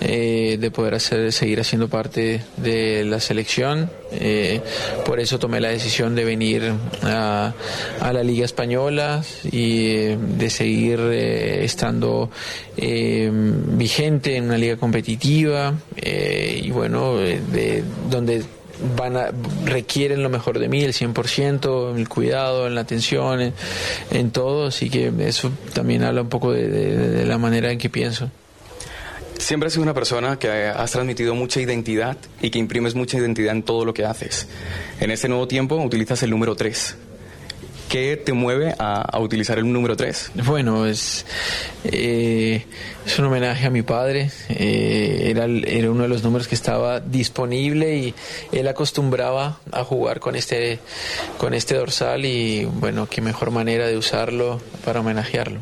eh, 0.00 0.56
de 0.60 0.70
poder 0.70 0.94
hacer, 0.94 1.32
seguir 1.32 1.60
haciendo 1.60 1.88
parte 1.88 2.42
de 2.56 3.04
la 3.04 3.20
selección. 3.20 3.90
Eh, 4.12 4.60
por 5.04 5.20
eso 5.20 5.38
tomé 5.38 5.60
la 5.60 5.68
decisión 5.68 6.14
de 6.14 6.24
venir 6.24 6.72
a, 7.02 7.52
la 8.00 8.22
Liga 8.22 8.44
Española 8.44 9.22
y 9.44 9.88
eh, 9.88 10.18
de 10.20 10.50
seguir 10.50 11.00
estando 11.00 12.30
vigente 12.76 14.36
en 14.36 14.44
una 14.44 14.58
liga 14.58 14.76
competitiva 14.76 15.74
y 15.96 16.70
bueno, 16.70 17.16
de 17.16 17.82
donde 18.10 18.44
van 18.96 19.16
a, 19.16 19.30
requieren 19.64 20.22
lo 20.22 20.28
mejor 20.28 20.58
de 20.58 20.68
mí, 20.68 20.82
el 20.82 20.92
100%, 20.92 21.96
el 21.96 22.08
cuidado, 22.08 22.66
en 22.66 22.74
la 22.74 22.82
atención, 22.82 23.40
en, 23.40 23.54
en 24.10 24.30
todo, 24.30 24.66
así 24.66 24.90
que 24.90 25.12
eso 25.20 25.50
también 25.72 26.02
habla 26.04 26.22
un 26.22 26.28
poco 26.28 26.52
de, 26.52 26.68
de- 26.68 26.96
de 27.08 27.26
la 27.26 27.38
manera 27.38 27.70
en 27.72 27.78
que 27.78 27.88
pienso. 27.90 28.30
Siempre 29.38 29.66
has 29.66 29.74
sido 29.74 29.82
una 29.82 29.92
persona 29.94 30.38
que 30.38 30.48
has 30.50 30.90
transmitido 30.92 31.34
mucha 31.34 31.60
identidad 31.60 32.16
y 32.40 32.48
que 32.50 32.58
imprimes 32.58 32.94
mucha 32.94 33.18
identidad 33.18 33.52
en 33.54 33.62
todo 33.62 33.84
lo 33.84 33.92
que 33.92 34.04
haces. 34.06 34.48
En 34.98 35.10
este 35.10 35.28
nuevo 35.28 35.46
tiempo 35.46 35.76
utilizas 35.76 36.22
el 36.22 36.30
número 36.30 36.54
3. 36.56 36.96
¿Qué 37.96 38.18
te 38.18 38.34
mueve 38.34 38.74
a, 38.78 39.18
utilizar 39.20 39.58
el 39.58 39.72
número 39.72 39.96
3? 39.96 40.32
Bueno, 40.44 40.84
es, 40.84 41.24
eh, 41.82 42.66
es 43.06 43.18
un 43.18 43.24
homenaje 43.24 43.66
a 43.66 43.70
mi 43.70 43.80
padre. 43.80 44.30
eh, 44.50 45.28
era, 45.30 45.46
era 45.46 45.90
uno 45.90 46.02
de 46.02 46.08
los 46.10 46.22
números 46.22 46.46
que 46.46 46.54
estaba 46.54 47.00
disponible 47.00 47.96
y 47.96 48.14
él 48.52 48.68
acostumbraba 48.68 49.60
a 49.72 49.82
jugar 49.82 50.20
con 50.20 50.36
este, 50.36 50.78
con 51.38 51.54
este 51.54 51.74
dorsal 51.74 52.26
y 52.26 52.66
bueno, 52.66 53.08
qué 53.08 53.22
mejor 53.22 53.50
manera 53.50 53.86
de 53.86 53.96
usarlo 53.96 54.60
para 54.84 55.00
homenajearlo. 55.00 55.60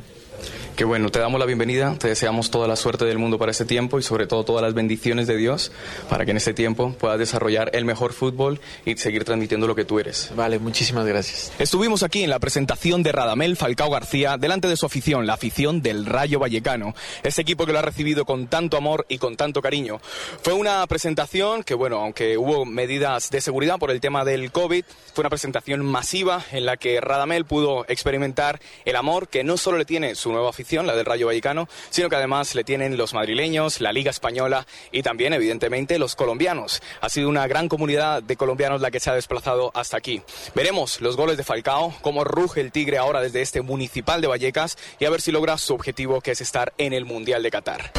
Que 0.76 0.82
bueno, 0.82 1.08
te 1.10 1.20
damos 1.20 1.38
la 1.38 1.46
bienvenida, 1.46 1.94
te 2.00 2.08
deseamos 2.08 2.50
toda 2.50 2.66
la 2.66 2.74
suerte 2.74 3.04
del 3.04 3.16
mundo 3.16 3.38
para 3.38 3.52
este 3.52 3.64
tiempo 3.64 4.00
y 4.00 4.02
sobre 4.02 4.26
todo 4.26 4.44
todas 4.44 4.60
las 4.60 4.74
bendiciones 4.74 5.28
de 5.28 5.36
Dios 5.36 5.70
para 6.10 6.24
que 6.24 6.32
en 6.32 6.36
este 6.36 6.52
tiempo 6.52 6.92
puedas 6.98 7.16
desarrollar 7.16 7.70
el 7.74 7.84
mejor 7.84 8.12
fútbol 8.12 8.60
y 8.84 8.96
seguir 8.96 9.22
transmitiendo 9.22 9.68
lo 9.68 9.76
que 9.76 9.84
tú 9.84 10.00
eres. 10.00 10.32
Vale, 10.34 10.58
muchísimas 10.58 11.06
gracias. 11.06 11.52
Estuvimos 11.60 12.02
aquí 12.02 12.24
en 12.24 12.30
la 12.30 12.40
presentación 12.40 13.04
de 13.04 13.12
Radamel 13.12 13.56
Falcao 13.56 13.88
García 13.88 14.36
delante 14.36 14.66
de 14.66 14.76
su 14.76 14.84
afición, 14.84 15.28
la 15.28 15.34
afición 15.34 15.80
del 15.80 16.06
Rayo 16.06 16.40
Vallecano, 16.40 16.92
ese 17.22 17.42
equipo 17.42 17.66
que 17.66 17.72
lo 17.72 17.78
ha 17.78 17.82
recibido 17.82 18.24
con 18.24 18.48
tanto 18.48 18.76
amor 18.76 19.06
y 19.08 19.18
con 19.18 19.36
tanto 19.36 19.62
cariño. 19.62 20.00
Fue 20.42 20.54
una 20.54 20.84
presentación 20.88 21.62
que, 21.62 21.74
bueno, 21.74 22.00
aunque 22.00 22.36
hubo 22.36 22.64
medidas 22.64 23.30
de 23.30 23.40
seguridad 23.40 23.78
por 23.78 23.92
el 23.92 24.00
tema 24.00 24.24
del 24.24 24.50
COVID, 24.50 24.84
fue 25.14 25.22
una 25.22 25.30
presentación 25.30 25.86
masiva 25.86 26.44
en 26.50 26.66
la 26.66 26.76
que 26.76 27.00
Radamel 27.00 27.44
pudo 27.44 27.84
experimentar 27.86 28.60
el 28.84 28.96
amor 28.96 29.28
que 29.28 29.44
no 29.44 29.56
solo 29.56 29.78
le 29.78 29.84
tiene 29.84 30.16
su 30.16 30.32
nueva 30.32 30.50
afición, 30.50 30.63
la 30.72 30.96
del 30.96 31.06
Rayo 31.06 31.26
Vallecano, 31.26 31.68
sino 31.90 32.08
que 32.08 32.16
además 32.16 32.54
le 32.54 32.64
tienen 32.64 32.96
los 32.96 33.14
madrileños, 33.14 33.80
la 33.80 33.92
Liga 33.92 34.10
Española 34.10 34.66
y 34.90 35.02
también, 35.02 35.32
evidentemente, 35.32 35.98
los 35.98 36.16
colombianos. 36.16 36.82
Ha 37.00 37.08
sido 37.08 37.28
una 37.28 37.46
gran 37.46 37.68
comunidad 37.68 38.22
de 38.22 38.36
colombianos 38.36 38.80
la 38.80 38.90
que 38.90 39.00
se 39.00 39.10
ha 39.10 39.14
desplazado 39.14 39.70
hasta 39.74 39.96
aquí. 39.96 40.22
Veremos 40.54 41.00
los 41.00 41.16
goles 41.16 41.36
de 41.36 41.44
Falcao, 41.44 41.94
cómo 42.00 42.24
ruge 42.24 42.60
el 42.60 42.72
Tigre 42.72 42.98
ahora 42.98 43.20
desde 43.20 43.42
este 43.42 43.62
municipal 43.62 44.20
de 44.20 44.26
Vallecas 44.26 44.76
y 44.98 45.04
a 45.04 45.10
ver 45.10 45.20
si 45.20 45.32
logra 45.32 45.58
su 45.58 45.74
objetivo 45.74 46.20
que 46.20 46.32
es 46.32 46.40
estar 46.40 46.72
en 46.78 46.92
el 46.92 47.04
Mundial 47.04 47.42
de 47.42 47.50
Qatar. 47.50 47.92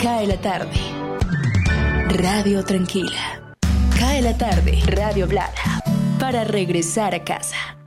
Cae 0.00 0.26
la 0.26 0.40
tarde. 0.40 0.78
Radio 2.10 2.64
Tranquila. 2.64 3.54
Cae 3.98 4.22
la 4.22 4.36
tarde. 4.36 4.78
Radio 4.86 5.26
Blada. 5.26 5.82
Para 6.18 6.44
regresar 6.44 7.14
a 7.14 7.24
casa. 7.24 7.83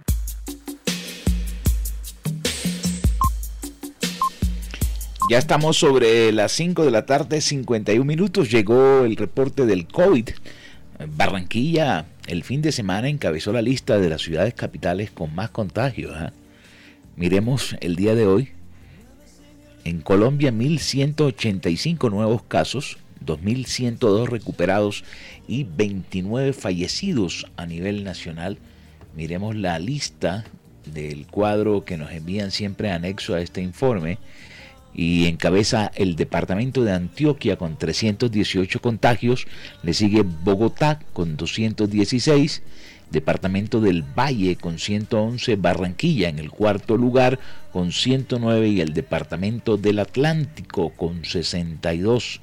Ya 5.30 5.40
estamos 5.40 5.76
sobre 5.76 6.32
las 6.32 6.54
5 6.54 6.86
de 6.86 6.92
la 6.92 7.06
tarde, 7.06 7.42
51 7.42 8.06
minutos. 8.06 8.50
Llegó 8.50 9.04
el 9.04 9.18
reporte 9.18 9.66
del 9.66 9.86
COVID. 9.86 10.30
Barranquilla, 11.18 12.06
el 12.28 12.46
fin 12.46 12.62
de 12.62 12.72
semana, 12.72 13.10
encabezó 13.10 13.52
la 13.52 13.62
lista 13.62 14.00
de 14.00 14.10
las 14.10 14.22
ciudades 14.22 14.54
capitales 14.54 15.12
con 15.12 15.36
más 15.36 15.50
contagios. 15.50 16.14
¿ah? 16.16 16.32
Miremos 17.18 17.76
el 17.82 17.98
día 17.98 18.16
de 18.16 18.26
hoy. 18.26 18.52
En 19.84 20.00
Colombia, 20.00 20.54
1.185 20.54 22.10
nuevos 22.10 22.44
casos, 22.44 22.98
2.102 23.26 24.30
recuperados 24.30 25.04
y 25.46 25.66
29 25.66 26.54
fallecidos 26.54 27.48
a 27.58 27.66
nivel 27.66 28.06
nacional. 28.06 28.60
Miremos 29.14 29.58
la 29.58 29.78
lista 29.78 30.46
del 30.86 31.28
cuadro 31.28 31.84
que 31.84 31.98
nos 31.98 32.14
envían 32.14 32.52
siempre 32.52 32.92
anexo 32.92 33.36
a 33.36 33.42
este 33.42 33.62
informe 33.62 34.20
y 34.94 35.28
encabeza 35.28 35.92
el 35.96 36.16
departamento 36.16 36.84
de 36.84 36.92
Antioquia 36.92 37.56
con 37.56 37.78
318 37.78 38.82
contagios, 38.82 39.48
le 39.84 39.94
sigue 39.94 40.24
Bogotá 40.24 41.00
con 41.14 41.38
216, 41.38 42.64
departamento 43.12 43.80
del 43.80 44.04
Valle 44.04 44.56
con 44.56 44.80
111, 44.80 45.56
Barranquilla 45.56 46.30
en 46.30 46.40
el 46.40 46.50
cuarto 46.50 46.98
lugar 46.98 47.40
con 47.72 47.92
109 47.92 48.68
y 48.70 48.82
el 48.82 48.94
departamento 48.94 49.78
del 49.78 50.00
Atlántico 50.00 50.90
con 50.90 51.24
62 51.24 52.42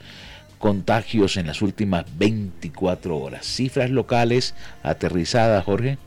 contagios 0.59 1.37
en 1.37 1.47
las 1.47 1.61
últimas 1.61 2.07
24 2.17 3.19
horas. 3.19 3.45
Cifras 3.45 3.91
locales 3.91 4.55
aterrizadas, 4.83 5.65
Jorge. 5.65 5.99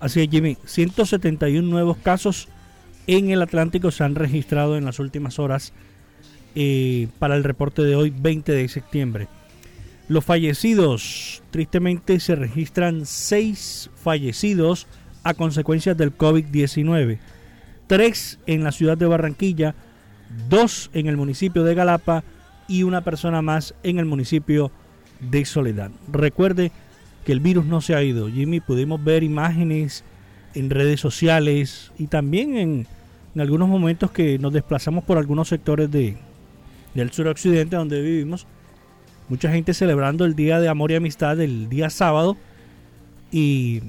Así 0.00 0.20
es, 0.20 0.28
Jimmy. 0.28 0.56
171 0.64 1.68
nuevos 1.68 1.96
casos 1.98 2.48
en 3.06 3.30
el 3.30 3.42
Atlántico 3.42 3.90
se 3.90 4.04
han 4.04 4.14
registrado 4.14 4.76
en 4.76 4.84
las 4.84 4.98
últimas 4.98 5.38
horas 5.38 5.72
eh, 6.54 7.08
para 7.18 7.36
el 7.36 7.44
reporte 7.44 7.82
de 7.82 7.96
hoy, 7.96 8.10
20 8.10 8.52
de 8.52 8.68
septiembre. 8.68 9.28
Los 10.08 10.24
fallecidos, 10.24 11.42
tristemente 11.50 12.20
se 12.20 12.34
registran 12.34 13.06
6 13.06 13.90
fallecidos 13.94 14.86
a 15.22 15.34
consecuencias 15.34 15.96
del 15.96 16.16
COVID-19. 16.16 17.18
3 17.86 18.38
en 18.46 18.64
la 18.64 18.72
ciudad 18.72 18.98
de 18.98 19.06
Barranquilla, 19.06 19.74
2 20.48 20.90
en 20.94 21.06
el 21.06 21.16
municipio 21.16 21.64
de 21.64 21.74
Galapa 21.74 22.24
y 22.68 22.82
una 22.82 23.02
persona 23.02 23.42
más 23.42 23.74
en 23.82 23.98
el 23.98 24.06
municipio 24.06 24.70
de 25.20 25.44
Soledad. 25.44 25.90
Recuerde 26.10 26.72
que 27.24 27.32
el 27.32 27.40
virus 27.40 27.64
no 27.64 27.80
se 27.80 27.94
ha 27.94 28.02
ido. 28.02 28.28
Jimmy, 28.28 28.60
pudimos 28.60 29.02
ver 29.02 29.22
imágenes 29.22 30.04
en 30.54 30.70
redes 30.70 31.00
sociales 31.00 31.92
y 31.98 32.06
también 32.06 32.56
en, 32.56 32.86
algunos 33.38 33.68
momentos 33.68 34.10
que 34.10 34.38
nos 34.38 34.52
desplazamos 34.52 35.04
por 35.04 35.16
algunos 35.16 35.48
sectores 35.48 35.90
de, 35.90 36.16
del 36.94 37.12
suroccidente 37.12 37.76
donde 37.76 38.02
vivimos. 38.02 38.46
Mucha 39.28 39.50
gente 39.50 39.72
celebrando 39.72 40.26
el 40.26 40.34
Día 40.34 40.60
de 40.60 40.68
Amor 40.68 40.90
y 40.90 40.96
Amistad 40.96 41.40
el 41.40 41.70
día 41.70 41.88
sábado 41.88 42.36
y 43.30 43.80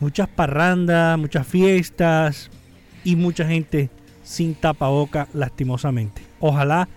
muchas 0.00 0.28
parrandas, 0.28 1.16
muchas 1.16 1.46
fiestas 1.46 2.50
y 3.04 3.14
mucha 3.14 3.46
gente 3.46 3.90
sin 4.24 4.54
tapaboca 4.54 5.28
lastimosamente. 5.32 6.22
Ojalá 6.40 6.88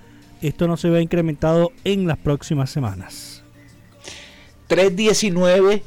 esto 0.42 0.68
no 0.68 0.76
se 0.76 0.90
vea 0.90 1.02
incrementado 1.02 1.72
en 1.84 2.08
las 2.08 2.18
próximas 2.18 2.72
semanas. 2.72 3.44
319 4.68 5.84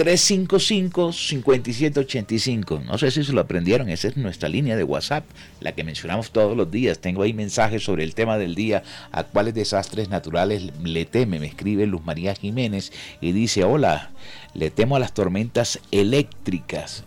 355-5785. 0.00 2.84
No 2.84 2.96
sé 2.96 3.10
si 3.10 3.22
se 3.22 3.34
lo 3.34 3.42
aprendieron, 3.42 3.90
esa 3.90 4.08
es 4.08 4.16
nuestra 4.16 4.48
línea 4.48 4.74
de 4.74 4.84
WhatsApp, 4.84 5.26
la 5.60 5.72
que 5.72 5.84
mencionamos 5.84 6.30
todos 6.30 6.56
los 6.56 6.70
días. 6.70 7.00
Tengo 7.00 7.22
ahí 7.22 7.34
mensajes 7.34 7.84
sobre 7.84 8.04
el 8.04 8.14
tema 8.14 8.38
del 8.38 8.54
día, 8.54 8.82
a 9.12 9.24
cuáles 9.24 9.52
desastres 9.52 10.08
naturales 10.08 10.72
le 10.82 11.04
teme. 11.04 11.38
Me 11.38 11.48
escribe 11.48 11.86
Luz 11.86 12.02
María 12.02 12.34
Jiménez 12.34 12.92
y 13.20 13.32
dice, 13.32 13.64
hola, 13.64 14.10
le 14.54 14.70
temo 14.70 14.96
a 14.96 15.00
las 15.00 15.12
tormentas 15.12 15.80
eléctricas. 15.90 17.04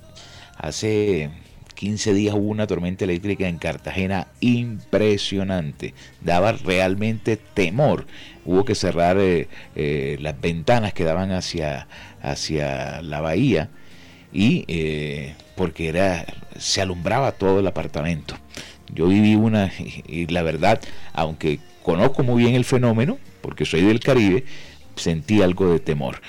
Hace 0.56 1.32
15 1.76 2.14
días 2.14 2.36
hubo 2.36 2.50
una 2.50 2.68
tormenta 2.68 3.04
eléctrica 3.04 3.48
en 3.48 3.58
Cartagena 3.58 4.28
impresionante. 4.40 5.94
Daba 6.22 6.54
realmente 6.54 7.38
temor. 7.38 8.06
Hubo 8.46 8.66
que 8.66 8.76
cerrar 8.76 9.18
eh, 9.20 9.48
eh, 9.76 10.18
las 10.20 10.40
ventanas 10.40 10.94
que 10.94 11.04
daban 11.04 11.32
hacia, 11.32 11.88
hacia 12.22 13.02
la 13.02 13.22
bahía 13.22 13.70
y 14.32 14.66
eh, 14.68 15.36
porque 15.56 15.90
era 15.90 16.26
se 16.58 16.82
alumbraba 16.82 17.34
todo 17.34 17.60
el 17.60 17.68
apartamento. 17.68 18.36
Yo 18.94 19.08
viví 19.08 19.36
una 19.36 19.72
y, 19.80 20.04
y 20.08 20.26
la 20.28 20.44
verdad, 20.44 20.82
aunque 21.14 21.60
conozco 21.82 22.24
muy 22.24 22.44
bien 22.44 22.56
el 22.56 22.66
fenómeno, 22.66 23.18
porque 23.42 23.66
soy 23.66 23.82
del 23.82 24.00
Caribe, 24.00 24.46
sentí 24.96 25.42
algo 25.42 25.72
de 25.72 25.80
temor. 25.80 26.22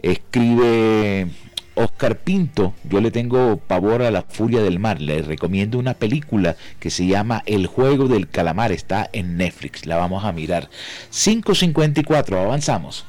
Escribe 0.00 1.28
Oscar 1.74 2.18
Pinto, 2.18 2.74
yo 2.84 3.00
le 3.00 3.10
tengo 3.10 3.56
pavor 3.56 4.02
a 4.02 4.10
la 4.10 4.22
furia 4.22 4.62
del 4.62 4.78
mar. 4.78 5.00
Le 5.00 5.22
recomiendo 5.22 5.78
una 5.78 5.94
película 5.94 6.56
que 6.78 6.90
se 6.90 7.06
llama 7.06 7.42
El 7.46 7.66
juego 7.66 8.08
del 8.08 8.28
calamar. 8.28 8.72
Está 8.72 9.08
en 9.12 9.36
Netflix. 9.36 9.86
La 9.86 9.96
vamos 9.96 10.24
a 10.24 10.32
mirar. 10.32 10.68
5.54, 11.10 12.42
avanzamos. 12.42 13.04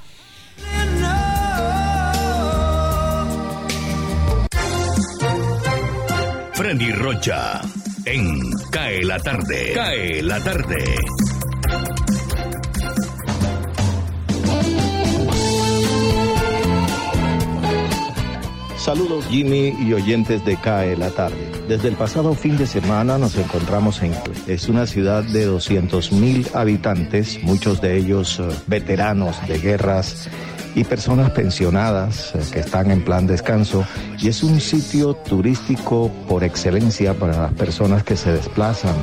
Freddy 6.53 6.91
Rocha 6.91 7.61
en 8.05 8.39
Cae 8.71 9.03
la 9.03 9.19
tarde. 9.19 9.73
Cae 9.73 10.21
la 10.21 10.39
tarde. 10.39 10.95
Saludos 18.83 19.25
Jimmy 19.29 19.73
y 19.79 19.93
oyentes 19.93 20.43
de 20.43 20.57
CAE 20.57 20.97
la 20.97 21.09
tarde. 21.09 21.37
Desde 21.69 21.87
el 21.87 21.95
pasado 21.95 22.33
fin 22.33 22.57
de 22.57 22.67
semana 22.67 23.17
nos 23.17 23.37
encontramos 23.37 24.01
en 24.01 24.11
es 24.45 24.67
una 24.67 24.85
ciudad 24.87 25.23
de 25.23 25.45
200 25.45 26.11
mil 26.11 26.45
habitantes, 26.53 27.41
muchos 27.43 27.79
de 27.79 27.95
ellos 27.95 28.41
eh, 28.41 28.49
veteranos 28.67 29.37
de 29.47 29.57
guerras 29.57 30.27
y 30.75 30.83
personas 30.83 31.31
pensionadas 31.31 32.35
eh, 32.35 32.39
que 32.51 32.59
están 32.59 32.91
en 32.91 33.05
plan 33.05 33.25
descanso 33.25 33.85
y 34.19 34.27
es 34.27 34.43
un 34.43 34.59
sitio 34.59 35.13
turístico 35.13 36.11
por 36.27 36.43
excelencia 36.43 37.13
para 37.13 37.41
las 37.41 37.53
personas 37.53 38.03
que 38.03 38.17
se 38.17 38.33
desplazan 38.33 38.95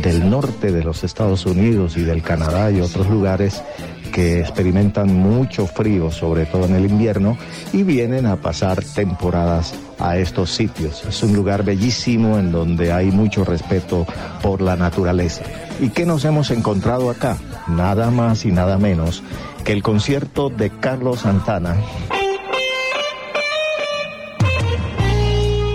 del 0.00 0.30
norte 0.30 0.70
de 0.70 0.84
los 0.84 1.02
Estados 1.02 1.44
Unidos 1.44 1.96
y 1.96 2.02
del 2.02 2.22
Canadá 2.22 2.70
y 2.70 2.80
otros 2.80 3.08
lugares 3.08 3.64
que 4.12 4.40
experimentan 4.40 5.14
mucho 5.14 5.66
frío, 5.66 6.10
sobre 6.10 6.46
todo 6.46 6.66
en 6.66 6.74
el 6.74 6.90
invierno, 6.90 7.36
y 7.72 7.82
vienen 7.82 8.26
a 8.26 8.36
pasar 8.36 8.82
temporadas 8.82 9.74
a 9.98 10.16
estos 10.16 10.50
sitios. 10.50 11.04
Es 11.04 11.22
un 11.22 11.34
lugar 11.34 11.64
bellísimo 11.64 12.38
en 12.38 12.52
donde 12.52 12.92
hay 12.92 13.10
mucho 13.10 13.44
respeto 13.44 14.06
por 14.42 14.60
la 14.60 14.76
naturaleza. 14.76 15.44
¿Y 15.80 15.90
qué 15.90 16.06
nos 16.06 16.24
hemos 16.24 16.50
encontrado 16.50 17.10
acá? 17.10 17.36
Nada 17.68 18.10
más 18.10 18.44
y 18.44 18.52
nada 18.52 18.78
menos 18.78 19.22
que 19.64 19.72
el 19.72 19.82
concierto 19.82 20.50
de 20.50 20.70
Carlos 20.70 21.20
Santana. 21.20 21.76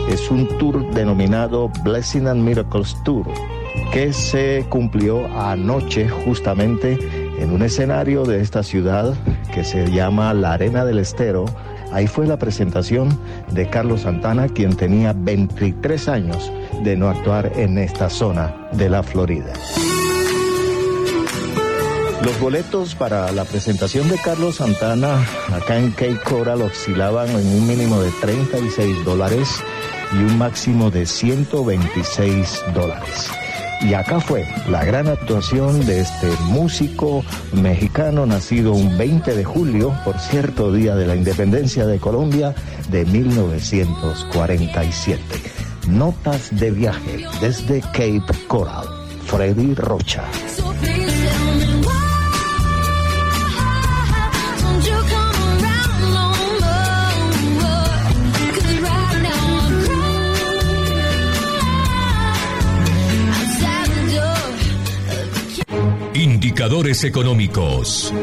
Es 0.09 0.29
un 0.31 0.47
tour 0.57 0.91
denominado 0.93 1.71
Blessing 1.83 2.27
and 2.27 2.43
Miracles 2.43 2.95
Tour, 3.03 3.25
que 3.91 4.13
se 4.13 4.65
cumplió 4.69 5.25
anoche 5.37 6.07
justamente 6.09 6.97
en 7.39 7.51
un 7.51 7.61
escenario 7.61 8.23
de 8.23 8.41
esta 8.41 8.63
ciudad 8.63 9.13
que 9.53 9.63
se 9.63 9.89
llama 9.91 10.33
la 10.33 10.53
Arena 10.53 10.85
del 10.85 10.99
Estero. 10.99 11.45
Ahí 11.91 12.07
fue 12.07 12.27
la 12.27 12.37
presentación 12.37 13.19
de 13.51 13.69
Carlos 13.69 14.01
Santana, 14.01 14.47
quien 14.47 14.75
tenía 14.75 15.13
23 15.13 16.07
años 16.07 16.51
de 16.83 16.95
no 16.95 17.09
actuar 17.09 17.51
en 17.55 17.77
esta 17.77 18.09
zona 18.09 18.55
de 18.73 18.89
la 18.89 19.01
Florida. 19.01 19.53
Los 22.23 22.37
boletos 22.39 22.95
para 22.95 23.31
la 23.31 23.45
presentación 23.45 24.09
de 24.09 24.17
Carlos 24.17 24.57
Santana 24.57 25.25
acá 25.53 25.77
en 25.77 25.91
Cape 25.91 26.19
Coral 26.23 26.61
oscilaban 26.61 27.29
en 27.29 27.47
un 27.47 27.67
mínimo 27.67 28.01
de 28.01 28.11
36 28.21 29.05
dólares 29.05 29.63
y 30.11 30.17
un 30.17 30.37
máximo 30.37 30.91
de 30.91 31.05
126 31.05 32.61
dólares. 32.73 33.29
Y 33.81 33.93
acá 33.93 34.19
fue 34.19 34.45
la 34.69 34.83
gran 34.83 35.07
actuación 35.07 35.85
de 35.85 36.01
este 36.01 36.27
músico 36.47 37.23
mexicano 37.53 38.25
nacido 38.25 38.73
un 38.73 38.97
20 38.97 39.33
de 39.35 39.45
julio, 39.45 39.95
por 40.03 40.19
cierto 40.19 40.69
día 40.71 40.95
de 40.95 41.05
la 41.07 41.15
independencia 41.15 41.87
de 41.87 41.99
Colombia 41.99 42.53
de 42.89 43.05
1947. 43.05 45.21
Notas 45.87 46.49
de 46.51 46.71
viaje 46.71 47.25
desde 47.39 47.79
Cape 47.81 48.33
Coral. 48.47 48.87
Freddy 49.25 49.75
Rocha. 49.75 50.23
Indicadores 66.41 67.03
económicos. 67.03 68.13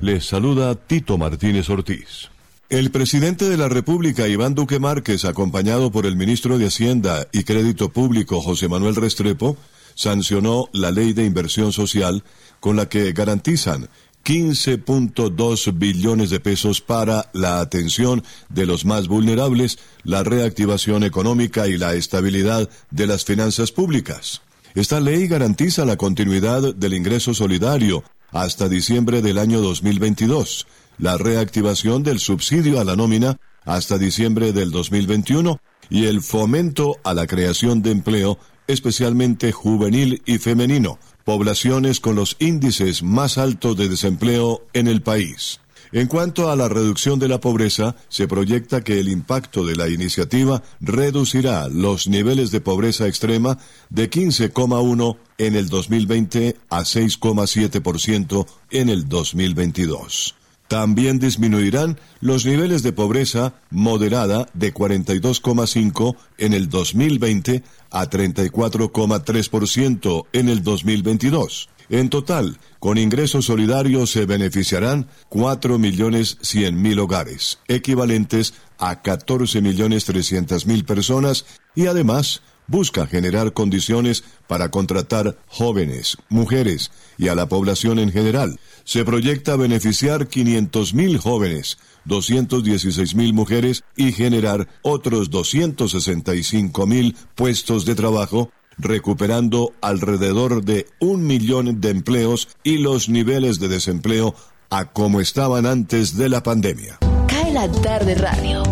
Les 0.00 0.24
saluda 0.24 0.76
Tito 0.76 1.18
Martínez 1.18 1.68
Ortiz. 1.68 2.30
El 2.68 2.92
presidente 2.92 3.48
de 3.48 3.56
la 3.56 3.68
República, 3.68 4.28
Iván 4.28 4.54
Duque 4.54 4.78
Márquez, 4.78 5.24
acompañado 5.24 5.90
por 5.90 6.06
el 6.06 6.14
ministro 6.14 6.56
de 6.56 6.66
Hacienda 6.66 7.26
y 7.32 7.42
Crédito 7.42 7.88
Público, 7.88 8.40
José 8.40 8.68
Manuel 8.68 8.94
Restrepo, 8.94 9.56
sancionó 9.96 10.68
la 10.72 10.92
ley 10.92 11.14
de 11.14 11.24
inversión 11.24 11.72
social 11.72 12.22
con 12.60 12.76
la 12.76 12.88
que 12.88 13.12
garantizan 13.12 13.88
15.2 14.24 15.76
billones 15.76 16.30
de 16.30 16.38
pesos 16.38 16.80
para 16.80 17.28
la 17.32 17.58
atención 17.58 18.22
de 18.50 18.66
los 18.66 18.84
más 18.84 19.08
vulnerables, 19.08 19.80
la 20.04 20.22
reactivación 20.22 21.02
económica 21.02 21.66
y 21.66 21.76
la 21.76 21.94
estabilidad 21.94 22.70
de 22.92 23.08
las 23.08 23.24
finanzas 23.24 23.72
públicas. 23.72 24.43
Esta 24.74 24.98
ley 24.98 25.28
garantiza 25.28 25.84
la 25.84 25.96
continuidad 25.96 26.74
del 26.74 26.94
ingreso 26.94 27.32
solidario 27.32 28.02
hasta 28.32 28.68
diciembre 28.68 29.22
del 29.22 29.38
año 29.38 29.60
2022, 29.60 30.66
la 30.98 31.16
reactivación 31.16 32.02
del 32.02 32.18
subsidio 32.18 32.80
a 32.80 32.84
la 32.84 32.96
nómina 32.96 33.38
hasta 33.64 33.98
diciembre 33.98 34.52
del 34.52 34.72
2021 34.72 35.60
y 35.90 36.06
el 36.06 36.22
fomento 36.22 36.96
a 37.04 37.14
la 37.14 37.28
creación 37.28 37.82
de 37.82 37.92
empleo, 37.92 38.40
especialmente 38.66 39.52
juvenil 39.52 40.22
y 40.26 40.38
femenino, 40.38 40.98
poblaciones 41.22 42.00
con 42.00 42.16
los 42.16 42.34
índices 42.40 43.04
más 43.04 43.38
altos 43.38 43.76
de 43.76 43.88
desempleo 43.88 44.66
en 44.72 44.88
el 44.88 45.02
país. 45.02 45.60
En 45.94 46.08
cuanto 46.08 46.50
a 46.50 46.56
la 46.56 46.68
reducción 46.68 47.20
de 47.20 47.28
la 47.28 47.38
pobreza, 47.38 47.94
se 48.08 48.26
proyecta 48.26 48.82
que 48.82 48.98
el 48.98 49.08
impacto 49.08 49.64
de 49.64 49.76
la 49.76 49.88
iniciativa 49.88 50.60
reducirá 50.80 51.68
los 51.68 52.08
niveles 52.08 52.50
de 52.50 52.60
pobreza 52.60 53.06
extrema 53.06 53.58
de 53.90 54.10
15,1 54.10 55.16
en 55.38 55.54
el 55.54 55.68
2020 55.68 56.56
a 56.68 56.80
6,7% 56.80 58.44
en 58.72 58.88
el 58.88 59.08
2022. 59.08 60.34
También 60.74 61.20
disminuirán 61.20 62.00
los 62.20 62.44
niveles 62.44 62.82
de 62.82 62.92
pobreza 62.92 63.54
moderada 63.70 64.48
de 64.54 64.74
42,5 64.74 66.16
en 66.36 66.52
el 66.52 66.68
2020 66.68 67.62
a 67.92 68.10
34,3% 68.10 70.26
en 70.32 70.48
el 70.48 70.64
2022. 70.64 71.68
En 71.90 72.10
total, 72.10 72.58
con 72.80 72.98
ingresos 72.98 73.44
solidarios 73.44 74.10
se 74.10 74.26
beneficiarán 74.26 75.06
4.100.000 75.30 76.98
hogares, 76.98 77.60
equivalentes 77.68 78.54
a 78.76 79.00
14.300.000 79.00 80.84
personas, 80.84 81.46
y 81.76 81.86
además 81.86 82.42
busca 82.66 83.06
generar 83.06 83.52
condiciones 83.52 84.24
para 84.46 84.70
contratar 84.70 85.36
jóvenes, 85.46 86.18
mujeres 86.28 86.90
y 87.16 87.28
a 87.28 87.34
la 87.34 87.48
población 87.48 87.98
en 88.00 88.10
general. 88.10 88.58
Se 88.84 89.04
proyecta 89.04 89.56
beneficiar 89.56 90.28
500.000 90.28 91.18
jóvenes, 91.18 91.78
216.000 92.06 93.32
mujeres 93.32 93.82
y 93.96 94.12
generar 94.12 94.68
otros 94.82 95.30
265.000 95.30 97.16
puestos 97.34 97.84
de 97.86 97.94
trabajo 97.94 98.50
recuperando 98.76 99.72
alrededor 99.80 100.64
de 100.64 100.86
un 101.00 101.26
millón 101.26 101.80
de 101.80 101.90
empleos 101.90 102.48
y 102.62 102.78
los 102.78 103.08
niveles 103.08 103.60
de 103.60 103.68
desempleo 103.68 104.34
a 104.70 104.86
como 104.86 105.20
estaban 105.20 105.66
antes 105.66 106.16
de 106.16 106.28
la 106.28 106.42
pandemia. 106.42 106.98
Cae 107.28 107.52
la 107.52 107.70
tarde 107.70 108.14
radio 108.16 108.62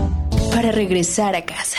para 0.52 0.72
regresar 0.72 1.34
a 1.36 1.44
casa. 1.44 1.78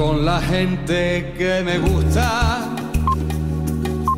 Con 0.00 0.24
la 0.24 0.40
gente 0.40 1.34
que 1.36 1.60
me 1.62 1.76
gusta 1.76 2.74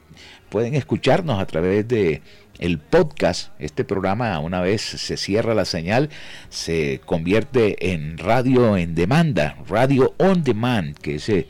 pueden 0.49 0.75
escucharnos 0.75 1.41
a 1.41 1.47
través 1.47 1.89
de 1.89 2.23
el 2.59 2.79
podcast. 2.79 3.51
Este 3.59 3.85
programa 3.85 4.39
una 4.39 4.61
vez 4.61 4.83
se 4.83 5.17
cierra 5.17 5.55
la 5.55 5.65
señal 5.65 6.11
se 6.49 7.01
convierte 7.05 7.93
en 7.93 8.19
radio 8.19 8.77
en 8.77 8.95
demanda, 8.95 9.57
radio 9.69 10.15
on 10.19 10.45
demand, 10.45 10.97
que 10.97 11.17
es 11.17 11.29
el, 11.29 11.47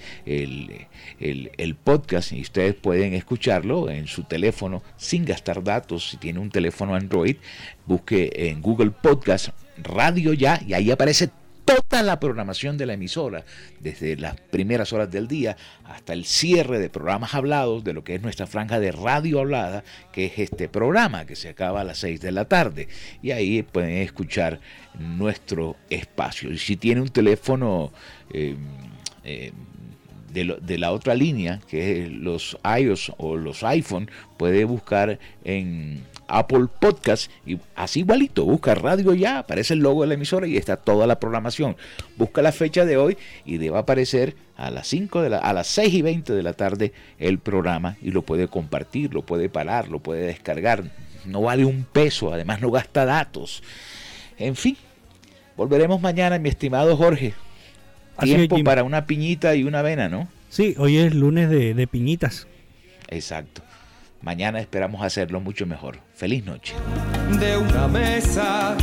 el, 1.21 1.51
el, 1.59 1.75
podcast 1.75 2.33
y 2.33 2.41
ustedes 2.41 2.75
pueden 2.75 3.13
escucharlo 3.15 3.91
en 3.91 4.07
su 4.07 4.25
teléfono 4.25 4.83
sin 4.97 5.25
gastar 5.25 5.63
datos. 5.63 6.11
Si 6.11 6.17
tiene 6.17 6.39
un 6.39 6.51
teléfono 6.51 6.95
Android, 6.95 7.37
busque 7.87 8.31
en 8.35 8.63
Google 8.63 8.93
Podcast 8.93 9.51
Radio 9.83 10.33
Ya 10.33 10.63
y 10.67 10.75
ahí 10.75 10.91
aparece 10.91 11.31
toda 11.89 12.03
la 12.03 12.20
programación 12.20 12.77
de 12.77 12.87
la 12.87 12.95
emisora, 12.95 13.45
desde 13.81 14.16
las 14.16 14.41
primeras 14.41 14.93
horas 14.93 15.11
del 15.11 15.29
día 15.29 15.57
hasta 15.85 16.12
el 16.12 16.25
cierre 16.25 16.79
de 16.79 16.91
programas 16.91 17.35
hablados, 17.35 17.85
de 17.85 17.93
lo 17.93 18.05
que 18.05 18.14
es 18.14 18.23
nuestra 18.23 18.47
franja 18.47 18.81
de 18.81 18.93
radio 18.93 19.41
hablada, 19.41 19.85
que 20.12 20.27
es 20.27 20.39
este 20.39 20.68
programa 20.68 21.25
que 21.27 21.37
se 21.37 21.49
acaba 21.49 21.81
a 21.81 21.85
las 21.85 21.99
6 21.99 22.20
de 22.20 22.33
la 22.33 22.47
tarde. 22.47 22.89
Y 23.23 23.31
ahí 23.31 23.62
pueden 23.62 23.99
escuchar 23.99 24.61
nuestro 24.99 25.77
espacio. 25.91 26.51
Y 26.51 26.59
si 26.59 26.77
tiene 26.77 27.01
un 27.01 27.09
teléfono... 27.09 27.93
Eh, 28.33 28.57
eh, 29.25 29.53
de, 30.33 30.57
de, 30.62 30.79
la 30.79 30.93
otra 30.93 31.14
línea, 31.14 31.61
que 31.68 32.05
es 32.07 32.11
los 32.11 32.57
iOS 32.64 33.12
o 33.18 33.37
los 33.37 33.62
iPhone, 33.64 34.11
puede 34.39 34.64
buscar 34.64 35.18
en 35.45 36.03
Apple 36.33 36.66
Podcast 36.80 37.30
y 37.47 37.59
así 37.74 38.01
igualito, 38.01 38.45
busca 38.45 38.74
radio 38.74 39.14
ya, 39.14 39.39
aparece 39.39 39.74
el 39.74 39.80
logo 39.80 40.03
de 40.03 40.09
la 40.09 40.14
emisora 40.14 40.47
y 40.47 40.57
está 40.57 40.76
toda 40.76 41.07
la 41.07 41.20
programación. 41.20 41.76
Busca 42.16 42.43
la 42.43 42.53
fecha 42.53 42.85
de 42.85 42.97
hoy 42.97 43.18
y 43.45 43.59
debe 43.59 43.78
aparecer 43.78 44.35
a 44.57 44.70
las 44.70 44.87
5 44.89 45.22
de 45.22 45.30
la, 45.30 45.39
a 45.39 45.53
las 45.53 45.66
6 45.68 45.93
y 45.95 46.03
20 46.03 46.33
de 46.33 46.43
la 46.43 46.55
tarde 46.55 46.93
el 47.18 47.39
programa 47.39 47.97
y 48.01 48.11
lo 48.11 48.22
puede 48.22 48.49
compartir, 48.49 49.12
lo 49.12 49.22
puede 49.22 49.49
parar, 49.49 49.89
lo 49.89 50.01
puede 50.01 50.26
descargar. 50.26 50.85
No 51.24 51.43
vale 51.43 51.64
un 51.64 51.85
peso, 51.85 52.33
además 52.33 52.61
no 52.61 52.70
gasta 52.70 53.05
datos. 53.05 53.62
En 54.39 54.57
fin, 54.57 54.76
volveremos 55.57 56.01
mañana, 56.01 56.39
mi 56.39 56.49
estimado 56.49 56.97
Jorge. 56.97 57.35
Tiempo 58.20 58.62
para 58.64 58.85
una 58.85 59.07
piñita 59.07 59.55
y 59.55 59.64
una 59.64 59.80
avena, 59.80 60.09
¿no? 60.09 60.28
Sí, 60.49 60.74
hoy 60.78 60.99
es 60.99 61.14
lunes 61.14 61.49
de, 61.49 61.74
de 61.74 61.87
piñitas. 61.87 62.47
Exacto. 63.09 63.62
Mañana 64.23 64.61
esperamos 64.61 65.03
hacerlo 65.03 65.41
mucho 65.41 65.66
mejor. 65.66 65.99
Feliz 66.14 66.45
noche. 66.45 66.75
De 67.41 67.57
una 67.57 67.89
mesa. 67.89 68.77